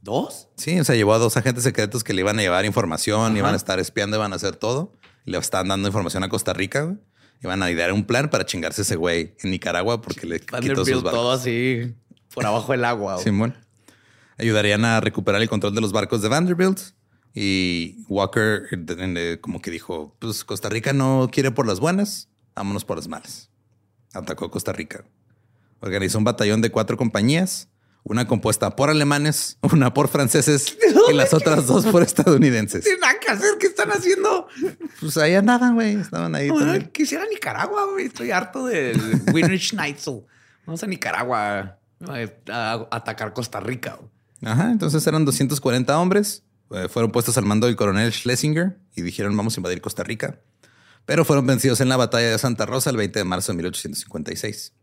¿Dos? 0.00 0.48
Sí, 0.56 0.78
o 0.78 0.84
sea, 0.84 0.94
llevó 0.94 1.14
a 1.14 1.18
dos 1.18 1.36
agentes 1.36 1.64
secretos 1.64 2.04
que 2.04 2.14
le 2.14 2.20
iban 2.20 2.38
a 2.38 2.42
llevar 2.42 2.64
información, 2.64 3.36
iban 3.36 3.54
a 3.54 3.56
estar 3.56 3.80
espiando, 3.80 4.16
iban 4.16 4.32
a 4.32 4.36
hacer 4.36 4.56
todo. 4.56 4.92
Y 5.24 5.32
le 5.32 5.38
estaban 5.38 5.68
dando 5.68 5.88
información 5.88 6.22
a 6.22 6.28
Costa 6.28 6.52
Rica. 6.52 6.82
güey. 6.82 6.96
Iban 7.42 7.62
a 7.62 7.70
idear 7.70 7.92
un 7.92 8.04
plan 8.04 8.30
para 8.30 8.46
chingarse 8.46 8.82
ese 8.82 8.96
güey 8.96 9.34
en 9.42 9.50
Nicaragua 9.50 10.00
porque 10.00 10.26
le 10.26 10.40
quitó 10.40 10.56
sus 10.56 10.66
Vanderbilt 10.68 11.04
barcos. 11.04 11.12
todo 11.12 11.32
así 11.32 11.94
por 12.34 12.46
abajo 12.46 12.72
del 12.72 12.84
agua. 12.84 13.14
güey. 13.14 13.24
Simón. 13.24 13.56
Ayudarían 14.38 14.84
a 14.84 15.00
recuperar 15.00 15.42
el 15.42 15.48
control 15.48 15.74
de 15.74 15.80
los 15.80 15.92
barcos 15.92 16.22
de 16.22 16.28
Vanderbilt. 16.28 16.80
Y 17.34 18.04
Walker 18.08 18.62
eh, 18.72 19.38
como 19.40 19.60
que 19.60 19.70
dijo, 19.70 20.16
pues 20.18 20.44
Costa 20.44 20.68
Rica 20.68 20.92
no 20.92 21.28
quiere 21.30 21.50
por 21.50 21.66
las 21.66 21.78
buenas, 21.78 22.28
vámonos 22.56 22.84
por 22.84 22.96
las 22.96 23.06
malas. 23.06 23.50
Atacó 24.12 24.50
Costa 24.50 24.72
Rica. 24.72 25.04
Organizó 25.80 26.18
un 26.18 26.24
batallón 26.24 26.60
de 26.60 26.70
cuatro 26.70 26.96
compañías, 26.96 27.68
una 28.02 28.26
compuesta 28.26 28.74
por 28.74 28.90
alemanes, 28.90 29.58
una 29.72 29.94
por 29.94 30.08
franceses 30.08 30.76
y 31.08 31.12
las 31.12 31.34
otras 31.34 31.66
dos 31.66 31.86
por 31.86 32.02
estadounidenses. 32.02 32.84
Tienen 32.84 33.00
nada 33.00 33.18
que 33.20 33.30
hacer. 33.30 33.58
¿Qué 33.58 33.66
están 33.66 33.90
haciendo? 33.90 34.48
Pues 35.00 35.16
ahí 35.18 35.34
andaban, 35.34 35.74
güey. 35.74 35.96
Estaban 35.96 36.34
ahí 36.34 36.48
también. 36.48 36.90
Quisiera 36.92 37.24
Nicaragua, 37.26 37.86
güey. 37.92 38.06
Estoy 38.06 38.30
harto 38.30 38.66
del 38.66 39.00
Winner 39.32 39.58
Schnitzel. 39.58 40.22
Vamos 40.66 40.82
a 40.82 40.86
Nicaragua 40.86 41.78
eh, 42.14 42.42
a, 42.50 42.88
atacar 42.90 43.32
Costa 43.32 43.60
Rica. 43.60 43.98
Ajá, 44.42 44.70
entonces 44.70 45.06
eran 45.06 45.24
240 45.24 45.98
hombres. 45.98 46.44
eh, 46.70 46.88
fueron 46.88 47.10
puestos 47.10 47.36
al 47.38 47.44
mando 47.44 47.66
del 47.66 47.76
coronel 47.76 48.12
Schlesinger 48.12 48.78
y 48.94 49.02
dijeron 49.02 49.36
vamos 49.36 49.56
a 49.56 49.60
invadir 49.60 49.80
Costa 49.80 50.04
Rica. 50.04 50.40
Pero 51.08 51.24
fueron 51.24 51.46
vencidos 51.46 51.80
en 51.80 51.88
la 51.88 51.96
batalla 51.96 52.28
de 52.28 52.38
Santa 52.38 52.66
Rosa 52.66 52.90
el 52.90 52.98
20 52.98 53.20
de 53.20 53.24
marzo 53.24 53.52
de 53.52 53.56
1856. 53.56 54.74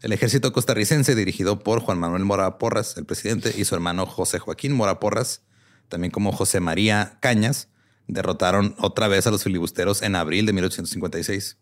El 0.00 0.12
ejército 0.12 0.52
costarricense, 0.52 1.16
dirigido 1.16 1.58
por 1.58 1.80
Juan 1.80 1.98
Manuel 1.98 2.24
Mora 2.24 2.56
Porras, 2.56 2.96
el 2.96 3.04
presidente, 3.04 3.52
y 3.58 3.64
su 3.64 3.74
hermano 3.74 4.06
José 4.06 4.38
Joaquín 4.38 4.72
Mora 4.74 5.00
Porras, 5.00 5.42
también 5.88 6.12
como 6.12 6.30
José 6.30 6.60
María 6.60 7.18
Cañas, 7.20 7.66
derrotaron 8.06 8.76
otra 8.78 9.08
vez 9.08 9.26
a 9.26 9.32
los 9.32 9.42
filibusteros 9.42 10.02
en 10.02 10.14
abril 10.14 10.46
de 10.46 10.52
1856. 10.52 11.58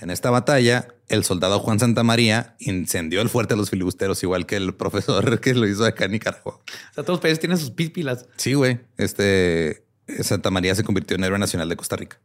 En 0.00 0.10
esta 0.10 0.30
batalla, 0.30 0.88
el 1.06 1.22
soldado 1.22 1.60
Juan 1.60 1.78
Santamaría 1.78 2.56
incendió 2.58 3.20
el 3.20 3.28
fuerte 3.28 3.54
de 3.54 3.58
los 3.58 3.70
filibusteros, 3.70 4.20
igual 4.24 4.46
que 4.46 4.56
el 4.56 4.74
profesor 4.74 5.38
que 5.40 5.54
lo 5.54 5.68
hizo 5.68 5.84
acá 5.84 6.06
en 6.06 6.10
Nicaragua. 6.10 6.54
O 6.54 6.94
sea, 6.94 7.04
todos 7.04 7.10
los 7.10 7.20
países 7.20 7.38
tienen 7.38 7.58
sus 7.58 7.70
pípilas. 7.70 8.26
Sí, 8.36 8.54
güey. 8.54 8.80
Este 8.96 9.86
Santa 10.22 10.50
María 10.50 10.74
se 10.74 10.82
convirtió 10.82 11.16
en 11.16 11.22
héroe 11.22 11.38
nacional 11.38 11.68
de 11.68 11.76
Costa 11.76 11.94
Rica. 11.94 12.18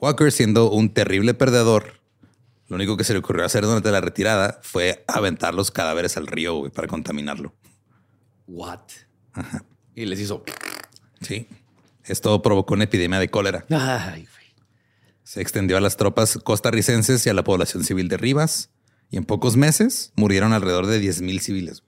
Walker, 0.00 0.32
siendo 0.32 0.70
un 0.70 0.92
terrible 0.92 1.34
perdedor, 1.34 2.00
lo 2.68 2.76
único 2.76 2.96
que 2.96 3.04
se 3.04 3.12
le 3.12 3.18
ocurrió 3.18 3.44
hacer 3.44 3.64
durante 3.64 3.90
la 3.90 4.00
retirada 4.00 4.60
fue 4.62 5.04
aventar 5.08 5.54
los 5.54 5.70
cadáveres 5.70 6.16
al 6.16 6.26
río 6.26 6.54
güey, 6.56 6.70
para 6.70 6.88
contaminarlo. 6.88 7.52
What? 8.46 8.80
Y 9.94 10.06
les 10.06 10.20
hizo. 10.20 10.44
Sí. 11.20 11.46
Esto 12.04 12.40
provocó 12.42 12.74
una 12.74 12.84
epidemia 12.84 13.18
de 13.18 13.28
cólera. 13.28 13.66
Ay, 13.70 14.22
güey. 14.22 14.46
Se 15.22 15.40
extendió 15.40 15.76
a 15.76 15.80
las 15.80 15.96
tropas 15.96 16.38
costarricenses 16.42 17.24
y 17.26 17.28
a 17.28 17.34
la 17.34 17.44
población 17.44 17.84
civil 17.84 18.08
de 18.08 18.16
Rivas. 18.16 18.70
Y 19.10 19.16
en 19.16 19.24
pocos 19.24 19.56
meses 19.56 20.12
murieron 20.14 20.52
alrededor 20.52 20.86
de 20.86 21.02
10.000 21.02 21.40
civiles, 21.40 21.82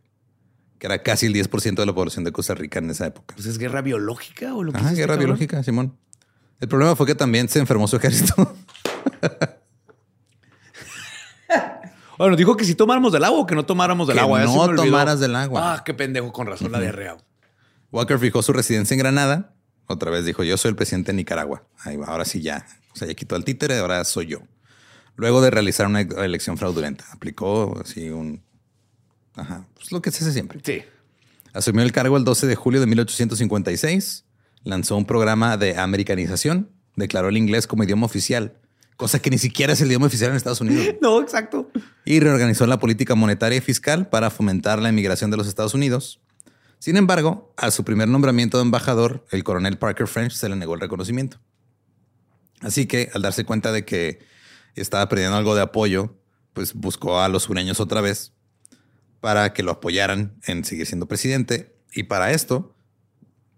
que 0.79 0.87
era 0.87 1.05
casi 1.05 1.27
el 1.27 1.35
10% 1.35 1.77
de 1.77 1.87
la 1.87 1.95
población 1.95 2.25
de 2.25 2.33
Costa 2.33 2.55
Rica 2.55 2.81
en 2.81 2.91
esa 2.91 3.07
época. 3.07 3.35
Pues 3.37 3.47
es 3.47 3.59
guerra 3.59 3.81
biológica 3.81 4.55
o 4.55 4.65
lo 4.65 4.73
que 4.73 4.79
Ajá, 4.79 4.89
este 4.89 5.01
guerra 5.01 5.17
biológica, 5.17 5.63
Simón. 5.63 5.97
El 6.63 6.69
problema 6.69 6.95
fue 6.95 7.07
que 7.07 7.17
también 7.17 7.49
se 7.49 7.59
enfermó 7.59 7.87
su 7.89 7.97
ejército. 7.97 8.57
Bueno, 12.19 12.37
dijo 12.37 12.57
que 12.57 12.65
si 12.65 12.77
tomáramos 12.77 13.13
del 13.13 13.25
agua 13.25 13.41
o 13.41 13.47
que 13.47 13.57
no 13.57 13.67
tomáramos 13.67 14.07
del 14.07 14.17
Que 14.17 14.21
agua. 14.21 14.45
No 14.45 14.73
tomaras 14.77 15.19
del 15.19 15.35
agua. 15.35 15.75
Ah, 15.75 15.83
qué 15.85 15.93
pendejo, 15.93 16.33
con 16.33 16.47
razón 16.47 16.71
la 16.71 16.79
diarrea. 16.79 17.17
Walker 17.91 18.17
fijó 18.17 18.43
su 18.43 18.53
residencia 18.53 18.95
en 18.95 19.01
Granada. 19.01 19.57
Otra 19.87 20.13
vez 20.13 20.25
dijo, 20.25 20.45
yo 20.45 20.57
soy 20.57 20.69
el 20.69 20.77
presidente 20.77 21.11
de 21.11 21.17
Nicaragua. 21.17 21.65
Ahí 21.79 21.97
va, 21.97 22.07
ahora 22.07 22.25
sí 22.25 22.41
ya. 22.41 22.65
O 22.93 22.97
sea, 22.97 23.09
ya 23.09 23.15
quitó 23.15 23.35
el 23.35 23.45
títere, 23.45 23.77
ahora 23.79 24.05
soy 24.05 24.27
yo. 24.27 24.39
Luego 25.17 25.41
de 25.41 25.51
realizar 25.51 25.89
una 25.89 26.03
elección 26.03 26.59
fraudulenta, 26.59 27.07
aplicó 27.11 27.81
así 27.83 28.11
un... 28.11 28.41
Ajá, 29.35 29.67
pues 29.75 29.91
lo 29.91 30.01
que 30.01 30.13
se 30.13 30.23
hace 30.23 30.33
siempre. 30.33 30.61
Sí. 30.63 30.85
Asumió 31.53 31.83
el 31.83 31.91
cargo 31.91 32.17
el 32.17 32.23
12 32.23 32.47
de 32.47 32.55
julio 32.55 32.79
de 32.79 32.87
1856, 32.87 34.27
lanzó 34.65 34.97
un 34.97 35.05
programa 35.07 35.57
de 35.57 35.77
americanización, 35.79 36.71
declaró 36.97 37.29
el 37.29 37.37
inglés 37.37 37.67
como 37.67 37.85
idioma 37.85 38.07
oficial, 38.07 38.59
cosa 38.97 39.21
que 39.21 39.31
ni 39.31 39.39
siquiera 39.39 39.73
es 39.73 39.81
el 39.81 39.89
idioma 39.89 40.07
oficial 40.07 40.31
en 40.31 40.37
Estados 40.37 40.61
Unidos, 40.61 40.95
No, 41.01 41.21
exacto. 41.21 41.71
y 42.05 42.21
reorganizó 42.21 42.67
la 42.67 42.79
política 42.79 43.15
monetaria 43.15 43.59
y 43.59 43.61
fiscal 43.61 44.09
para 44.09 44.31
fomentar 44.31 44.81
la 44.81 44.89
inmigración 44.91 45.31
de 45.31 45.37
los 45.37 45.47
Estados 45.49 45.75
Unidos. 45.75 46.21
Sin 46.79 46.97
embargo, 46.97 47.53
a 47.57 47.71
su 47.71 47.85
primer 47.85 48.09
nombramiento 48.09 48.59
de 48.59 48.65
embajador, 48.65 49.25
el 49.31 49.45
coronel 49.45 49.79
Parker 49.79 50.09
French 50.09 50.33
se 50.33 50.49
le 50.49 50.57
negó 50.57 50.75
el 50.75 50.81
reconocimiento. 50.81 51.39
Así 52.61 52.87
que, 52.87 53.11
al 53.15 53.23
darse 53.23 53.45
cuenta 53.45 53.73
de 53.73 53.85
que 53.85 54.19
estaba 54.75 55.09
perdiendo 55.09 55.37
algo 55.37 55.55
de 55.55 55.63
apoyo, 55.63 56.17
pues 56.53 56.75
buscó 56.75 57.21
a 57.21 57.29
los 57.29 57.45
sureños 57.45 57.81
otra 57.81 58.01
vez 58.01 58.33
para 59.21 59.53
que 59.53 59.63
lo 59.63 59.71
apoyaran 59.71 60.35
en 60.47 60.65
seguir 60.65 60.87
siendo 60.87 61.07
presidente. 61.07 61.75
Y 61.95 62.05
para 62.05 62.33
esto 62.33 62.75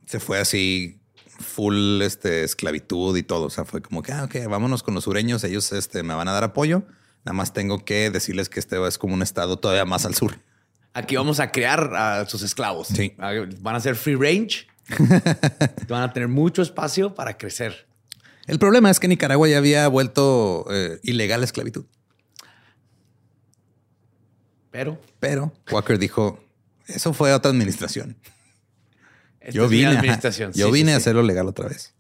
se 0.07 0.21
fue 0.21 0.39
así 0.39 1.01
full 1.39 2.03
este, 2.03 2.45
esclavitud 2.45 3.17
y 3.17 3.23
todo. 3.23 3.47
O 3.47 3.51
sea, 3.51 3.65
fue 3.65 3.83
como 3.83 4.03
que, 4.03 4.13
ah, 4.13 4.25
ok, 4.25 4.37
vámonos 4.49 4.83
con 4.83 4.95
los 4.95 5.05
sureños, 5.05 5.45
ellos 5.45 5.73
este, 5.73 6.03
me 6.03 6.15
van 6.15 6.29
a 6.29 6.33
dar 6.33 6.45
apoyo. 6.45 6.85
Nada 7.25 7.35
más 7.35 7.53
tengo 7.53 7.85
que 7.85 8.11
decirles 8.11 8.49
que 8.49 8.61
este 8.61 8.87
es 8.87 8.99
como 8.99 9.15
un 9.15 9.23
estado 9.23 9.59
todavía 9.59 9.85
más 9.85 10.05
al 10.05 10.15
sur. 10.15 10.39
Aquí 10.93 11.17
vamos 11.17 11.41
a 11.41 11.51
crear 11.51 11.95
a 11.95 12.29
sus 12.29 12.43
esclavos. 12.43 12.89
Sí. 12.89 13.15
Ah, 13.19 13.33
Van 13.61 13.75
a 13.75 13.81
ser 13.81 13.97
free 13.97 14.15
range. 14.15 14.67
Van 15.89 16.03
a 16.03 16.13
tener 16.13 16.29
mucho 16.29 16.63
espacio 16.63 17.15
para 17.15 17.37
crecer. 17.37 17.89
El 18.47 18.59
problema 18.59 18.91
es 18.91 19.01
que 19.01 19.09
Nicaragua 19.09 19.49
ya 19.49 19.59
había 19.59 19.89
vuelto 19.89 20.67
eh, 20.71 21.01
ilegal 21.03 21.41
la 21.41 21.47
esclavitud. 21.47 21.87
Pero 24.71 25.01
Pero 25.19 25.53
Walker 25.71 25.99
dijo, 25.99 26.45
eso 26.87 27.15
fue 27.15 27.33
otra 27.33 27.51
administración. 27.51 28.17
Esta 29.45 29.53
Yo 29.53 29.69
vine, 29.69 29.87
administración. 29.97 30.53
yo 30.53 30.67
Sí, 30.67 30.73
vine 30.73 30.91
sí, 30.91 30.95
a 30.95 30.97
hacerlo 30.99 31.23
legal 31.23 31.47
otra 31.49 31.69
vez. 31.69 31.95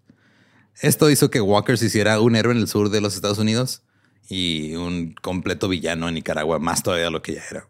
Esto 0.80 1.11
hizo 1.11 1.30
que 1.30 1.40
Walker 1.40 1.78
se 1.78 1.87
hiciera 1.87 2.20
un 2.20 2.35
héroe 2.37 2.52
en 2.52 2.59
el 2.61 2.68
sur 2.68 2.90
de 2.90 3.00
los 3.00 3.14
Estados 3.14 3.38
Unidos 3.38 3.83
y 4.28 4.74
un 4.74 5.14
completo 5.22 5.68
villano 5.68 6.09
en 6.09 6.14
Nicaragua, 6.14 6.59
más 6.59 6.83
todavía 6.83 7.07
de 7.07 7.11
lo 7.11 7.22
que 7.22 7.35
ya 7.35 7.42
era. 7.50 7.68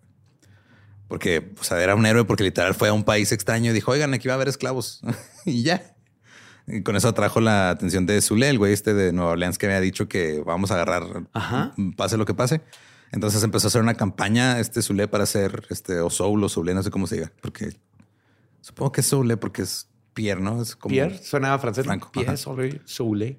Porque, 1.08 1.52
o 1.60 1.64
sea, 1.64 1.82
era 1.82 1.94
un 1.94 2.06
héroe 2.06 2.24
porque 2.24 2.44
literal 2.44 2.74
fue 2.74 2.88
a 2.88 2.92
un 2.92 3.04
país 3.04 3.30
extraño 3.32 3.70
y 3.70 3.74
dijo, 3.74 3.90
oigan, 3.92 4.14
aquí 4.14 4.28
va 4.28 4.34
a 4.34 4.37
haber 4.37 4.48
esclavos. 4.48 5.02
y 5.44 5.62
ya. 5.62 5.94
Y 6.66 6.82
con 6.82 6.96
eso 6.96 7.08
atrajo 7.08 7.40
la 7.40 7.68
atención 7.70 8.06
de 8.06 8.20
Zule, 8.22 8.48
el 8.48 8.58
güey 8.58 8.72
este 8.72 8.94
de 8.94 9.12
Nueva 9.12 9.32
Orleans 9.32 9.59
que 9.59 9.66
había 9.66 9.80
dicho 9.80 10.09
que 10.09 10.42
vamos 10.44 10.70
a 10.70 10.74
agarrar, 10.74 11.05
Ajá. 11.34 11.74
pase 11.96 12.16
lo 12.16 12.24
que 12.24 12.32
pase. 12.32 12.62
Entonces 13.12 13.42
empezó 13.42 13.66
a 13.66 13.68
hacer 13.68 13.82
una 13.82 13.94
campaña 13.94 14.59
este 14.59 14.80
Zule 14.80 15.07
para 15.07 15.24
hacer 15.24 15.66
este 15.68 16.01
o 16.01 16.09
Soul 16.09 16.42
o 16.42 16.49
Zule, 16.49 16.72
no 16.74 16.82
sé 16.82 16.90
cómo 16.90 17.07
se 17.07 17.16
diga, 17.16 17.32
porque 17.42 17.76
supongo 18.64 18.92
que 18.92 19.02
es 19.02 19.08
Zule 19.08 19.36
porque 19.36 19.60
es 19.60 19.88
Pierre, 20.14 20.40
¿no? 20.40 20.62
Es 20.62 20.74
como 20.74 20.90
Pierre 20.94 21.22
suena 21.22 21.52
a 21.52 21.58
francés. 21.58 21.84
Franco, 21.84 22.10
Pierre 22.10 22.38
sobre 22.38 22.80
Soule. 22.86 23.38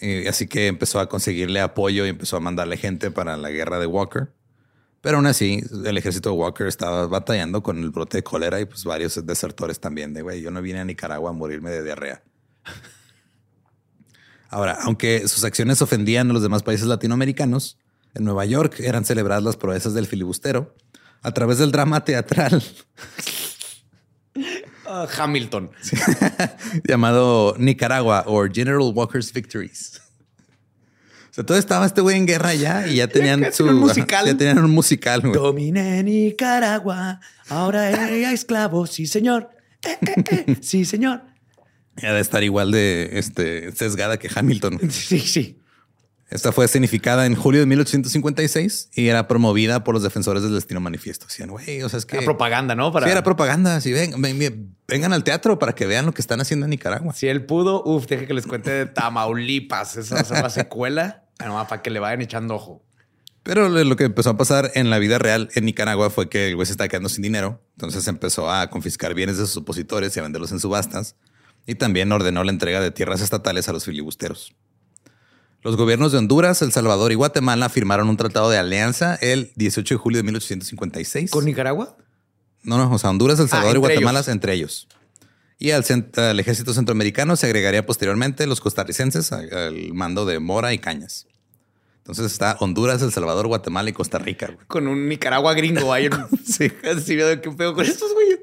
Eh, 0.00 0.26
así 0.28 0.48
que 0.48 0.66
empezó 0.66 0.98
a 0.98 1.08
conseguirle 1.08 1.60
apoyo 1.60 2.04
y 2.04 2.08
empezó 2.08 2.36
a 2.36 2.40
mandarle 2.40 2.76
gente 2.76 3.12
para 3.12 3.36
la 3.36 3.50
guerra 3.50 3.78
de 3.78 3.86
Walker. 3.86 4.32
Pero 5.00 5.18
aún 5.18 5.26
así, 5.26 5.62
el 5.84 5.96
ejército 5.96 6.30
de 6.30 6.36
Walker 6.36 6.66
estaba 6.66 7.06
batallando 7.06 7.62
con 7.62 7.78
el 7.78 7.90
brote 7.90 8.18
de 8.18 8.24
cólera 8.24 8.60
y 8.60 8.64
pues 8.64 8.82
varios 8.82 9.24
desertores 9.24 9.78
también 9.78 10.12
de, 10.12 10.22
güey, 10.22 10.42
yo 10.42 10.50
no 10.50 10.60
vine 10.60 10.80
a 10.80 10.84
Nicaragua 10.84 11.30
a 11.30 11.32
morirme 11.32 11.70
de 11.70 11.84
diarrea. 11.84 12.24
Ahora, 14.50 14.78
aunque 14.82 15.28
sus 15.28 15.44
acciones 15.44 15.82
ofendían 15.82 16.30
a 16.30 16.32
los 16.32 16.42
demás 16.42 16.64
países 16.64 16.86
latinoamericanos, 16.86 17.78
En 18.14 18.24
Nueva 18.24 18.44
York 18.44 18.80
eran 18.80 19.04
celebradas 19.04 19.44
las 19.44 19.56
proezas 19.56 19.94
del 19.94 20.06
filibustero 20.06 20.74
a 21.22 21.30
través 21.32 21.58
del 21.58 21.70
drama 21.70 22.04
teatral 22.04 22.62
Ah, 24.90 25.06
Hamilton. 25.18 25.70
llamado 26.84 27.54
Nicaragua 27.58 28.24
o 28.26 28.46
General 28.50 28.80
Walker's 28.94 29.30
Victories. 29.32 30.00
O 31.30 31.34
sea, 31.34 31.44
todo 31.44 31.58
estaba 31.58 31.84
este 31.84 32.00
güey 32.00 32.16
en 32.16 32.26
guerra 32.26 32.54
ya 32.54 32.86
y 32.88 32.96
ya 32.96 33.06
tenían 33.08 33.40
Ya 33.42 33.52
su 33.52 33.64
un 33.66 33.74
musical. 33.74 34.24
Ya 34.24 34.34
tenían 34.36 34.64
un 34.64 34.70
musical. 34.70 35.20
güey. 35.20 35.34
Dominé 35.34 36.02
Nicaragua, 36.02 37.20
ahora 37.50 38.10
ella 38.10 38.32
esclavo, 38.38 38.86
sí 38.86 39.06
señor. 39.06 39.50
Eh, 39.84 39.98
eh, 40.00 40.24
eh, 40.46 40.56
Sí 40.62 40.86
señor. 40.86 41.22
Ya 42.00 42.14
de 42.14 42.20
estar 42.20 42.42
igual 42.42 42.70
de 42.70 43.10
este, 43.18 43.72
sesgada 43.72 44.18
que 44.18 44.30
Hamilton. 44.34 44.90
Sí, 44.90 45.18
sí. 45.20 45.60
Esta 46.30 46.52
fue 46.52 46.66
escenificada 46.66 47.24
en 47.26 47.34
julio 47.34 47.60
de 47.60 47.66
1856 47.66 48.90
y 48.94 49.08
era 49.08 49.26
promovida 49.28 49.82
por 49.84 49.94
los 49.94 50.02
defensores 50.02 50.42
del 50.42 50.54
destino 50.54 50.78
manifiesto. 50.80 51.26
Decían, 51.26 51.50
güey, 51.50 51.82
o 51.82 51.88
sea, 51.88 51.98
es 51.98 52.04
que 52.06 52.16
Era 52.16 52.24
propaganda, 52.26 52.74
¿no? 52.74 52.92
Para... 52.92 53.06
Sí, 53.06 53.12
era 53.12 53.22
propaganda. 53.22 53.80
Sí, 53.80 53.92
ven, 53.92 54.20
ven- 54.20 54.38
ven- 54.38 54.76
vengan 54.86 55.12
al 55.14 55.24
teatro 55.24 55.58
para 55.58 55.74
que 55.74 55.86
vean 55.86 56.04
lo 56.06 56.12
que 56.12 56.20
están 56.20 56.40
haciendo 56.40 56.66
en 56.66 56.70
Nicaragua. 56.70 57.14
Si 57.14 57.28
él 57.28 57.46
pudo, 57.46 57.82
uf, 57.84 58.06
deje 58.06 58.26
que 58.26 58.34
les 58.34 58.46
cuente 58.46 58.70
de 58.70 58.86
Tamaulipas. 58.86 59.96
Esa 59.96 60.16
va 60.16 60.20
a 60.20 60.24
ser 60.24 60.42
la 60.42 60.50
secuela. 60.50 61.24
Nomás 61.40 61.68
para 61.68 61.80
que 61.82 61.90
le 61.90 61.98
vayan 62.00 62.20
echando 62.20 62.54
ojo. 62.56 62.84
Pero 63.42 63.68
lo 63.70 63.82
lo 63.82 63.96
que 63.96 64.04
empezó 64.04 64.30
a 64.30 64.36
pasar 64.36 64.72
en 64.74 64.90
la 64.90 64.98
vida 64.98 65.18
real 65.18 65.48
en 65.54 65.64
Nicaragua 65.64 66.10
fue 66.10 66.28
que 66.28 66.48
el 66.48 66.56
güey 66.56 66.66
se 66.66 66.72
estaba 66.72 66.88
quedando 66.88 67.08
sin 67.08 67.22
dinero. 67.22 67.62
Entonces 67.76 68.06
empezó 68.08 68.50
a 68.50 68.68
confiscar 68.68 69.14
bienes 69.14 69.38
de 69.38 69.46
sus 69.46 69.56
opositores 69.58 70.14
y 70.16 70.20
a 70.20 70.22
venderlos 70.24 70.52
en 70.52 70.60
subastas. 70.60 71.16
Y 71.66 71.76
también 71.76 72.12
ordenó 72.12 72.44
la 72.44 72.50
entrega 72.50 72.80
de 72.80 72.90
tierras 72.90 73.22
estatales 73.22 73.68
a 73.68 73.72
los 73.72 73.84
filibusteros. 73.84 74.54
Los 75.62 75.76
gobiernos 75.76 76.12
de 76.12 76.18
Honduras, 76.18 76.62
El 76.62 76.72
Salvador 76.72 77.10
y 77.10 77.16
Guatemala 77.16 77.68
firmaron 77.68 78.08
un 78.08 78.16
tratado 78.16 78.48
de 78.48 78.58
alianza 78.58 79.16
el 79.16 79.52
18 79.56 79.94
de 79.94 79.98
julio 79.98 80.18
de 80.18 80.22
1856. 80.22 81.30
¿Con 81.30 81.44
Nicaragua? 81.44 81.96
No, 82.62 82.78
no, 82.78 82.92
o 82.92 82.98
sea, 82.98 83.10
Honduras, 83.10 83.40
El 83.40 83.48
Salvador 83.48 83.76
y 83.76 83.80
Guatemala 83.80 84.20
ellos. 84.20 84.28
entre 84.28 84.52
ellos. 84.52 84.88
Y 85.58 85.72
al, 85.72 85.84
ejército 86.38 86.72
centroamericano 86.72 87.34
se 87.34 87.46
agregaría 87.46 87.84
posteriormente 87.84 88.46
los 88.46 88.60
costarricenses 88.60 89.32
al 89.32 89.92
mando 89.92 90.24
de 90.24 90.38
Mora 90.38 90.72
y 90.72 90.78
Cañas. 90.78 91.26
Entonces 91.98 92.32
está 92.32 92.56
Honduras, 92.60 93.02
El 93.02 93.12
Salvador, 93.12 93.48
Guatemala 93.48 93.90
y 93.90 93.92
Costa 93.92 94.18
Rica. 94.18 94.46
güey. 94.46 94.66
Con 94.68 94.86
un 94.86 95.08
Nicaragua 95.08 95.54
gringo 95.54 95.92
ahí. 95.92 96.08
Sí. 96.44 96.72
Así 96.84 97.16
veo 97.16 97.40
qué 97.40 97.50
pedo 97.50 97.74
con 97.74 97.84
estos 97.84 98.14
güeyes. 98.14 98.38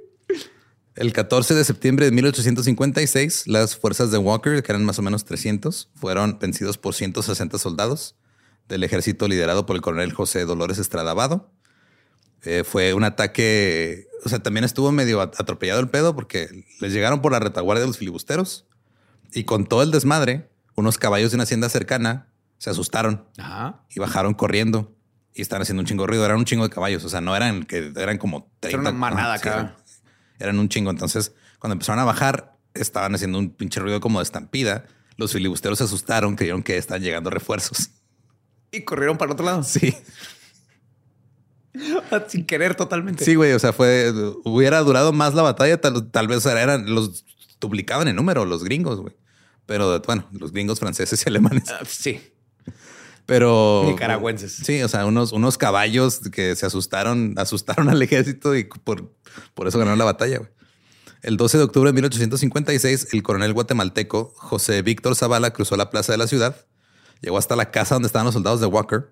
El 0.96 1.12
14 1.12 1.54
de 1.56 1.64
septiembre 1.66 2.06
de 2.06 2.12
1856, 2.14 3.48
las 3.48 3.76
fuerzas 3.76 4.12
de 4.12 4.18
Walker, 4.18 4.64
que 4.64 4.72
eran 4.72 4.86
más 4.86 4.98
o 4.98 5.02
menos 5.02 5.26
300, 5.26 5.90
fueron 5.96 6.40
vencidos 6.40 6.78
por 6.78 6.94
160 6.94 7.58
soldados 7.58 8.16
del 8.70 8.84
ejército 8.84 9.28
liderado 9.28 9.66
por 9.66 9.76
el 9.76 9.82
coronel 9.82 10.14
José 10.14 10.46
Dolores 10.46 10.78
Estrada 10.80 11.14
Vado. 11.14 11.52
Eh, 12.44 12.64
fue 12.64 12.94
un 12.94 13.04
ataque, 13.04 14.08
o 14.24 14.30
sea, 14.30 14.40
también 14.40 14.64
estuvo 14.64 14.92
medio 14.92 15.20
at- 15.20 15.34
atropellado 15.40 15.80
el 15.82 15.90
pedo 15.90 16.16
porque 16.16 16.66
les 16.80 16.94
llegaron 16.94 17.22
por 17.22 17.32
la 17.32 17.40
retaguardia 17.40 17.82
de 17.82 17.88
los 17.88 17.98
filibusteros 17.98 18.66
y 19.34 19.44
con 19.44 19.66
todo 19.66 19.84
el 19.84 19.92
desmadre, 19.92 20.50
unos 20.76 20.98
caballos 20.98 21.32
de 21.32 21.36
una 21.36 21.44
hacienda 21.44 21.68
cercana 21.70 22.30
se 22.58 22.70
asustaron 22.70 23.26
Ajá. 23.38 23.84
y 23.90 24.00
bajaron 24.00 24.34
corriendo 24.34 24.96
y 25.34 25.42
estaban 25.42 25.64
haciendo 25.64 25.82
un 25.82 25.88
chingo 25.88 26.04
de 26.04 26.08
ruido. 26.08 26.24
Eran 26.26 26.38
un 26.38 26.46
chingo 26.46 26.64
de 26.64 26.70
caballos. 26.70 27.04
O 27.04 27.10
sea, 27.10 27.20
no 27.20 27.36
eran 27.36 27.64
que 27.64 27.92
eran 27.98 28.18
como 28.18 28.50
30. 28.62 28.80
una 28.80 28.92
manada 28.94 29.38
sí. 29.38 29.44
Eran- 30.40 30.60
un 30.60 30.70
chingo. 30.70 30.92
Entonces, 30.92 31.34
cuando 31.60 31.74
empezaron 31.74 32.00
a 32.00 32.06
bajar, 32.06 32.58
estaban 32.74 33.14
haciendo 33.16 33.38
un 33.40 33.50
pinche 33.52 33.80
ruido 33.80 34.00
como 34.02 34.20
de 34.20 34.24
estampida. 34.24 34.86
Los 35.18 35.32
filibusteros 35.34 35.78
se 35.78 35.86
asustaron, 35.86 36.36
creyeron 36.36 36.62
que 36.64 36.78
estaban 36.78 37.02
llegando 37.02 37.30
refuerzos. 37.30 37.90
Y 38.72 38.82
corrieron 38.82 39.18
para 39.18 39.30
el 39.30 39.34
otro 39.34 39.46
lado. 39.46 39.64
Sí, 39.64 39.96
Sin 42.28 42.46
querer 42.46 42.76
totalmente. 42.76 43.26
sí, 43.26 43.36
güey. 43.36 43.52
O 43.54 43.60
sea, 43.60 43.74
fue 43.74 44.12
hubiera 44.46 44.80
durado 44.80 45.12
más 45.12 45.34
la 45.34 45.42
batalla. 45.42 45.80
Tal, 45.80 46.10
tal 46.12 46.28
vez 46.28 46.46
eran 46.46 46.94
los 46.94 47.26
duplicaban 47.60 48.08
en 48.08 48.16
número 48.16 48.46
los 48.46 48.64
gringos, 48.64 49.00
güey. 49.02 49.16
Pero 49.66 50.00
bueno, 50.02 50.28
los 50.32 50.52
gringos 50.52 50.80
franceses 50.80 51.22
y 51.26 51.30
alemanes. 51.30 51.70
Ah, 51.70 51.80
sí. 51.88 52.22
Pero 53.26 53.84
Nicaragüenses. 53.86 54.54
Sí, 54.54 54.82
o 54.84 54.88
sea, 54.88 55.06
unos, 55.06 55.32
unos 55.32 55.58
caballos 55.58 56.20
que 56.32 56.56
se 56.56 56.66
asustaron, 56.66 57.34
asustaron 57.38 57.90
al 57.90 58.02
ejército 58.02 58.56
y 58.56 58.66
por, 58.66 59.12
por 59.54 59.68
eso 59.68 59.80
ganaron 59.80 59.98
la 60.00 60.06
batalla. 60.06 60.38
güey. 60.40 60.50
El 61.24 61.38
12 61.38 61.58
de 61.58 61.64
octubre 61.64 61.90
de 61.90 61.94
1856, 61.94 63.08
el 63.14 63.24
coronel 63.24 63.54
guatemalteco 63.54 64.32
José 64.36 64.84
Víctor 64.84 65.16
Zavala 65.16 65.52
cruzó 65.54 65.76
la 65.76 65.90
plaza 65.90 66.12
de 66.12 66.20
la 66.20 66.28
ciudad, 66.28 66.56
llegó 67.22 67.40
hasta 67.40 67.56
la 67.56 67.72
casa 67.72 67.96
donde 67.96 68.06
estaban 68.08 68.26
los 68.26 68.36
soldados 68.36 68.60
de 68.62 68.68
Walker. 68.68 69.10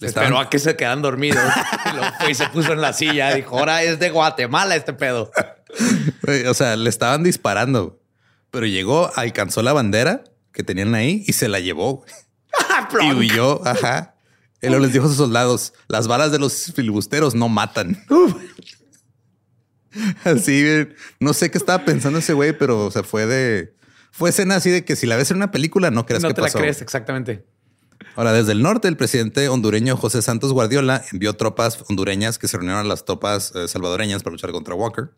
Le 0.00 0.08
estaban- 0.08 0.26
Esperó 0.28 0.40
a 0.40 0.50
que 0.50 0.58
se 0.58 0.76
quedan 0.76 1.00
dormidos. 1.00 1.38
y 2.26 2.30
y 2.30 2.34
se 2.34 2.46
puso 2.48 2.72
en 2.74 2.82
la 2.82 2.92
silla. 2.92 3.34
Dijo, 3.34 3.58
ahora 3.58 3.82
es 3.82 3.98
de 3.98 4.10
Guatemala 4.10 4.76
este 4.76 4.92
pedo. 4.92 5.30
O 6.48 6.54
sea, 6.54 6.74
le 6.76 6.90
estaban 6.90 7.22
disparando, 7.22 8.00
pero 8.50 8.66
llegó, 8.66 9.10
alcanzó 9.16 9.62
la 9.62 9.72
bandera 9.72 10.24
que 10.52 10.62
tenían 10.64 10.94
ahí 10.96 11.22
y 11.26 11.32
se 11.32 11.48
la 11.48 11.60
llevó. 11.60 12.04
Y 13.00 13.12
huyó. 13.12 13.66
Ajá. 13.66 14.14
Él 14.60 14.80
les 14.80 14.92
dijo 14.92 15.06
a 15.06 15.08
sus 15.08 15.16
soldados: 15.16 15.72
las 15.88 16.08
balas 16.08 16.32
de 16.32 16.38
los 16.38 16.72
filibusteros 16.74 17.34
no 17.34 17.48
matan. 17.48 18.02
Así, 20.24 20.64
no 21.18 21.32
sé 21.32 21.50
qué 21.50 21.58
estaba 21.58 21.84
pensando 21.84 22.20
ese 22.20 22.32
güey, 22.32 22.56
pero 22.56 22.86
o 22.86 22.90
sea, 22.90 23.02
fue 23.02 23.26
de. 23.26 23.74
Fue 24.12 24.30
escena 24.30 24.56
así 24.56 24.70
de 24.70 24.84
que 24.84 24.96
si 24.96 25.06
la 25.06 25.16
ves 25.16 25.30
en 25.30 25.36
una 25.36 25.50
película, 25.50 25.90
no 25.90 26.04
crees 26.04 26.22
no 26.22 26.28
que 26.28 26.34
te 26.34 26.42
pasó. 26.42 26.58
la 26.58 26.62
crees, 26.62 26.82
exactamente. 26.82 27.46
Ahora, 28.16 28.32
desde 28.32 28.52
el 28.52 28.62
norte, 28.62 28.88
el 28.88 28.96
presidente 28.96 29.48
hondureño 29.48 29.96
José 29.96 30.20
Santos 30.20 30.52
Guardiola 30.52 31.04
envió 31.12 31.34
tropas 31.34 31.78
hondureñas 31.88 32.38
que 32.38 32.48
se 32.48 32.56
reunieron 32.56 32.84
a 32.84 32.88
las 32.88 33.04
tropas 33.04 33.52
eh, 33.54 33.68
salvadoreñas 33.68 34.22
para 34.22 34.32
luchar 34.32 34.52
contra 34.52 34.74
Walker. 34.74 35.10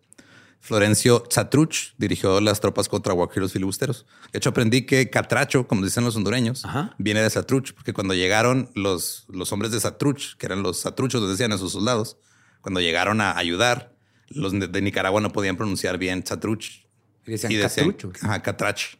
Florencio 0.62 1.24
Zatruch 1.28 1.92
dirigió 1.98 2.40
las 2.40 2.60
tropas 2.60 2.88
contra 2.88 3.12
Walker 3.12 3.38
y 3.38 3.40
los 3.40 3.52
filibusteros. 3.52 4.06
De 4.30 4.38
hecho, 4.38 4.50
aprendí 4.50 4.86
que 4.86 5.10
catracho, 5.10 5.66
como 5.66 5.84
dicen 5.84 6.04
los 6.04 6.14
hondureños, 6.14 6.64
Ajá. 6.64 6.94
viene 6.98 7.20
de 7.20 7.28
Zatruch, 7.30 7.74
porque 7.74 7.92
cuando 7.92 8.14
llegaron 8.14 8.70
los, 8.76 9.26
los 9.28 9.50
hombres 9.50 9.72
de 9.72 9.80
Zatruch, 9.80 10.36
que 10.36 10.46
eran 10.46 10.62
los 10.62 10.82
Zatruchos, 10.82 11.20
les 11.20 11.32
decían 11.32 11.50
a 11.50 11.58
sus 11.58 11.72
soldados, 11.72 12.16
cuando 12.60 12.80
llegaron 12.80 13.20
a 13.20 13.36
ayudar, 13.36 13.96
los 14.28 14.52
de, 14.52 14.68
de 14.68 14.82
Nicaragua 14.82 15.20
no 15.20 15.32
podían 15.32 15.56
pronunciar 15.56 15.98
bien 15.98 16.22
Zatruch. 16.22 16.86
Y 17.26 17.32
decían, 17.32 17.50
Y 17.50 17.56
decían, 17.56 17.96
ajá, 18.22 18.40
catrach. 18.40 18.94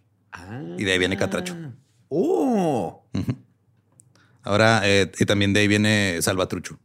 Y 0.78 0.82
de 0.82 0.92
ahí 0.92 0.98
viene 0.98 1.16
catracho. 1.16 1.54
Oh. 2.08 3.06
Ahora, 4.42 4.80
eh, 4.84 5.12
y 5.16 5.24
también 5.26 5.52
de 5.52 5.60
ahí 5.60 5.68
viene 5.68 6.18
Salvatrucho, 6.22 6.80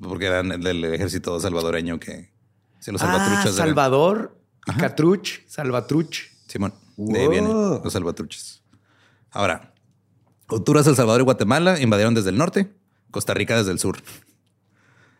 porque 0.00 0.26
eran 0.26 0.60
del 0.60 0.84
ejército 0.84 1.40
salvadoreño 1.40 1.98
que 1.98 2.35
sí, 2.80 2.92
los 2.92 3.02
Ah, 3.02 3.40
eran- 3.42 3.52
Salvador, 3.54 4.38
Catruch, 4.78 5.46
Salvatruch. 5.46 6.30
Simón, 6.46 6.74
de 6.96 7.20
ahí 7.20 7.28
vienen 7.28 7.52
Wow. 7.52 7.80
los 7.84 7.92
salvatruches. 7.92 8.62
Ahora, 9.30 9.74
Honduras, 10.48 10.86
El 10.86 10.94
Salvador 10.96 11.20
y 11.22 11.24
Guatemala 11.24 11.80
invadieron 11.80 12.14
desde 12.14 12.30
el 12.30 12.38
norte, 12.38 12.72
Costa 13.10 13.34
Rica 13.34 13.56
desde 13.56 13.72
el 13.72 13.78
sur. 13.78 13.98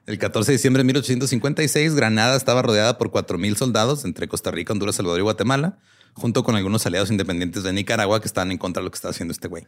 El 0.07 0.19
14 0.19 0.53
de 0.53 0.57
diciembre 0.59 0.81
de 0.81 0.85
1856, 0.85 1.95
Granada 1.97 2.37
estaba 2.37 2.63
rodeada 2.63 2.97
por 2.97 3.11
4.000 3.11 3.57
soldados 3.57 4.05
entre 4.05 4.29
Costa 4.29 4.53
Rica, 4.53 4.73
Honduras, 4.73 4.95
Salvador 4.95 5.19
y 5.19 5.23
Guatemala, 5.25 5.79
junto 6.15 6.45
con 6.45 6.55
algunos 6.55 6.87
aliados 6.87 7.11
independientes 7.11 7.65
de 7.65 7.73
Nicaragua 7.73 8.21
que 8.21 8.27
estaban 8.29 8.53
en 8.53 8.59
contra 8.59 8.81
de 8.81 8.85
lo 8.85 8.91
que 8.93 8.97
estaba 8.97 9.11
haciendo 9.11 9.33
este 9.33 9.49
güey. 9.49 9.67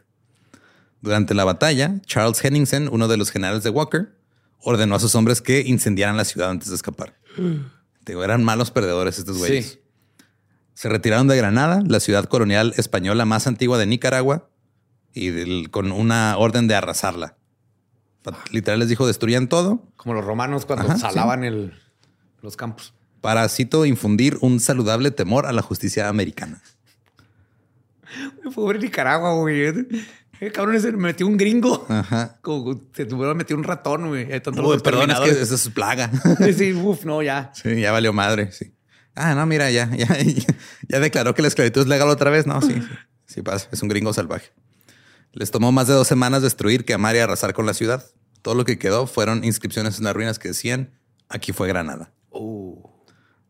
Durante 1.01 1.33
la 1.33 1.43
batalla, 1.43 2.01
Charles 2.05 2.43
Henningsen, 2.43 2.87
uno 2.91 3.07
de 3.09 3.17
los 3.17 3.31
generales 3.31 3.63
de 3.63 3.69
Walker, 3.69 4.17
ordenó 4.61 4.95
a 4.95 4.99
sus 4.99 5.13
hombres 5.15 5.41
que 5.41 5.61
incendiaran 5.61 6.15
la 6.17 6.25
ciudad 6.25 6.49
antes 6.49 6.69
de 6.69 6.75
escapar. 6.75 7.15
Digo, 8.09 8.23
eran 8.23 8.43
malos 8.43 8.71
perdedores 8.71 9.19
estos 9.19 9.37
güeyes. 9.37 9.65
Sí. 9.73 9.79
Se 10.73 10.89
retiraron 10.89 11.27
de 11.27 11.37
Granada, 11.37 11.83
la 11.85 11.99
ciudad 11.99 12.25
colonial 12.25 12.73
española 12.77 13.25
más 13.25 13.45
antigua 13.47 13.77
de 13.77 13.85
Nicaragua, 13.85 14.49
y 15.13 15.29
del- 15.29 15.69
con 15.71 15.91
una 15.91 16.37
orden 16.37 16.67
de 16.67 16.75
arrasarla. 16.75 17.35
Literal 18.51 18.79
les 18.79 18.89
dijo, 18.89 19.07
destruyan 19.07 19.47
todo 19.47 19.83
Como 19.95 20.13
los 20.13 20.23
romanos 20.25 20.65
cuando 20.65 20.85
Ajá, 20.85 20.97
salaban 20.97 21.43
el, 21.43 21.73
los 22.41 22.55
campos. 22.57 22.93
para, 23.21 23.47
cito, 23.49 23.85
infundir 23.85 24.37
un 24.41 24.59
saludable 24.59 25.11
temor 25.11 25.45
a 25.45 25.51
la 25.51 25.61
justicia 25.61 26.09
americana. 26.09 26.61
Pobre 28.55 28.79
Nicaragua, 28.79 29.33
güey. 29.35 29.73
Eh, 30.41 30.51
cabrón, 30.51 30.79
se 30.79 30.91
metió 30.93 31.27
un 31.27 31.37
gringo. 31.37 31.85
Ajá. 31.89 32.37
Como 32.41 32.81
se 32.93 33.05
tuviera 33.05 33.33
metido 33.33 33.57
un 33.57 33.63
ratón, 33.63 34.07
güey. 34.07 34.23
Uy, 34.25 34.79
perdón, 34.79 35.11
es 35.11 35.19
que 35.19 35.29
eso 35.31 35.55
es 35.55 35.69
plaga. 35.69 36.09
Sí, 36.39 36.53
sí, 36.53 36.73
uf, 36.73 37.05
no, 37.05 37.21
ya. 37.21 37.51
Sí, 37.53 37.81
ya 37.81 37.91
valió 37.91 38.13
madre, 38.13 38.51
sí. 38.51 38.73
Ah, 39.15 39.35
no, 39.35 39.45
mira, 39.45 39.69
ya, 39.69 39.89
ya, 39.95 40.07
ya, 40.23 40.45
ya 40.87 40.99
declaró 40.99 41.35
que 41.35 41.41
la 41.41 41.49
esclavitud 41.49 41.81
es 41.81 41.87
legal 41.87 42.07
otra 42.07 42.29
vez. 42.29 42.47
No, 42.47 42.61
sí, 42.61 42.73
sí, 42.73 42.81
sí 43.25 43.41
pasa. 43.41 43.67
Es 43.71 43.81
un 43.81 43.89
gringo 43.89 44.13
salvaje. 44.13 44.51
Les 45.33 45.51
tomó 45.51 45.71
más 45.71 45.87
de 45.87 45.93
dos 45.93 46.07
semanas 46.07 46.41
destruir, 46.41 46.85
quemar 46.85 47.15
y 47.15 47.19
arrasar 47.19 47.53
con 47.53 47.65
la 47.65 47.73
ciudad. 47.73 48.03
Todo 48.41 48.55
lo 48.55 48.63
que 48.63 48.79
quedó 48.79 49.07
fueron 49.07 49.43
inscripciones 49.43 49.97
en 49.97 50.05
las 50.05 50.13
ruinas 50.13 50.39
que 50.39 50.47
decían, 50.49 50.97
aquí 51.27 51.51
fue 51.51 51.67
Granada. 51.67 52.13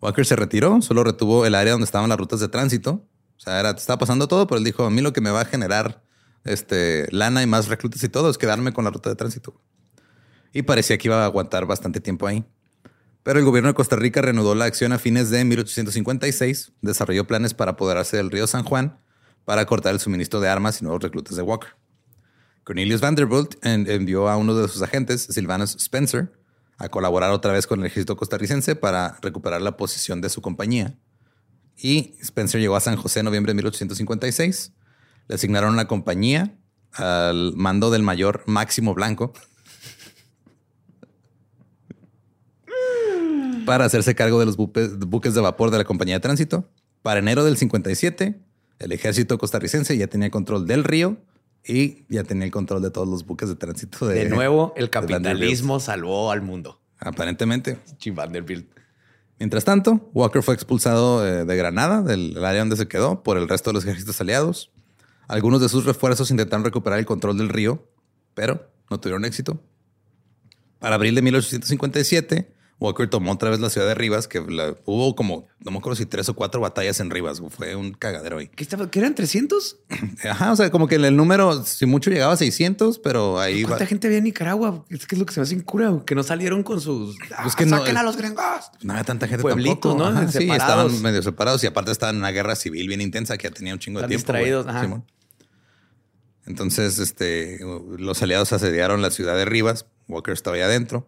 Walker 0.01 0.25
se 0.25 0.35
retiró, 0.35 0.81
solo 0.81 1.03
retuvo 1.03 1.45
el 1.45 1.55
área 1.55 1.73
donde 1.73 1.85
estaban 1.85 2.09
las 2.09 2.17
rutas 2.17 2.39
de 2.39 2.47
tránsito. 2.47 3.07
O 3.37 3.39
sea, 3.39 3.59
era, 3.59 3.71
estaba 3.71 3.99
pasando 3.99 4.27
todo, 4.27 4.47
pero 4.47 4.57
él 4.57 4.63
dijo, 4.63 4.85
a 4.85 4.89
mí 4.89 5.01
lo 5.01 5.13
que 5.13 5.21
me 5.21 5.29
va 5.29 5.41
a 5.41 5.45
generar 5.45 6.03
este, 6.43 7.07
lana 7.11 7.41
y 7.43 7.47
más 7.47 7.67
reclutas 7.67 8.03
y 8.03 8.09
todo 8.09 8.29
es 8.29 8.37
quedarme 8.37 8.73
con 8.73 8.83
la 8.83 8.91
ruta 8.91 9.09
de 9.09 9.15
tránsito. 9.15 9.59
Y 10.53 10.63
parecía 10.63 10.97
que 10.97 11.07
iba 11.07 11.21
a 11.21 11.25
aguantar 11.25 11.65
bastante 11.65 11.99
tiempo 11.99 12.27
ahí. 12.27 12.45
Pero 13.23 13.39
el 13.39 13.45
gobierno 13.45 13.67
de 13.69 13.75
Costa 13.75 13.95
Rica 13.95 14.21
reanudó 14.21 14.55
la 14.55 14.65
acción 14.65 14.91
a 14.93 14.99
fines 14.99 15.29
de 15.29 15.43
1856, 15.45 16.71
desarrolló 16.81 17.27
planes 17.27 17.53
para 17.53 17.71
apoderarse 17.71 18.17
del 18.17 18.31
río 18.31 18.47
San 18.47 18.63
Juan 18.63 18.99
para 19.45 19.65
cortar 19.65 19.93
el 19.93 19.99
suministro 19.99 20.39
de 20.39 20.47
armas 20.47 20.81
y 20.81 20.83
nuevos 20.83 21.01
reclutas 21.01 21.35
de 21.35 21.41
Walker. 21.41 21.69
Cornelius 22.63 23.01
Vanderbilt 23.01 23.55
envió 23.63 24.29
a 24.29 24.37
uno 24.37 24.55
de 24.55 24.67
sus 24.67 24.81
agentes, 24.81 25.23
Silvanus 25.23 25.75
Spencer, 25.75 26.31
a 26.77 26.87
colaborar 26.89 27.31
otra 27.31 27.51
vez 27.51 27.67
con 27.67 27.79
el 27.79 27.87
ejército 27.87 28.15
costarricense 28.15 28.75
para 28.75 29.17
recuperar 29.21 29.61
la 29.61 29.75
posición 29.75 30.21
de 30.21 30.29
su 30.29 30.41
compañía. 30.41 30.95
Y 31.75 32.15
Spencer 32.21 32.61
llegó 32.61 32.75
a 32.75 32.79
San 32.79 32.95
José 32.95 33.19
en 33.19 33.25
noviembre 33.25 33.51
de 33.51 33.55
1856. 33.55 34.73
Le 35.29 35.35
asignaron 35.35 35.77
la 35.77 35.87
compañía 35.87 36.53
al 36.93 37.53
mando 37.55 37.91
del 37.91 38.03
mayor 38.03 38.43
Máximo 38.47 38.93
Blanco 38.93 39.31
para 43.65 43.85
hacerse 43.85 44.15
cargo 44.15 44.39
de 44.39 44.47
los 44.47 44.57
buques 44.57 45.33
de 45.35 45.41
vapor 45.41 45.69
de 45.69 45.77
la 45.77 45.83
compañía 45.83 46.15
de 46.15 46.19
tránsito. 46.19 46.67
Para 47.03 47.19
enero 47.19 47.45
del 47.45 47.55
57, 47.55 48.41
el 48.79 48.91
ejército 48.91 49.37
costarricense 49.37 49.95
ya 49.95 50.07
tenía 50.07 50.31
control 50.31 50.65
del 50.65 50.83
río 50.83 51.17
y 51.63 52.05
ya 52.09 52.23
tenía 52.23 52.45
el 52.45 52.51
control 52.51 52.81
de 52.81 52.89
todos 52.89 53.07
los 53.07 53.23
buques 53.23 53.47
de 53.47 53.55
tránsito. 53.55 54.07
De, 54.07 54.27
nuevo, 54.27 54.73
el 54.75 54.89
capitalismo 54.89 55.79
salvó 55.79 56.31
al 56.31 56.41
mundo. 56.41 56.81
Aparentemente. 56.97 57.77
Vanderbilt. 58.11 58.67
Mientras 59.37 59.63
tanto, 59.63 60.09
Walker 60.13 60.41
fue 60.41 60.55
expulsado 60.55 61.25
eh, 61.25 61.45
de 61.45 61.55
Granada, 61.55 62.01
del 62.01 62.43
área 62.43 62.61
donde 62.61 62.75
se 62.75 62.87
quedó, 62.87 63.21
por 63.21 63.37
el 63.37 63.47
resto 63.47 63.69
de 63.69 63.75
los 63.75 63.85
ejércitos 63.85 64.19
aliados. 64.19 64.71
Algunos 65.29 65.61
de 65.61 65.69
sus 65.69 65.85
refuerzos 65.85 66.31
intentaron 66.31 66.65
recuperar 66.65 66.97
el 66.97 67.05
control 67.05 67.37
del 67.37 67.49
río, 67.49 67.87
pero 68.33 68.67
no 68.89 68.99
tuvieron 68.99 69.25
éxito. 69.25 69.61
Para 70.79 70.95
abril 70.95 71.13
de 71.13 71.21
1857, 71.21 72.51
Walker 72.79 73.07
tomó 73.07 73.33
otra 73.33 73.51
vez 73.51 73.59
la 73.59 73.69
ciudad 73.69 73.85
de 73.85 73.93
Rivas, 73.93 74.27
que 74.27 74.39
hubo 74.39 75.15
como, 75.15 75.47
no 75.59 75.69
me 75.69 75.77
acuerdo 75.77 75.97
si 75.97 76.07
tres 76.07 76.29
o 76.29 76.33
cuatro 76.33 76.61
batallas 76.61 76.99
en 76.99 77.11
Rivas. 77.11 77.43
Fue 77.49 77.75
un 77.75 77.91
cagadero 77.91 78.39
ahí. 78.39 78.47
¿Qué, 78.47 78.63
estaba, 78.63 78.89
¿Qué 78.89 78.97
eran 78.97 79.13
300? 79.13 79.77
Ajá, 80.31 80.51
o 80.51 80.55
sea, 80.55 80.71
como 80.71 80.87
que 80.87 80.95
el 80.95 81.15
número, 81.15 81.63
si 81.63 81.85
mucho 81.85 82.09
llegaba 82.09 82.33
a 82.33 82.37
600, 82.37 82.97
pero 82.97 83.39
ahí 83.39 83.61
¿Cuánta 83.61 83.85
gente 83.85 84.07
había 84.07 84.17
en 84.17 84.23
Nicaragua? 84.23 84.83
Es 84.89 85.05
que 85.05 85.13
es 85.13 85.19
lo 85.19 85.27
que 85.27 85.33
se 85.35 85.41
me 85.41 85.43
hace 85.43 85.53
incura, 85.53 85.93
que 86.07 86.15
no 86.15 86.23
salieron 86.23 86.63
con 86.63 86.81
sus... 86.81 87.15
Pues 87.43 87.55
que 87.55 87.67
no, 87.67 87.83
a 87.83 88.03
los 88.03 88.17
gringos! 88.17 88.71
No 88.81 88.93
había 88.93 89.03
tanta 89.03 89.27
gente 89.27 89.43
Pueblitos, 89.43 89.95
tampoco. 89.95 90.11
¿no? 90.11 90.31
sí, 90.31 90.49
estaban 90.49 91.01
medio 91.03 91.21
separados 91.21 91.63
y 91.63 91.67
aparte 91.67 91.91
estaban 91.91 92.15
en 92.15 92.21
una 92.21 92.31
guerra 92.31 92.55
civil 92.55 92.87
bien 92.87 93.01
intensa 93.01 93.37
que 93.37 93.47
ya 93.47 93.53
tenía 93.53 93.73
un 93.73 93.79
chingo 93.79 94.01
de 94.01 94.07
tiempo. 94.07 94.33
distraídos, 94.33 94.65
ajá. 94.65 95.03
Entonces, 96.49 96.97
este, 96.97 97.59
los 97.97 98.21
aliados 98.23 98.51
asediaron 98.53 99.03
la 99.03 99.11
ciudad 99.11 99.37
de 99.37 99.45
Rivas. 99.45 99.85
Walker 100.07 100.33
estaba 100.33 100.55
ahí 100.55 100.63
adentro. 100.63 101.07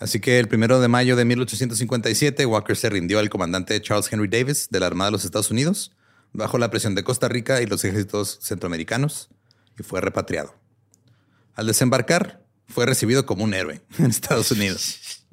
Así 0.00 0.18
que 0.18 0.40
el 0.40 0.48
primero 0.48 0.80
de 0.80 0.88
mayo 0.88 1.14
de 1.14 1.24
1857, 1.24 2.44
Walker 2.44 2.76
se 2.76 2.90
rindió 2.90 3.20
al 3.20 3.30
comandante 3.30 3.80
Charles 3.80 4.12
Henry 4.12 4.26
Davis 4.26 4.68
de 4.70 4.80
la 4.80 4.86
Armada 4.86 5.08
de 5.08 5.12
los 5.12 5.24
Estados 5.24 5.52
Unidos, 5.52 5.92
bajo 6.32 6.58
la 6.58 6.70
presión 6.70 6.96
de 6.96 7.04
Costa 7.04 7.28
Rica 7.28 7.62
y 7.62 7.66
los 7.66 7.84
ejércitos 7.84 8.40
centroamericanos, 8.42 9.30
y 9.78 9.84
fue 9.84 10.00
repatriado. 10.00 10.54
Al 11.54 11.68
desembarcar, 11.68 12.44
fue 12.66 12.84
recibido 12.84 13.26
como 13.26 13.44
un 13.44 13.54
héroe 13.54 13.80
en 13.98 14.06
Estados 14.06 14.50
Unidos. 14.50 15.24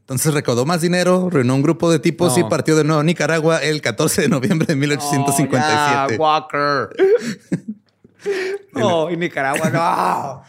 Entonces 0.00 0.34
recaudó 0.34 0.66
más 0.66 0.80
dinero, 0.80 1.30
reunió 1.30 1.54
un 1.54 1.62
grupo 1.62 1.92
de 1.92 2.00
tipos 2.00 2.36
y 2.38 2.42
partió 2.42 2.74
de 2.76 2.82
nuevo 2.82 3.00
a 3.00 3.04
Nicaragua 3.04 3.58
el 3.58 3.80
14 3.80 4.22
de 4.22 4.28
noviembre 4.28 4.66
de 4.66 4.74
1857. 4.74 6.16
Walker. 6.18 6.88
no, 8.72 9.10
en 9.10 9.20
Nicaragua 9.20 9.70
no. 9.70 10.42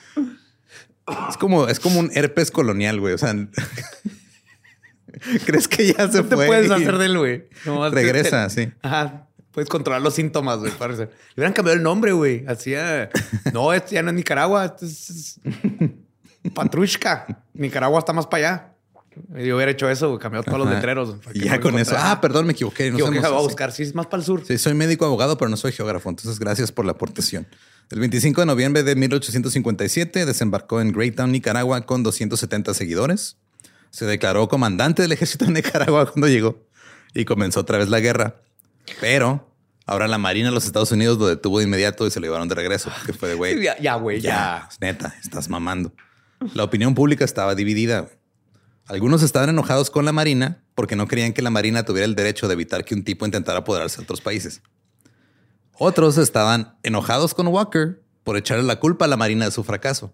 Es 1.30 1.38
como, 1.38 1.68
es 1.68 1.80
como 1.80 2.00
un 2.00 2.12
herpes 2.14 2.52
colonial, 2.52 3.00
güey. 3.00 3.14
O 3.14 3.18
sea, 3.18 3.34
¿crees 5.46 5.68
que 5.68 5.94
ya 5.94 6.12
se 6.12 6.24
fue? 6.24 6.38
te 6.38 6.48
puedes 6.48 6.72
hacer 6.72 6.98
del 6.98 7.18
güey. 7.18 7.48
Regresa, 7.92 8.50
sí. 8.50 8.72
Ajá. 8.82 9.28
Puedes 9.52 9.70
controlar 9.70 10.02
los 10.02 10.14
síntomas, 10.14 10.60
güey. 10.60 10.72
Parece. 10.72 11.04
Le 11.04 11.10
hubieran 11.38 11.54
cambiado 11.54 11.78
el 11.78 11.84
nombre, 11.84 12.12
güey. 12.12 12.46
Hacía. 12.46 13.10
No, 13.54 13.72
este 13.72 13.96
ya 13.96 14.02
no 14.02 14.10
es 14.10 14.16
Nicaragua. 14.16 14.66
Este 14.66 14.86
es. 14.86 15.40
Patrushka. 16.54 17.44
Nicaragua 17.54 18.00
está 18.00 18.12
más 18.12 18.28
para 18.28 18.50
allá. 18.50 18.75
Yo 19.38 19.55
hubiera 19.55 19.72
hecho 19.72 19.89
eso, 19.89 20.18
cambiado 20.20 20.43
todos 20.43 20.59
los 20.59 20.70
letreros. 20.70 21.16
Y 21.34 21.45
ya 21.45 21.59
con 21.59 21.78
eso. 21.80 21.95
Ah, 21.97 22.20
perdón, 22.22 22.45
me 22.45 22.53
equivoqué. 22.53 22.91
No 22.91 23.11
me 23.11 23.20
a 23.20 23.30
buscar. 23.30 23.72
Sí, 23.72 23.84
es 23.84 23.95
más 23.95 24.07
para 24.07 24.22
el 24.22 24.26
sur. 24.26 24.43
Sí, 24.45 24.57
soy 24.57 24.74
médico 24.74 25.05
abogado, 25.05 25.38
pero 25.38 25.49
no 25.49 25.57
soy 25.57 25.72
geógrafo. 25.72 26.09
Entonces, 26.09 26.39
gracias 26.39 26.72
por 26.72 26.86
la 26.86 26.91
aportación. 26.93 27.47
El 27.91 27.99
25 27.99 28.41
de 28.41 28.47
noviembre 28.47 28.84
de 28.84 28.95
1857 28.95 30.26
desembarcó 30.26 30.82
en 30.82 30.91
Greytown, 30.91 31.32
Nicaragua, 31.32 31.86
con 31.86 32.03
270 32.03 32.74
seguidores. 32.74 33.38
Se 33.91 34.05
declaró 34.05 34.47
comandante 34.47 35.03
del 35.03 35.11
ejército 35.11 35.45
de 35.45 35.51
Nicaragua 35.51 36.05
cuando 36.11 36.28
llegó 36.28 36.66
y 37.13 37.26
comenzó 37.26 37.61
otra 37.61 37.78
vez 37.78 37.89
la 37.89 37.99
guerra. 37.99 38.41
Pero 38.99 39.49
ahora 39.86 40.07
la 40.07 40.18
Marina 40.18 40.49
de 40.49 40.55
los 40.55 40.66
Estados 40.66 40.91
Unidos 40.91 41.18
lo 41.20 41.28
detuvo 41.28 41.59
de 41.59 41.66
inmediato 41.66 42.05
y 42.07 42.11
se 42.11 42.20
lo 42.20 42.26
llevaron 42.26 42.47
de 42.47 42.55
regreso. 42.55 42.91
Que 43.05 43.13
fue 43.13 43.30
de 43.30 43.36
güey. 43.36 43.63
Ya, 43.80 43.95
güey, 43.95 44.20
ya, 44.20 44.68
Neta, 44.82 45.16
estás 45.24 45.47
mamando. 45.49 45.93
La 46.53 46.63
opinión 46.63 46.95
pública 46.95 47.24
estaba 47.24 47.55
dividida. 47.55 48.09
Algunos 48.88 49.24
estaban 49.24 49.50
enojados 49.50 49.90
con 49.90 50.06
la 50.06 50.12
Marina 50.12 50.64
porque 50.76 50.96
no 50.96 51.08
creían 51.08 51.34
que 51.34 51.42
la 51.42 51.50
Marina 51.50 51.84
tuviera 51.84 52.06
el 52.06 52.16
derecho 52.16 52.48
de 52.48 52.54
evitar 52.54 52.86
que 52.86 52.94
un 52.94 53.04
tipo 53.04 53.26
intentara 53.26 53.60
apoderarse 53.60 53.98
de 53.98 54.04
otros 54.04 54.22
países. 54.22 54.62
Otros 55.78 56.18
estaban 56.18 56.78
enojados 56.84 57.34
con 57.34 57.48
Walker 57.48 58.02
por 58.24 58.38
echarle 58.38 58.64
la 58.64 58.80
culpa 58.80 59.06
a 59.06 59.08
la 59.08 59.18
Marina 59.18 59.46
de 59.46 59.52
su 59.52 59.64
fracaso. 59.64 60.14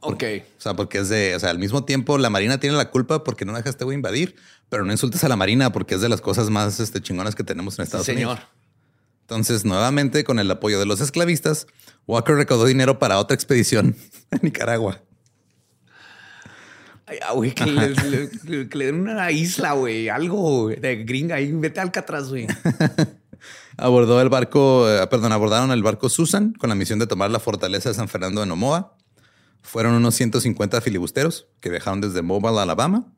ok. 0.00 0.24
O 0.56 0.60
sea, 0.60 0.74
porque 0.74 0.98
es 0.98 1.08
de, 1.08 1.36
o 1.36 1.40
sea, 1.40 1.50
al 1.50 1.58
mismo 1.58 1.84
tiempo 1.84 2.18
la 2.18 2.30
Marina 2.30 2.58
tiene 2.58 2.76
la 2.76 2.90
culpa 2.90 3.24
porque 3.24 3.44
no 3.44 3.54
dejaste 3.54 3.84
a 3.84 3.92
invadir, 3.92 4.36
pero 4.68 4.84
no 4.84 4.92
insultes 4.92 5.22
a 5.24 5.28
la 5.28 5.36
Marina 5.36 5.70
porque 5.72 5.94
es 5.94 6.00
de 6.00 6.08
las 6.08 6.20
cosas 6.20 6.50
más 6.50 6.80
este, 6.80 7.02
chingonas 7.02 7.34
que 7.34 7.44
tenemos 7.44 7.78
en 7.78 7.84
Estados 7.84 8.06
sí, 8.06 8.12
Unidos. 8.12 8.38
Señor. 8.38 8.58
Entonces, 9.22 9.66
nuevamente, 9.66 10.24
con 10.24 10.38
el 10.38 10.50
apoyo 10.50 10.78
de 10.78 10.86
los 10.86 11.02
esclavistas, 11.02 11.66
Walker 12.06 12.34
recaudó 12.34 12.64
dinero 12.64 12.98
para 12.98 13.18
otra 13.18 13.34
expedición 13.34 13.94
a 14.30 14.38
Nicaragua. 14.38 15.02
Ah, 17.22 17.32
güey, 17.32 17.52
que, 17.52 17.64
le, 17.66 18.64
den 18.64 19.00
una 19.00 19.30
isla, 19.30 19.72
güey, 19.72 20.08
algo 20.08 20.68
de 20.68 21.04
gringa 21.04 21.36
ahí, 21.36 21.52
vete 21.52 21.80
a 21.80 21.84
Alcatraz, 21.84 22.28
güey. 22.28 22.46
Abordó 23.76 24.20
el 24.20 24.28
barco, 24.28 24.90
eh, 24.90 25.06
perdón, 25.06 25.32
abordaron 25.32 25.70
el 25.70 25.82
barco 25.82 26.08
Susan 26.08 26.52
con 26.52 26.68
la 26.68 26.74
misión 26.74 26.98
de 26.98 27.06
tomar 27.06 27.30
la 27.30 27.38
fortaleza 27.38 27.88
de 27.88 27.94
San 27.94 28.08
Fernando 28.08 28.40
de 28.40 28.46
Nomoa. 28.46 28.96
Fueron 29.62 29.94
unos 29.94 30.14
150 30.16 30.80
filibusteros 30.80 31.46
que 31.60 31.70
viajaron 31.70 32.00
desde 32.00 32.22
Mobile, 32.22 32.58
Alabama. 32.58 33.12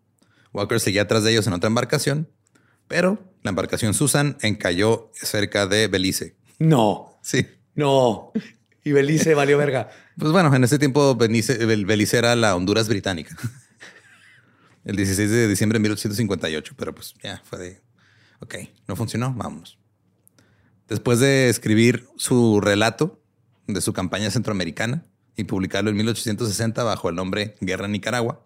Walker 0.53 0.79
seguía 0.79 1.03
atrás 1.03 1.25
de 1.25 1.33
ellos 1.33 1.47
en 1.47 1.55
otra 1.55 1.69
embarcación, 1.69 2.29
pero 2.89 3.19
la 3.43 3.51
embarcación 3.51 3.95
Susan 3.95 4.37
encalló 4.43 5.11
cerca 5.15 5.67
de 5.67 5.89
Belice. 5.89 6.37
No. 6.59 7.19
Sí. 7.23 7.47
No. 7.75 8.33
Y 8.85 8.93
Belice 8.93 9.35
valió 9.35 9.57
verga. 9.57 9.89
Pues 10.19 10.33
bueno, 10.33 10.55
en 10.55 10.65
ese 10.65 10.79
tiempo 10.79 11.15
Belice, 11.15 11.65
Belice 11.65 12.19
era 12.19 12.37
la 12.37 12.55
Honduras 12.55 12.89
británica. 12.89 13.37
El 14.85 14.97
16 14.97 15.31
de 15.31 15.49
diciembre 15.49 15.79
de 15.79 15.83
1858, 15.83 16.75
pero 16.77 16.95
pues 16.95 17.15
ya 17.23 17.43
fue 17.45 17.59
de, 17.59 17.83
ok, 18.41 18.55
no 18.89 18.97
funcionó, 18.97 19.33
vamos. 19.35 19.79
Después 20.89 21.21
de 21.21 21.49
escribir 21.49 22.09
su 22.17 22.61
relato 22.61 23.23
de 23.67 23.81
su 23.81 23.93
campaña 23.93 24.31
centroamericana 24.31 25.05
y 25.37 25.45
publicarlo 25.45 25.91
en 25.91 25.97
1860 25.97 26.83
bajo 26.83 27.09
el 27.09 27.15
nombre 27.15 27.55
Guerra 27.61 27.87
en 27.87 27.93
Nicaragua, 27.93 28.43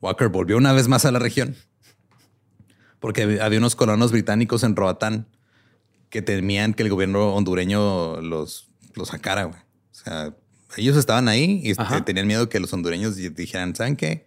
Walker 0.00 0.28
volvió 0.28 0.56
una 0.56 0.72
vez 0.72 0.88
más 0.88 1.04
a 1.04 1.12
la 1.12 1.18
región 1.18 1.56
porque 3.00 3.40
había 3.40 3.58
unos 3.58 3.74
colonos 3.74 4.12
británicos 4.12 4.62
en 4.62 4.76
Roatán 4.76 5.26
que 6.10 6.22
temían 6.22 6.74
que 6.74 6.82
el 6.82 6.90
gobierno 6.90 7.34
hondureño 7.34 8.20
los, 8.20 8.68
los 8.94 9.08
sacara. 9.08 9.46
O 9.46 9.54
sea, 9.90 10.34
ellos 10.76 10.96
estaban 10.96 11.28
ahí 11.28 11.62
y 11.64 11.74
tenían 12.04 12.26
miedo 12.26 12.48
que 12.48 12.60
los 12.60 12.72
hondureños 12.72 13.16
dijeran, 13.16 13.74
¿saben 13.74 13.96
qué? 13.96 14.26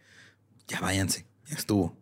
Ya 0.67 0.79
váyanse, 0.79 1.21
ya 1.21 1.32
estuvo. 1.53 1.97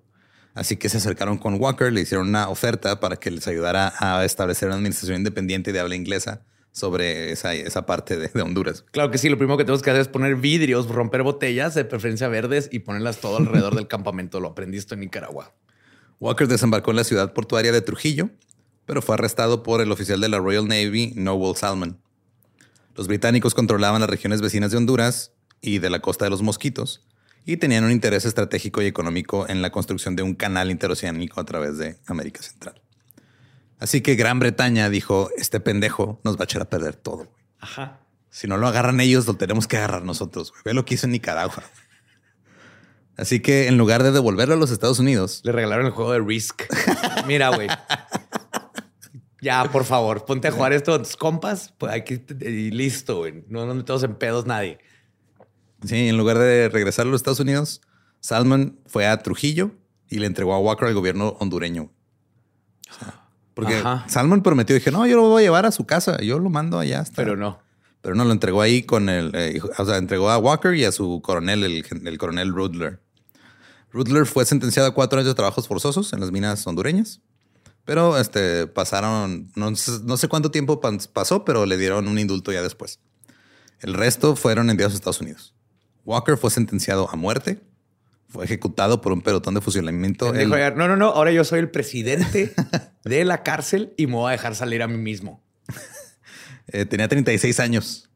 Así 0.53 0.75
que 0.75 0.89
se 0.89 0.97
acercaron 0.97 1.37
con 1.37 1.59
Walker, 1.61 1.93
le 1.93 2.01
hicieron 2.01 2.27
una 2.27 2.49
oferta 2.49 2.99
para 2.99 3.15
que 3.15 3.31
les 3.31 3.47
ayudara 3.47 3.93
a 3.99 4.25
establecer 4.25 4.67
una 4.67 4.75
administración 4.75 5.17
independiente 5.17 5.71
de 5.71 5.79
habla 5.79 5.95
inglesa 5.95 6.41
sobre 6.71 7.31
esa, 7.31 7.53
esa 7.53 7.85
parte 7.85 8.17
de, 8.17 8.41
Honduras. 8.41 8.85
Claro 8.91 9.11
que 9.11 9.17
sí, 9.17 9.29
lo 9.29 9.37
primero 9.37 9.57
que 9.57 9.63
tenemos 9.63 9.81
que 9.81 9.91
hacer 9.91 10.01
es 10.01 10.07
poner 10.07 10.35
vidrios, 10.35 10.87
romper 10.87 11.23
botellas 11.23 11.73
de 11.73 11.85
preferencia 11.85 12.27
verdes 12.27 12.69
y 12.71 12.79
ponerlas 12.79 13.19
todo 13.19 13.37
alrededor 13.37 13.75
del 13.75 13.87
campamento. 13.87 14.39
Lo 14.39 14.49
aprendiste 14.49 14.95
en 14.95 15.01
Nicaragua. 15.01 15.53
Walker 16.19 16.47
desembarcó 16.47 16.91
en 16.91 16.97
la 16.97 17.03
ciudad 17.03 17.33
portuaria 17.33 17.71
de 17.71 17.81
Trujillo, 17.81 18.29
pero 18.85 19.01
fue 19.01 19.15
arrestado 19.15 19.63
por 19.63 19.81
el 19.81 19.91
oficial 19.91 20.21
de 20.21 20.29
la 20.29 20.39
Royal 20.39 20.67
Navy, 20.67 21.13
Noel 21.15 21.55
Salmon. 21.55 21.99
Los 22.95 23.07
británicos 23.07 23.53
controlaban 23.53 24.01
las 24.01 24.09
regiones 24.09 24.41
vecinas 24.41 24.71
de 24.71 24.77
Honduras 24.77 25.33
y 25.61 25.79
de 25.79 25.89
la 25.89 25.99
costa 25.99 26.25
de 26.25 26.31
los 26.31 26.41
Mosquitos, 26.41 27.05
y 27.45 27.57
tenían 27.57 27.83
un 27.83 27.91
interés 27.91 28.25
estratégico 28.25 28.81
y 28.81 28.87
económico 28.87 29.47
en 29.49 29.61
la 29.61 29.71
construcción 29.71 30.15
de 30.15 30.23
un 30.23 30.35
canal 30.35 30.71
interoceánico 30.71 31.39
a 31.39 31.45
través 31.45 31.77
de 31.77 31.97
América 32.07 32.41
Central. 32.41 32.81
Así 33.79 34.01
que 34.01 34.15
Gran 34.15 34.39
Bretaña 34.39 34.89
dijo, 34.89 35.29
este 35.37 35.59
pendejo 35.59 36.21
nos 36.23 36.37
va 36.37 36.41
a 36.41 36.43
echar 36.43 36.61
a 36.61 36.69
perder 36.69 36.95
todo. 36.95 37.27
Ajá. 37.59 37.99
Si 38.29 38.47
no 38.47 38.57
lo 38.57 38.67
agarran 38.67 38.99
ellos, 38.99 39.25
lo 39.27 39.35
tenemos 39.35 39.67
que 39.67 39.77
agarrar 39.77 40.03
nosotros. 40.03 40.51
güey. 40.51 40.61
Ve 40.65 40.73
lo 40.73 40.85
que 40.85 40.93
hizo 40.93 41.07
en 41.07 41.13
Nicaragua. 41.13 41.63
Así 43.17 43.39
que 43.39 43.67
en 43.67 43.77
lugar 43.77 44.03
de 44.03 44.11
devolverlo 44.11 44.53
a 44.53 44.57
los 44.57 44.71
Estados 44.71 44.99
Unidos, 44.99 45.41
Le 45.43 45.51
regalaron 45.51 45.85
el 45.85 45.91
juego 45.91 46.13
de 46.13 46.19
Risk. 46.19 46.63
Mira, 47.27 47.49
güey. 47.49 47.67
Ya, 49.41 49.63
por 49.71 49.85
favor, 49.85 50.25
ponte 50.25 50.47
a 50.47 50.51
jugar 50.51 50.71
esto 50.71 50.91
con 50.91 51.03
tus 51.03 51.17
compas. 51.17 51.73
Pues 51.77 51.91
aquí 51.91 52.23
y 52.39 52.69
listo, 52.71 53.17
güey. 53.17 53.43
No 53.49 53.65
nos 53.65 53.75
metemos 53.75 54.03
en 54.03 54.15
pedos 54.15 54.45
nadie. 54.45 54.77
Sí, 55.85 56.07
en 56.09 56.17
lugar 56.17 56.37
de 56.37 56.69
regresar 56.69 57.05
a 57.07 57.09
los 57.09 57.19
Estados 57.19 57.39
Unidos, 57.39 57.81
Salman 58.19 58.77
fue 58.85 59.07
a 59.07 59.17
Trujillo 59.21 59.71
y 60.09 60.19
le 60.19 60.27
entregó 60.27 60.53
a 60.53 60.59
Walker 60.59 60.87
al 60.87 60.93
gobierno 60.93 61.37
hondureño. 61.39 61.91
O 62.89 62.93
sea, 62.99 63.21
porque 63.53 63.75
Ajá. 63.75 64.05
Salman 64.07 64.43
prometió, 64.43 64.75
dije, 64.75 64.91
no, 64.91 65.05
yo 65.07 65.15
lo 65.17 65.23
voy 65.29 65.43
a 65.43 65.45
llevar 65.45 65.65
a 65.65 65.71
su 65.71 65.85
casa, 65.85 66.19
yo 66.21 66.39
lo 66.39 66.49
mando 66.49 66.79
allá. 66.79 66.99
hasta-". 67.01 67.15
Pero 67.15 67.35
no. 67.35 67.59
Pero 68.01 68.15
no, 68.15 68.25
lo 68.25 68.31
entregó 68.31 68.61
ahí 68.61 68.81
con 68.83 69.09
el, 69.09 69.31
eh, 69.35 69.61
o 69.77 69.85
sea, 69.85 69.97
entregó 69.97 70.29
a 70.31 70.37
Walker 70.39 70.73
y 70.73 70.85
a 70.85 70.91
su 70.91 71.21
coronel, 71.21 71.63
el, 71.63 71.85
el 72.07 72.17
coronel 72.17 72.51
Rudler. 72.51 72.99
Rudler 73.91 74.25
fue 74.25 74.45
sentenciado 74.45 74.87
a 74.89 74.93
cuatro 74.93 75.19
años 75.19 75.27
de 75.29 75.35
trabajos 75.35 75.67
forzosos 75.67 76.11
en 76.13 76.19
las 76.19 76.31
minas 76.31 76.65
hondureñas. 76.65 77.21
Pero 77.85 78.17
este, 78.17 78.67
pasaron, 78.67 79.51
no, 79.55 79.75
sé- 79.75 79.99
no 80.03 80.15
sé 80.17 80.27
cuánto 80.27 80.49
tiempo 80.51 80.79
pas- 80.81 81.07
pasó, 81.11 81.43
pero 81.45 81.65
le 81.65 81.77
dieron 81.77 82.07
un 82.07 82.17
indulto 82.19 82.51
ya 82.51 82.61
después. 82.61 82.99
El 83.79 83.93
resto 83.95 84.35
fueron 84.35 84.69
enviados 84.69 84.93
a 84.93 84.95
Estados 84.95 85.21
Unidos. 85.21 85.53
Walker 86.05 86.37
fue 86.37 86.49
sentenciado 86.51 87.09
a 87.09 87.15
muerte. 87.15 87.61
Fue 88.27 88.45
ejecutado 88.45 89.01
por 89.01 89.11
un 89.11 89.21
pelotón 89.21 89.53
de 89.55 89.61
fusilamiento. 89.61 90.31
Dijo, 90.31 90.55
El- 90.55 90.77
no, 90.77 90.87
no, 90.87 90.95
no. 90.95 91.07
Ahora 91.09 91.31
yo 91.31 91.43
soy 91.43 91.59
el 91.59 91.69
presidente 91.69 92.53
de 93.03 93.25
la 93.25 93.43
cárcel 93.43 93.93
y 93.97 94.07
me 94.07 94.13
voy 94.13 94.29
a 94.29 94.31
dejar 94.31 94.55
salir 94.55 94.81
a 94.81 94.87
mí 94.87 94.97
mismo. 94.97 95.43
eh, 96.67 96.85
tenía 96.85 97.07
36 97.07 97.59
años 97.59 98.09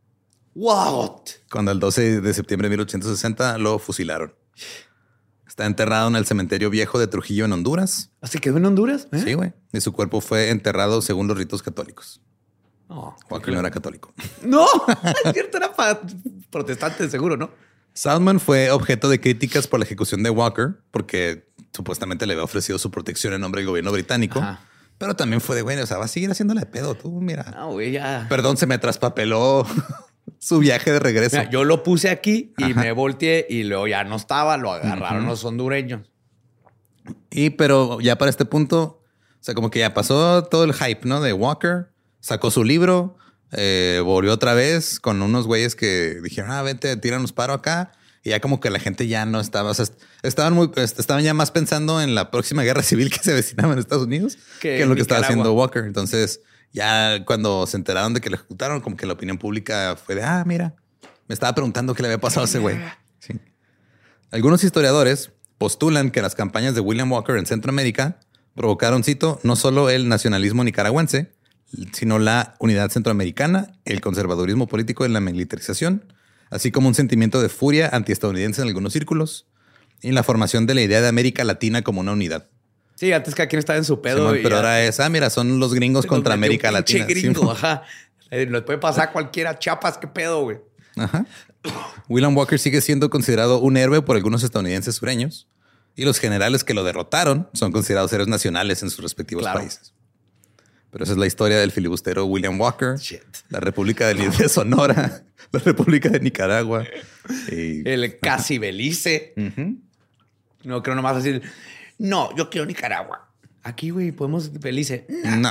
What? 0.54 1.22
cuando 1.52 1.72
el 1.72 1.80
12 1.80 2.22
de 2.22 2.34
septiembre 2.34 2.70
de 2.70 2.78
1860 2.78 3.58
lo 3.58 3.78
fusilaron. 3.78 4.34
Está 5.46 5.66
enterrado 5.66 6.08
en 6.08 6.16
el 6.16 6.26
cementerio 6.26 6.70
viejo 6.70 6.98
de 6.98 7.08
Trujillo 7.08 7.46
en 7.46 7.54
Honduras. 7.54 8.12
¿Así 8.22 8.40
quedó 8.40 8.58
en 8.58 8.66
Honduras? 8.66 9.08
¿Eh? 9.12 9.22
Sí, 9.24 9.34
güey. 9.34 9.54
Y 9.74 9.82
su 9.82 9.92
cuerpo 9.94 10.22
fue 10.22 10.50
enterrado 10.50 11.02
según 11.02 11.28
los 11.28 11.38
ritos 11.38 11.62
católicos. 11.62 12.22
No, 12.88 13.16
Walker 13.30 13.54
no 13.54 13.60
era 13.60 13.72
católico. 13.72 14.14
no, 14.44 14.66
es 15.26 15.34
cierto, 15.34 15.58
era 15.58 15.72
protestante, 16.50 17.10
seguro, 17.10 17.36
¿no? 17.36 17.52
Salman 17.96 18.40
fue 18.40 18.70
objeto 18.70 19.10
de 19.10 19.20
críticas 19.20 19.68
por 19.68 19.80
la 19.80 19.86
ejecución 19.86 20.22
de 20.22 20.30
Walker 20.30 20.76
porque 20.92 21.48
supuestamente 21.74 22.28
le 22.28 22.34
había 22.34 22.44
ofrecido 22.44 22.78
su 22.78 22.92
protección 22.92 23.34
en 23.34 23.42
nombre 23.42 23.62
del 23.62 23.70
gobierno 23.70 23.92
británico. 23.92 24.40
Ajá. 24.40 24.62
Pero 24.98 25.16
también 25.16 25.42
fue 25.42 25.56
de, 25.56 25.62
güey, 25.62 25.78
o 25.80 25.86
sea, 25.86 25.98
va 25.98 26.06
a 26.06 26.10
seguir 26.10 26.32
haciéndole 26.32 26.62
de 26.62 26.66
pedo. 26.68 26.96
Tú, 26.96 27.12
mira. 27.20 27.44
No, 27.52 27.72
güey, 27.72 27.92
ya. 27.92 28.28
Perdón, 28.30 28.58
se 28.58 28.66
me 28.66 28.78
traspapeló 28.78 29.66
su 30.40 30.60
viaje 30.60 30.92
de 30.92 31.00
regreso. 31.00 31.38
Mira, 31.38 31.50
yo 31.50 31.64
lo 31.64 31.84
puse 31.84 32.10
aquí 32.10 32.54
y 32.58 32.72
Ajá. 32.72 32.82
me 32.82 32.92
volteé 32.92 33.46
y 33.50 33.64
luego 33.64 33.88
ya 33.88 34.04
no 34.04 34.16
estaba, 34.16 34.58
lo 34.58 34.72
agarraron 34.72 35.26
los 35.26 35.44
hondureños. 35.44 36.10
Y 37.30 37.52
pero 37.52 38.00
ya 38.00 38.18
para 38.18 38.30
este 38.30 38.46
punto, 38.46 39.02
o 39.40 39.44
sea, 39.44 39.54
como 39.54 39.70
que 39.70 39.80
ya 39.80 39.94
pasó 39.94 40.44
todo 40.46 40.64
el 40.64 40.74
hype, 40.74 41.02
¿no? 41.04 41.22
De 41.22 41.34
Walker, 41.34 41.92
sacó 42.22 42.50
su 42.50 42.64
libro, 42.64 43.18
eh, 43.52 44.02
volvió 44.04 44.32
otra 44.34 44.54
vez 44.54 45.00
con 45.00 45.22
unos 45.22 45.46
güeyes 45.48 45.76
que 45.76 46.20
dijeron, 46.24 46.52
ah, 46.52 46.62
vente, 46.62 46.96
tíranos 46.98 47.32
paro 47.34 47.54
acá. 47.54 47.92
Y 48.24 48.32
ya 48.32 48.40
como 48.40 48.60
que 48.60 48.72
la 48.72 48.80
gente 48.80 49.08
ya 49.08 49.26
no 49.28 49.40
estaba, 49.40 49.70
o 49.70 49.74
sea, 49.76 49.84
est- 49.84 50.02
estaban 50.24 50.54
muy, 50.54 50.72
est- 50.78 51.00
estaban 51.00 51.24
ya 51.24 51.36
más 51.36 51.52
pensando 51.52 52.02
en 52.02 52.16
la 52.16 52.32
próxima 52.32 52.64
guerra 52.64 52.82
civil 52.84 53.12
que 53.12 53.20
se 53.20 53.32
avecinaba 53.32 53.74
en 53.74 53.80
Estados 53.80 54.06
Unidos 54.06 54.38
Que 54.62 54.78
que, 54.78 54.82
en 54.82 54.90
lo 54.90 54.96
que 54.96 55.02
estaba 55.02 55.22
haciendo 55.22 55.54
Walker. 55.54 55.84
Entonces, 55.86 56.42
ya 56.74 57.24
cuando 57.26 57.68
se 57.68 57.78
enteraron 57.78 58.14
de 58.16 58.22
que 58.22 58.30
lo 58.32 58.36
ejecutaron, 58.38 58.82
como 58.82 58.98
que 58.98 59.06
la 59.06 59.14
opinión 59.14 59.38
pública 59.38 59.96
fue 60.04 60.16
de, 60.16 60.24
ah, 60.24 60.44
mira, 60.46 60.76
me 61.28 61.34
estaba 61.34 61.54
preguntando 61.54 61.94
qué 61.94 62.02
le 62.02 62.08
había 62.10 62.20
pasado 62.20 62.42
a 62.42 62.50
ese 62.50 62.58
güey. 62.60 62.78
Sí. 63.20 63.40
Algunos 64.32 64.64
historiadores 64.64 65.32
postulan 65.60 66.10
que 66.12 66.22
las 66.22 66.36
campañas 66.36 66.74
de 66.76 66.82
William 66.82 67.12
Walker 67.12 67.36
en 67.38 67.46
Centroamérica 67.46 68.20
provocaron, 68.56 69.04
cito, 69.04 69.40
no 69.44 69.56
solo 69.56 69.90
el 69.90 70.08
nacionalismo 70.10 70.64
nicaragüense, 70.64 71.35
sino 71.94 72.20
la 72.20 72.56
unidad 72.60 72.90
centroamericana, 72.90 73.74
el 73.86 74.02
conservadurismo 74.02 74.68
político 74.68 75.06
y 75.06 75.10
la 75.10 75.20
militarización, 75.20 76.06
así 76.50 76.72
como 76.72 76.88
un 76.88 76.96
sentimiento 76.96 77.42
de 77.42 77.50
furia 77.50 77.90
antiestadounidense 77.94 78.62
en 78.62 78.68
algunos 78.68 78.94
círculos 78.94 79.48
y 80.02 80.12
la 80.12 80.24
formación 80.24 80.66
de 80.68 80.76
la 80.76 80.82
idea 80.82 81.02
de 81.02 81.08
América 81.08 81.44
Latina 81.44 81.82
como 81.82 82.02
una 82.02 82.12
unidad. 82.14 82.48
Sí, 82.96 83.12
antes 83.12 83.36
cada 83.36 83.50
quien 83.50 83.60
estaba 83.60 83.78
en 83.78 83.84
su 83.86 84.02
pedo. 84.02 84.18
Simón, 84.20 84.40
y 84.40 84.44
pero 84.44 84.56
ahora 84.58 84.84
es, 84.84 85.00
ah, 85.00 85.10
mira, 85.10 85.30
son 85.30 85.60
los 85.60 85.74
gringos 85.74 86.06
contra 86.06 86.34
América 86.34 86.72
Latina. 86.72 87.06
Gringo, 87.06 87.40
Simón. 87.42 87.56
ajá. 87.58 87.84
Eh, 88.32 88.46
Nos 88.46 88.62
puede 88.64 88.80
pasar 88.80 89.12
cualquiera. 89.12 89.60
Chapas, 89.60 89.98
qué 89.98 90.08
pedo, 90.08 90.44
güey. 90.44 90.60
Ajá. 90.96 91.26
William 92.08 92.36
Walker 92.38 92.60
sigue 92.60 92.80
siendo 92.82 93.10
considerado 93.10 93.60
un 93.60 93.76
héroe 93.76 94.02
por 94.02 94.16
algunos 94.16 94.44
estadounidenses 94.44 94.96
sureños 94.96 95.48
y 95.96 96.06
los 96.06 96.20
generales 96.20 96.64
que 96.64 96.74
lo 96.74 96.84
derrotaron 96.84 97.50
son 97.54 97.72
considerados 97.72 98.14
héroes 98.14 98.28
nacionales 98.30 98.84
en 98.84 98.90
sus 98.92 99.02
respectivos 99.02 99.44
Claro. 99.44 99.60
países. 99.60 99.94
Pero 100.96 101.04
esa 101.04 101.12
es 101.12 101.18
la 101.20 101.28
historia 101.28 101.58
del 101.60 101.72
filibustero 101.74 102.24
William 102.26 102.58
Walker, 102.58 102.96
Shit. 102.98 103.20
la 103.50 103.60
República 103.60 104.08
de, 104.08 104.30
de 104.30 104.48
Sonora, 104.48 105.26
la 105.52 105.60
República 105.60 106.08
de 106.08 106.22
Nicaragua. 106.22 106.86
y- 107.52 107.86
El 107.86 108.18
casi 108.20 108.60
Belice. 108.60 109.34
No 110.64 110.82
creo 110.82 110.96
nomás 110.96 111.22
decir, 111.22 111.42
no, 111.98 112.34
yo 112.38 112.50
quiero 112.50 112.66
Nicaragua. 112.66 113.30
Aquí, 113.64 113.90
güey, 113.90 114.14
podemos 114.14 114.54
Belice. 114.54 115.06
No. 115.26 115.42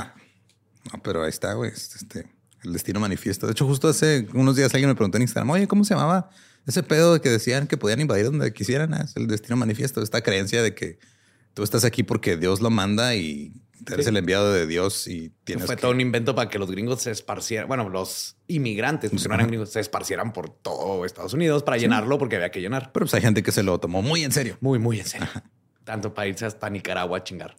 No, 0.91 1.03
pero 1.03 1.21
ahí 1.21 1.29
está, 1.29 1.53
güey. 1.53 1.69
es, 1.71 1.95
Este, 1.95 2.25
el 2.63 2.73
destino 2.73 2.99
manifiesto. 2.99 3.45
De 3.45 3.51
hecho, 3.51 3.67
justo 3.67 3.87
hace 3.87 4.27
unos 4.33 4.55
días 4.55 4.73
alguien 4.73 4.89
me 4.89 4.95
preguntó 4.95 5.17
en 5.19 5.21
Instagram, 5.23 5.51
oye, 5.51 5.67
¿cómo 5.67 5.83
se 5.83 5.93
llamaba 5.93 6.31
ese 6.65 6.81
pedo 6.81 7.13
de 7.13 7.21
que 7.21 7.29
decían 7.29 7.67
que 7.67 7.77
podían 7.77 8.01
invadir 8.01 8.25
donde 8.25 8.51
quisieran? 8.51 8.95
Ah, 8.95 9.03
es 9.03 9.15
el 9.15 9.27
destino 9.27 9.57
manifiesto. 9.57 10.01
Esta 10.01 10.21
creencia 10.21 10.63
de 10.63 10.73
que 10.73 10.97
tú 11.53 11.61
estás 11.61 11.83
aquí 11.85 12.01
porque 12.01 12.35
Dios 12.35 12.61
lo 12.61 12.71
manda 12.71 13.15
y 13.15 13.53
eres 13.93 14.05
Sí. 14.05 14.09
el 14.09 14.17
enviado 14.17 14.51
de 14.51 14.67
Dios 14.67 15.07
y 15.07 15.31
tienes 15.43 15.65
Fue 15.65 15.75
que- 15.75 15.81
todo 15.81 15.91
un 15.91 16.01
invento 16.01 16.35
para 16.35 16.49
que 16.49 16.57
los 16.59 16.69
gringos 16.71 17.01
se 17.03 17.11
esparcieran. 17.11 17.67
Bueno, 17.67 17.89
los 17.89 18.37
inmigrantes, 18.47 19.11
porque 19.11 19.27
no 19.27 19.35
eran 19.35 19.47
gringos, 19.47 19.69
se 19.71 19.79
esparcieran 19.79 20.33
por 20.33 20.49
todo 20.49 21.05
Estados 21.05 21.33
Unidos 21.33 21.63
para 21.63 21.77
llenarlo 21.77 22.17
porque 22.17 22.35
había 22.35 22.51
que 22.51 22.61
llenar. 22.61 22.91
Pero 22.91 23.05
pues 23.05 23.13
hay 23.13 23.21
gente 23.21 23.43
que 23.43 23.51
se 23.51 23.63
lo 23.63 23.79
tomó 23.79 24.01
muy 24.01 24.23
en 24.23 24.31
serio. 24.31 24.57
Muy, 24.61 24.79
muy 24.79 24.99
en 24.99 25.05
serio. 25.05 25.27
Tanto 25.83 26.13
para 26.13 26.27
irse 26.27 26.45
hasta 26.45 26.69
Nicaragua 26.69 27.19
a 27.19 27.23
chingar. 27.23 27.55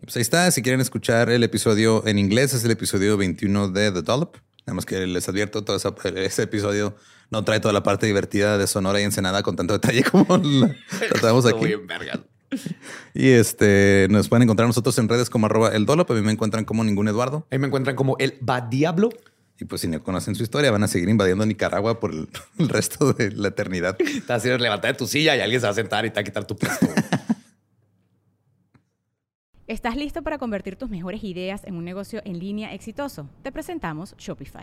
Pues 0.00 0.16
ahí 0.16 0.22
está. 0.22 0.50
Si 0.50 0.62
quieren 0.62 0.80
escuchar 0.80 1.28
el 1.30 1.42
episodio 1.44 2.06
en 2.06 2.18
inglés, 2.18 2.54
es 2.54 2.64
el 2.64 2.70
episodio 2.70 3.16
21 3.16 3.68
de 3.68 3.90
The 3.92 4.02
Dollop. 4.02 4.36
Nada 4.66 4.74
más 4.74 4.86
que 4.86 5.06
les 5.06 5.28
advierto, 5.28 5.64
todo 5.64 5.76
esa- 5.76 5.94
ese 6.14 6.42
episodio 6.42 6.94
no 7.30 7.44
trae 7.44 7.58
toda 7.60 7.72
la 7.74 7.82
parte 7.82 8.06
divertida 8.06 8.56
de 8.58 8.66
Sonora 8.66 9.00
y 9.00 9.04
Ensenada 9.04 9.42
con 9.42 9.56
tanto 9.56 9.72
detalle 9.74 10.02
como 10.04 10.36
la 10.38 10.74
tratamos 11.10 11.46
aquí. 11.46 11.74
vergas. 11.86 12.20
Y 13.14 13.30
este 13.30 14.06
nos 14.10 14.28
pueden 14.28 14.44
encontrar 14.44 14.66
nosotros 14.66 14.98
en 14.98 15.08
redes 15.08 15.30
como 15.30 15.46
arroba 15.46 15.70
el 15.74 15.86
Dollop. 15.86 16.10
A 16.10 16.14
mí 16.14 16.22
me 16.22 16.32
encuentran 16.32 16.64
como 16.64 16.84
ningún 16.84 17.08
Eduardo. 17.08 17.46
Ahí 17.50 17.58
me 17.58 17.66
encuentran 17.66 17.96
como 17.96 18.16
el 18.18 18.38
va 18.48 18.60
diablo. 18.60 19.10
Y 19.60 19.64
pues 19.64 19.80
si 19.80 19.88
no 19.88 20.02
conocen 20.02 20.36
su 20.36 20.44
historia, 20.44 20.70
van 20.70 20.84
a 20.84 20.88
seguir 20.88 21.08
invadiendo 21.08 21.44
Nicaragua 21.44 21.98
por 21.98 22.12
el, 22.12 22.28
el 22.58 22.68
resto 22.68 23.12
de 23.12 23.32
la 23.32 23.48
eternidad. 23.48 23.96
Te 23.96 24.20
vas 24.26 24.44
a 24.44 24.46
ir 24.46 24.54
a 24.54 24.58
levantar 24.58 24.92
de 24.92 24.98
tu 24.98 25.06
silla 25.06 25.36
y 25.36 25.40
alguien 25.40 25.60
se 25.60 25.66
va 25.66 25.72
a 25.72 25.74
sentar 25.74 26.06
y 26.06 26.10
te 26.10 26.14
va 26.16 26.20
a 26.20 26.24
quitar 26.24 26.44
tu 26.46 26.56
puesto. 26.56 26.86
¿Estás 29.66 29.96
listo 29.96 30.22
para 30.22 30.38
convertir 30.38 30.76
tus 30.76 30.88
mejores 30.88 31.22
ideas 31.24 31.62
en 31.64 31.74
un 31.74 31.84
negocio 31.84 32.22
en 32.24 32.38
línea 32.38 32.72
exitoso? 32.72 33.28
Te 33.42 33.52
presentamos 33.52 34.14
Shopify. 34.16 34.62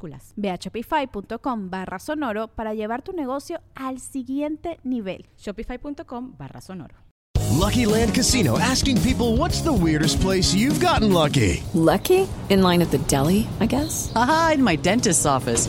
minúsculas. 0.00 0.32
Ve 0.36 0.50
a 0.50 0.56
shopify.com 0.56 1.70
barra 1.70 1.98
sonoro 1.98 2.48
para 2.48 2.74
llevar 2.74 3.02
tu 3.02 3.12
negocio 3.12 3.60
al 3.74 4.00
siguiente 4.00 4.78
nivel. 4.84 5.26
Shopify.com 5.36 6.34
barra 6.36 6.60
sonoro. 6.60 6.96
Lucky 7.58 7.84
Land 7.84 8.14
Casino 8.14 8.58
asking 8.58 9.00
people 9.02 9.36
what's 9.36 9.62
the 9.62 9.72
weirdest 9.72 10.20
place 10.20 10.54
you've 10.54 10.80
gotten 10.80 11.12
lucky? 11.12 11.62
Lucky? 11.74 12.26
In 12.48 12.62
line 12.62 12.80
at 12.80 12.90
the 12.90 12.98
deli, 13.06 13.46
I 13.60 13.66
guess? 13.66 14.12
Aha, 14.14 14.52
in 14.54 14.62
my 14.62 14.76
dentist's 14.76 15.26
office. 15.26 15.68